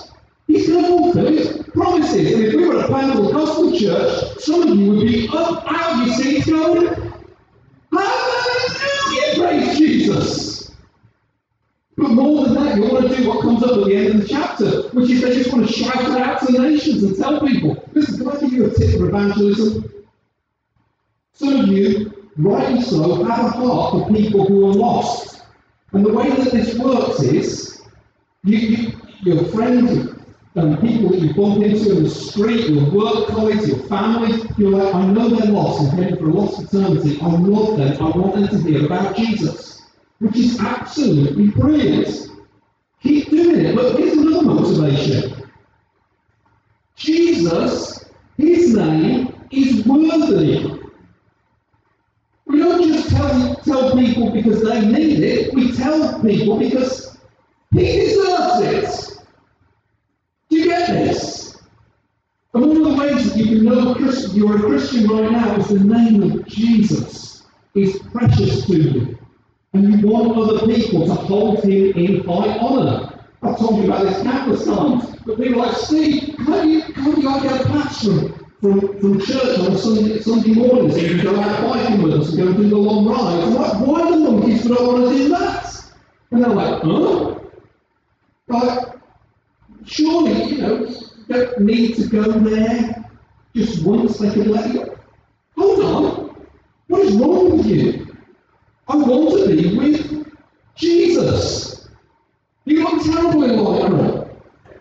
He's 0.46 0.70
going 0.70 0.82
to 0.82 0.88
fulfill 0.88 1.32
his 1.32 1.62
promises. 1.74 2.32
And 2.32 2.44
if 2.44 2.54
we 2.54 2.66
were 2.66 2.80
a 2.80 2.88
Pentecostal 2.88 3.30
gospel 3.30 3.78
church, 3.78 4.38
some 4.38 4.62
of 4.62 4.74
you 4.74 4.90
would 4.90 5.00
be 5.00 5.28
up 5.30 5.70
out 5.70 6.00
of 6.00 6.06
your 6.06 6.16
seats 6.16 6.46
going, 6.48 7.12
Hallelujah, 7.92 9.34
praise 9.36 9.76
Jesus. 9.76 10.74
But 11.98 12.08
more 12.08 12.46
than 12.46 12.54
that, 12.54 12.76
you 12.76 12.84
want 12.90 13.10
to 13.10 13.16
do 13.18 13.28
what 13.28 13.42
comes 13.42 13.62
up 13.62 13.72
at 13.72 13.84
the 13.84 13.94
end 13.94 14.08
of 14.14 14.20
the 14.22 14.28
chapter, 14.28 14.88
which 14.94 15.10
is 15.10 15.20
they 15.20 15.34
just 15.34 15.52
want 15.52 15.66
to 15.66 15.72
shout 15.72 16.00
it 16.00 16.16
out 16.16 16.40
to 16.40 16.50
the 16.50 16.58
nations 16.58 17.02
and 17.02 17.18
tell 17.18 17.46
people, 17.46 17.86
listen, 17.92 18.16
can 18.16 18.34
I 18.34 18.40
give 18.40 18.52
you 18.54 18.64
a 18.64 18.70
tip 18.70 18.98
for 18.98 19.10
evangelism? 19.10 19.92
Some 21.34 21.60
of 21.60 21.68
you, 21.68 22.30
rightly 22.38 22.80
so, 22.80 23.24
have 23.24 23.44
a 23.44 23.50
heart 23.50 23.92
for 23.92 24.10
people 24.10 24.46
who 24.46 24.70
are 24.70 24.74
lost. 24.74 25.42
And 25.92 26.06
the 26.06 26.14
way 26.14 26.30
that 26.30 26.50
this 26.50 26.78
works 26.78 27.22
is, 27.22 27.77
you, 28.44 28.58
you, 28.58 28.92
your 29.22 29.44
friends, 29.46 30.18
and 30.54 30.80
people 30.80 31.10
that 31.10 31.20
you 31.20 31.34
bump 31.34 31.62
into 31.62 31.96
in 31.96 32.02
the 32.04 32.10
street, 32.10 32.68
your 32.68 32.90
work 32.90 33.28
colleagues, 33.28 33.68
your 33.68 33.78
family, 33.86 34.42
you're 34.56 34.70
like, 34.70 34.94
I 34.94 35.06
know 35.06 35.28
they're 35.28 35.52
lost 35.52 35.80
and 35.80 36.02
heading 36.02 36.18
for 36.18 36.30
a 36.30 36.32
lost 36.32 36.60
eternity. 36.62 37.20
I 37.20 37.26
love 37.26 37.76
them. 37.76 38.02
I 38.02 38.10
want 38.16 38.34
them 38.34 38.48
to 38.48 38.58
hear 38.68 38.86
about 38.86 39.16
Jesus, 39.16 39.82
which 40.18 40.36
is 40.36 40.60
absolutely 40.60 41.48
brilliant. 41.50 42.30
Keep 43.02 43.30
doing 43.30 43.66
it. 43.66 43.76
But 43.76 43.96
here's 43.96 44.16
another 44.16 44.46
motivation. 44.46 45.48
Jesus, 46.96 48.10
his 48.36 48.74
name 48.74 49.34
is 49.52 49.86
worthy. 49.86 50.80
We 52.46 52.58
don't 52.58 52.82
just 52.82 53.10
tell, 53.10 53.56
tell 53.56 53.96
people 53.96 54.32
because 54.32 54.62
they 54.64 54.80
need 54.86 55.20
it, 55.20 55.54
we 55.54 55.72
tell 55.72 56.20
people 56.22 56.58
because 56.58 57.07
he 57.72 57.84
deserves 58.00 58.60
it. 58.62 59.26
Do 60.48 60.58
you 60.58 60.66
get 60.66 60.88
this? 60.88 61.60
And 62.54 62.66
one 62.66 62.76
of 62.76 62.84
the 62.84 62.94
ways 62.94 63.32
that 63.32 63.38
you 63.38 63.56
can 63.56 63.64
know 63.64 63.88
you're 64.38 64.56
a 64.56 64.60
Christian 64.60 65.08
right 65.08 65.32
now 65.32 65.56
is 65.56 65.68
the 65.68 65.80
name 65.80 66.22
of 66.22 66.46
Jesus 66.46 67.44
is 67.74 67.98
precious 68.12 68.66
to 68.66 68.76
you. 68.76 69.18
And 69.72 70.00
you 70.00 70.06
want 70.06 70.36
other 70.36 70.72
people 70.72 71.06
to 71.06 71.14
hold 71.14 71.64
him 71.64 71.92
in 71.92 72.24
high 72.24 72.56
honour. 72.58 73.24
I've 73.42 73.58
told 73.58 73.82
you 73.82 73.84
about 73.84 74.04
this 74.04 74.22
countless 74.22 74.64
times. 74.64 75.16
But 75.26 75.38
people 75.38 75.58
like, 75.58 75.76
Steve, 75.76 76.36
can't 76.46 76.68
you, 76.68 76.82
can't 76.82 77.18
you 77.18 77.22
get 77.42 77.60
a 77.60 77.64
patch 77.68 78.04
from, 78.04 78.46
from, 78.60 79.00
from 79.00 79.20
church 79.20 79.58
on 79.58 79.76
Sunday, 79.76 80.20
Sunday 80.20 80.54
morning 80.54 80.90
so 80.90 80.98
you 80.98 81.16
can 81.16 81.24
go 81.24 81.40
out 81.40 81.72
biking 81.72 82.02
with 82.02 82.14
us 82.14 82.32
and 82.32 82.38
go 82.38 82.52
do 82.52 82.68
the 82.68 82.76
long 82.76 83.06
rides? 83.06 83.54
Like, 83.54 83.86
why 83.86 84.10
the 84.10 84.16
monkeys 84.18 84.64
don't 84.64 84.86
want 84.86 85.12
to 85.12 85.18
do 85.18 85.28
that? 85.30 85.84
And 86.30 86.44
they're 86.44 86.50
like, 86.50 86.82
huh? 86.82 87.37
Like, 88.48 88.96
surely, 89.84 90.42
you 90.44 90.62
know, 90.62 90.86
you 90.86 90.96
don't 91.28 91.60
need 91.60 91.96
to 91.96 92.08
go 92.08 92.22
there 92.22 93.04
just 93.54 93.84
once 93.84 94.18
they 94.18 94.30
can 94.30 94.50
let 94.50 94.72
you. 94.72 94.98
Hold 95.56 95.84
on. 95.84 96.46
What 96.88 97.00
is 97.02 97.14
wrong 97.16 97.58
with 97.58 97.66
you? 97.66 98.16
I 98.88 98.96
want 98.96 99.44
to 99.44 99.56
be 99.56 99.76
with 99.76 100.32
Jesus. 100.74 101.88
You 102.64 102.82
got 102.82 103.04
terrible 103.04 103.44
in 103.44 103.56
life, 103.58 104.28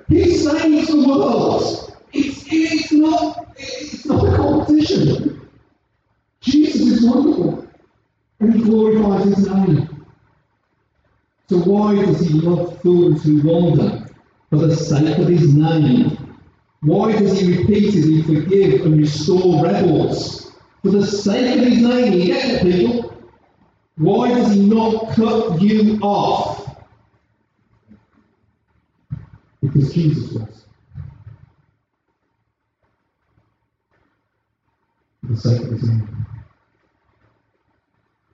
He 0.08 0.36
saves 0.36 0.88
the 0.88 1.08
world. 1.08 1.98
It's, 2.14 2.46
it's 2.48 2.92
not 2.92 3.48
it's 3.58 4.06
not 4.06 4.28
a 4.28 4.36
competition. 4.36 5.50
Jesus 6.42 6.82
is 6.82 7.06
wonderful. 7.06 7.68
And 8.40 8.54
he 8.54 8.62
glorifies 8.62 9.26
his 9.26 9.48
name. 9.50 9.97
So 11.50 11.60
why 11.60 11.96
does 11.96 12.20
he 12.20 12.40
love 12.42 12.82
fools 12.82 13.24
who 13.24 13.42
wander? 13.42 14.06
For 14.50 14.58
the 14.58 14.76
sake 14.76 15.18
of 15.18 15.28
his 15.28 15.54
name. 15.56 16.36
Why 16.82 17.14
does 17.14 17.40
he 17.40 17.58
repeatedly 17.58 18.22
forgive 18.24 18.86
and 18.86 18.98
restore 18.98 19.64
rebels? 19.64 20.52
For 20.84 20.92
the 20.92 21.06
sake 21.06 21.58
of 21.58 21.66
his 21.66 21.82
name, 21.82 22.14
you 22.14 22.26
get 22.28 22.46
it, 22.50 22.62
people. 22.64 23.14
Why 23.98 24.30
does 24.30 24.54
he 24.54 24.66
not 24.68 25.10
cut 25.12 25.62
you 25.62 25.98
off? 26.02 26.78
Because 29.62 29.94
Jesus 29.94 30.32
was. 30.34 30.66
For 35.22 35.28
the 35.28 35.38
sake 35.38 35.62
of 35.62 35.72
his 35.72 35.84
name. 35.84 36.26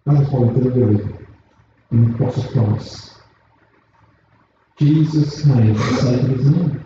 That 0.05 0.21
is 0.21 0.29
why 0.29 0.51
glory 0.51 1.22
in 1.93 2.11
the 2.11 2.17
cross 2.17 2.37
of 2.37 2.51
Christ. 2.51 3.13
Jesus 4.77 5.43
came 5.45 5.75
for 5.75 5.83
the 5.83 6.01
sake 6.01 6.21
of 6.23 6.29
his 6.29 6.49
name. 6.49 6.85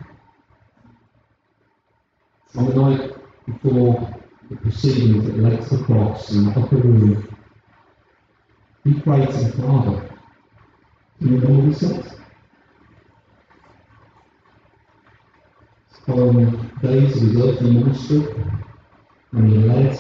On 2.55 2.65
the 2.65 2.75
night 2.75 3.11
before 3.45 4.13
the 4.49 4.57
proceedings 4.57 5.23
that 5.25 5.37
led 5.39 5.61
to 5.61 5.77
the 5.77 5.83
cross 5.85 6.31
in 6.31 6.45
the 6.45 6.59
upper 6.59 6.75
room, 6.75 7.35
he 8.83 8.99
prayed 8.99 9.29
to 9.29 9.37
the 9.37 9.61
Father. 9.61 10.09
Do 11.21 11.29
you 11.29 11.37
know 11.37 11.55
what 11.55 11.67
he 11.67 11.73
said? 11.73 12.11
Following 16.05 16.69
days 16.81 17.15
of 17.15 17.21
his 17.21 17.41
earthly 17.41 17.71
ministry, 17.71 18.19
when 19.31 19.49
he 19.49 19.57
led 19.57 19.97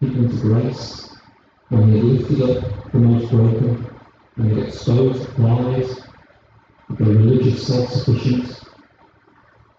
people 0.00 0.28
to 0.28 0.36
grace, 0.36 1.16
when 1.68 1.92
he 1.92 2.00
lifted 2.00 2.42
up 2.42 2.92
the 2.92 2.98
most 2.98 3.30
broken, 3.30 3.91
and 4.36 4.52
it 4.52 4.68
exposed 4.68 5.28
pride, 5.34 5.86
the 6.90 7.04
religious 7.04 7.66
self-sufficient, 7.66 8.60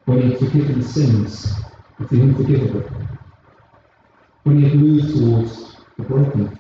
when 0.06 0.22
he 0.22 0.30
had 0.30 0.40
forgiven 0.40 0.84
sins 0.84 1.54
of 2.00 2.10
the 2.10 2.22
unforgivable, 2.22 2.90
when 4.44 4.60
he 4.60 4.70
had 4.70 4.76
moved 4.76 5.16
towards 5.16 5.78
the 5.98 6.04
broken, 6.04 6.60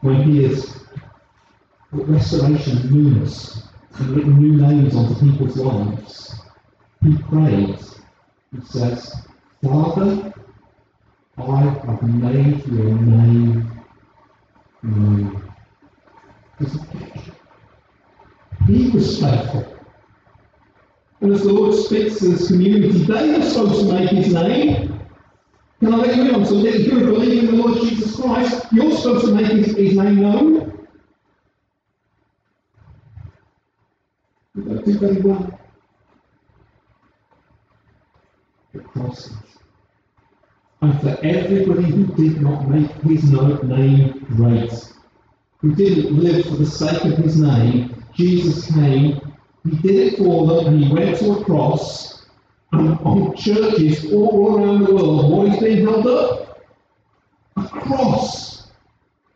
when 0.00 0.22
he 0.22 0.44
has 0.44 0.84
put 1.90 2.06
restoration 2.06 2.78
and 2.78 2.90
newness 2.90 3.68
and 3.98 4.10
written 4.10 4.38
new 4.38 4.56
names 4.56 4.94
onto 4.94 5.14
people's 5.20 5.56
lives, 5.56 6.40
he 7.02 7.16
prays, 7.18 8.00
he 8.54 8.60
says, 8.64 9.14
Father, 9.62 10.32
I 11.36 11.60
have 11.60 12.02
made 12.02 12.66
your 12.66 12.94
name 12.94 13.70
known. 14.82 15.53
Was 18.92 19.20
faithful. 19.20 19.76
And 21.20 21.32
as 21.32 21.42
the 21.42 21.52
Lord 21.52 21.74
speaks 21.74 22.18
to 22.18 22.28
this 22.28 22.48
community, 22.48 22.90
they 23.04 23.34
are 23.34 23.42
supposed 23.42 23.86
to 23.86 23.92
make 23.92 24.10
his 24.10 24.32
name. 24.32 25.00
Can 25.80 25.94
I 25.94 25.96
let 25.96 26.16
you 26.16 26.24
know? 26.24 26.44
So 26.44 26.64
if 26.64 26.86
you're 26.86 27.00
believing 27.00 27.38
in 27.40 27.46
the 27.46 27.62
Lord 27.62 27.80
Jesus 27.80 28.16
Christ, 28.16 28.66
you're 28.72 28.96
supposed 28.96 29.26
to 29.26 29.34
make 29.34 29.46
his, 29.46 29.76
his 29.76 29.96
name 29.96 30.20
known. 30.20 30.86
You 34.54 34.62
don't 34.62 34.84
do 34.84 34.98
very 34.98 35.20
well. 35.20 35.60
And 40.80 41.00
for 41.00 41.18
everybody 41.24 41.90
who 41.90 42.06
did 42.14 42.40
not 42.40 42.68
make 42.68 42.90
his 43.02 43.24
name 43.32 44.26
great, 44.36 44.93
who 45.64 45.74
didn't 45.74 46.18
live 46.18 46.44
for 46.44 46.56
the 46.56 46.66
sake 46.66 47.04
of 47.04 47.16
his 47.16 47.40
name, 47.40 48.04
Jesus 48.12 48.70
came, 48.70 49.18
he 49.64 49.76
did 49.78 50.12
it 50.12 50.18
for 50.18 50.46
them, 50.46 50.74
and 50.74 50.84
he 50.84 50.92
went 50.92 51.16
to 51.20 51.32
a 51.32 51.44
cross, 51.44 52.26
and 52.72 52.98
on 52.98 53.34
churches 53.34 54.12
all 54.12 54.58
around 54.58 54.84
the 54.84 54.94
world, 54.94 55.32
what 55.32 55.48
is 55.48 55.60
being 55.60 55.86
held 55.86 56.06
up? 56.06 56.66
A 57.56 57.66
cross. 57.66 58.72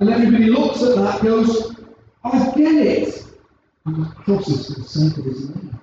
And 0.00 0.10
everybody 0.10 0.50
looks 0.50 0.82
at 0.82 0.96
that 0.96 1.22
goes, 1.22 1.74
I 2.22 2.52
get 2.54 2.74
it. 2.74 3.24
And 3.86 4.04
the 4.04 4.08
cross 4.10 4.48
is 4.48 4.74
for 4.74 4.80
the 4.82 4.86
sake 4.86 5.16
of 5.16 5.24
his 5.24 5.48
name. 5.48 5.80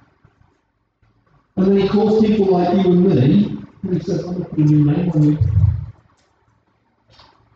And 1.55 1.65
then 1.65 1.77
he 1.77 1.87
calls 1.87 2.23
people 2.23 2.51
like 2.51 2.71
you 2.71 2.91
and 2.91 3.03
me, 3.03 3.65
and 3.81 3.93
he 3.95 3.99
says, 3.99 4.23
I'm 4.23 4.33
going 4.33 4.43
to 4.43 4.49
put 4.51 4.59
a 4.59 4.61
new 4.61 4.85
name 4.91 5.09
on 5.09 5.23
you. 5.23 5.39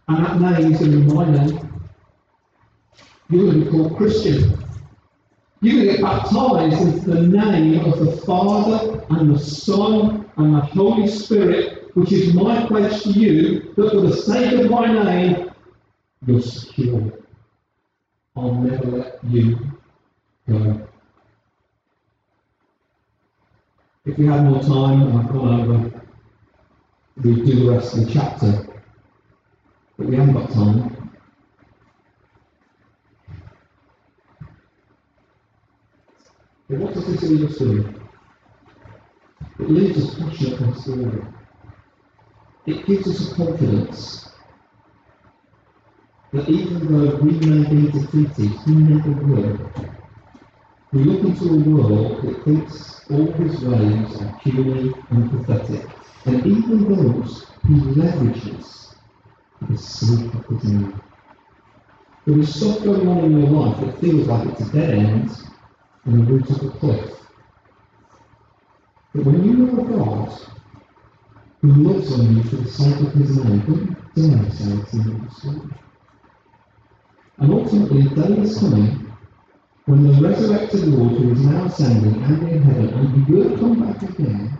And 0.08 0.26
that 0.26 0.60
name 0.60 0.72
is 0.74 0.80
going 0.80 0.92
to 0.92 0.98
be 0.98 1.14
my 1.14 1.30
name. 1.30 1.69
Going 3.32 3.52
to 3.52 3.66
be 3.66 3.70
called 3.70 3.96
Christian. 3.96 4.58
Going 5.62 5.80
to 5.80 5.86
get 5.86 6.02
baptized 6.02 6.82
into 6.82 7.12
the 7.12 7.22
name 7.22 7.80
of 7.86 8.00
the 8.00 8.18
Father 8.26 9.06
and 9.12 9.36
the 9.36 9.40
Son 9.40 10.30
and 10.38 10.56
the 10.56 10.62
Holy 10.62 11.08
Spirit, 11.08 11.96
which 11.96 12.12
is 12.12 12.34
my 12.34 12.66
pledge 12.66 13.04
to 13.04 13.12
you 13.12 13.74
that 13.76 13.92
for 13.92 14.02
the 14.02 14.16
sake 14.16 14.60
of 14.60 14.72
my 14.72 14.88
name, 15.04 15.52
you're 16.26 16.42
secure. 16.42 17.12
I'll 18.36 18.56
never 18.56 18.86
let 18.86 19.20
you 19.26 19.60
go. 20.48 20.88
If 24.06 24.18
we 24.18 24.26
had 24.26 24.44
more 24.44 24.62
time, 24.64 25.16
I've 25.16 25.32
gone 25.32 25.62
over, 25.62 26.04
we'd 27.22 27.46
do 27.46 27.66
the 27.66 27.72
rest 27.72 27.96
of 27.96 28.06
the 28.06 28.12
chapter. 28.12 28.68
But 29.98 30.08
we 30.08 30.16
haven't 30.16 30.34
got 30.34 30.50
time. 30.52 30.99
But 36.70 36.78
what 36.78 36.94
does 36.94 37.08
this 37.08 37.24
us? 37.24 37.62
It 39.60 39.70
leads 39.72 39.98
us 39.98 40.20
passionate 40.20 40.60
and 40.60 40.78
story. 40.78 41.22
It 42.68 42.86
gives 42.86 43.08
us 43.08 43.32
a 43.32 43.36
confidence 43.36 44.30
that 46.32 46.48
even 46.48 46.92
though 46.92 47.16
we 47.16 47.32
may 47.32 47.68
be 47.68 47.92
defeated, 47.92 48.52
he 48.66 48.76
never 48.76 49.10
will. 49.10 49.72
We 50.92 51.04
look 51.06 51.24
into 51.24 51.46
a 51.46 51.58
world 51.58 52.22
that 52.22 52.44
thinks 52.44 53.02
all 53.10 53.32
his 53.32 53.62
ways 53.62 54.22
are 54.22 54.40
puny 54.44 54.94
and 55.10 55.32
pathetic, 55.32 55.90
and 56.26 56.46
even 56.46 56.94
those 56.94 57.48
he 57.68 57.74
leverages 57.74 58.94
for 59.58 59.66
the 59.72 59.78
sake 59.78 60.34
of 60.36 60.46
his 60.46 60.72
name. 60.72 61.02
There 62.26 62.38
is 62.38 62.54
stuff 62.54 62.84
going 62.84 63.08
on 63.08 63.26
in 63.26 63.42
your 63.42 63.50
life 63.50 63.80
that 63.82 64.00
feels 64.00 64.28
like 64.28 64.48
it's 64.50 64.62
a 64.62 64.72
dead 64.72 64.90
end, 64.92 65.32
on 66.10 66.26
the 66.26 66.32
roots 66.32 66.50
of 66.50 66.60
the 66.62 66.70
cliff. 66.70 67.12
But 69.14 69.26
when 69.26 69.46
you 69.46 69.54
know 69.54 69.84
God 69.84 70.32
who 71.62 71.68
loves 71.84 72.12
on 72.14 72.36
you 72.36 72.44
for 72.44 72.56
the 72.56 72.70
sake 72.70 73.00
of 73.00 73.14
his 73.14 73.38
name, 73.38 73.60
don't 73.60 74.16
dare 74.16 74.52
say 74.52 74.72
it's 74.72 75.38
story. 75.38 75.70
And 77.38 77.54
ultimately, 77.54 78.02
a 78.02 78.10
day 78.10 78.42
is 78.42 78.58
coming 78.58 79.14
when 79.86 80.08
the 80.08 80.28
resurrected 80.28 80.88
Lord, 80.88 81.12
who 81.12 81.32
is 81.32 81.46
now 81.46 81.66
ascending 81.66 82.24
and 82.24 82.50
in 82.50 82.64
heaven, 82.64 82.90
and 82.90 83.26
he 83.26 83.34
will 83.34 83.58
come 83.58 83.80
back 83.86 84.02
again, 84.02 84.58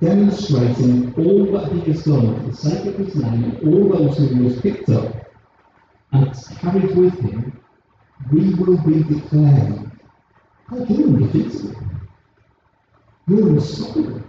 demonstrating 0.00 1.14
all 1.14 1.46
that 1.52 1.72
he 1.72 1.92
has 1.92 2.04
done 2.04 2.40
for 2.40 2.50
the 2.50 2.56
sake 2.56 2.86
of 2.86 2.96
his 2.96 3.14
name 3.14 3.44
and 3.44 3.68
all 3.68 3.88
those 3.88 4.18
whom 4.18 4.38
he 4.38 4.44
has 4.48 4.60
picked 4.60 4.88
up 4.90 5.14
and 6.12 6.34
carried 6.60 6.96
with 6.96 7.18
him, 7.20 7.60
we 8.32 8.54
will 8.54 8.78
be 8.78 9.02
declaring 9.02 9.88
how 10.68 10.84
do 10.84 10.94
you 10.94 11.18
defeat 11.18 11.74
you're 13.28 13.48
unstoppable. 13.48 14.22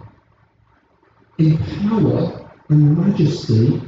In 1.38 1.56
power 1.56 2.50
and 2.68 2.98
majesty, 2.98 3.80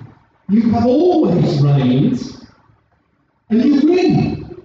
you 0.48 0.70
have 0.70 0.86
always 0.86 1.60
reigned, 1.60 2.18
and 3.50 3.62
you 3.62 3.80
win. 3.82 4.62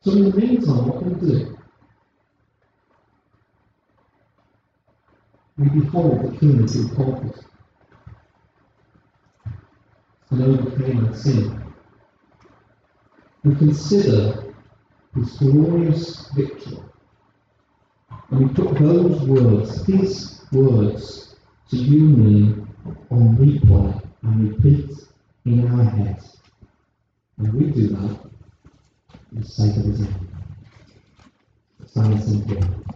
So 0.00 0.12
in 0.12 0.30
the 0.30 0.36
meantime, 0.36 0.88
what 0.88 0.98
can 0.98 1.20
we 1.20 1.28
do? 1.28 1.58
We 5.58 5.80
behold 5.80 6.22
the 6.22 6.38
King 6.38 6.66
who 6.66 6.88
conquered 6.96 7.44
and 10.30 10.42
overcame 10.42 11.06
our 11.06 11.14
sin. 11.14 11.62
We 13.44 13.54
consider 13.54 14.45
his 15.16 15.36
glorious 15.38 16.28
victory. 16.30 16.78
And 18.30 18.40
we 18.40 18.54
put 18.54 18.78
those 18.78 19.22
words, 19.22 19.86
his 19.86 20.42
words, 20.52 21.36
to 21.70 21.76
you 21.76 22.00
me 22.00 22.54
on 23.10 23.36
replay 23.36 24.02
and 24.22 24.52
repeat 24.52 24.90
in 25.44 25.66
our 25.66 25.84
heads. 25.84 26.36
And 27.38 27.52
we 27.52 27.66
do 27.66 27.88
that 27.88 28.18
for 29.10 29.34
the 29.34 29.44
sake 29.44 29.76
of 29.76 29.84
his 29.84 30.00
name. 30.00 30.28
Stand 31.86 32.22
and. 32.22 32.86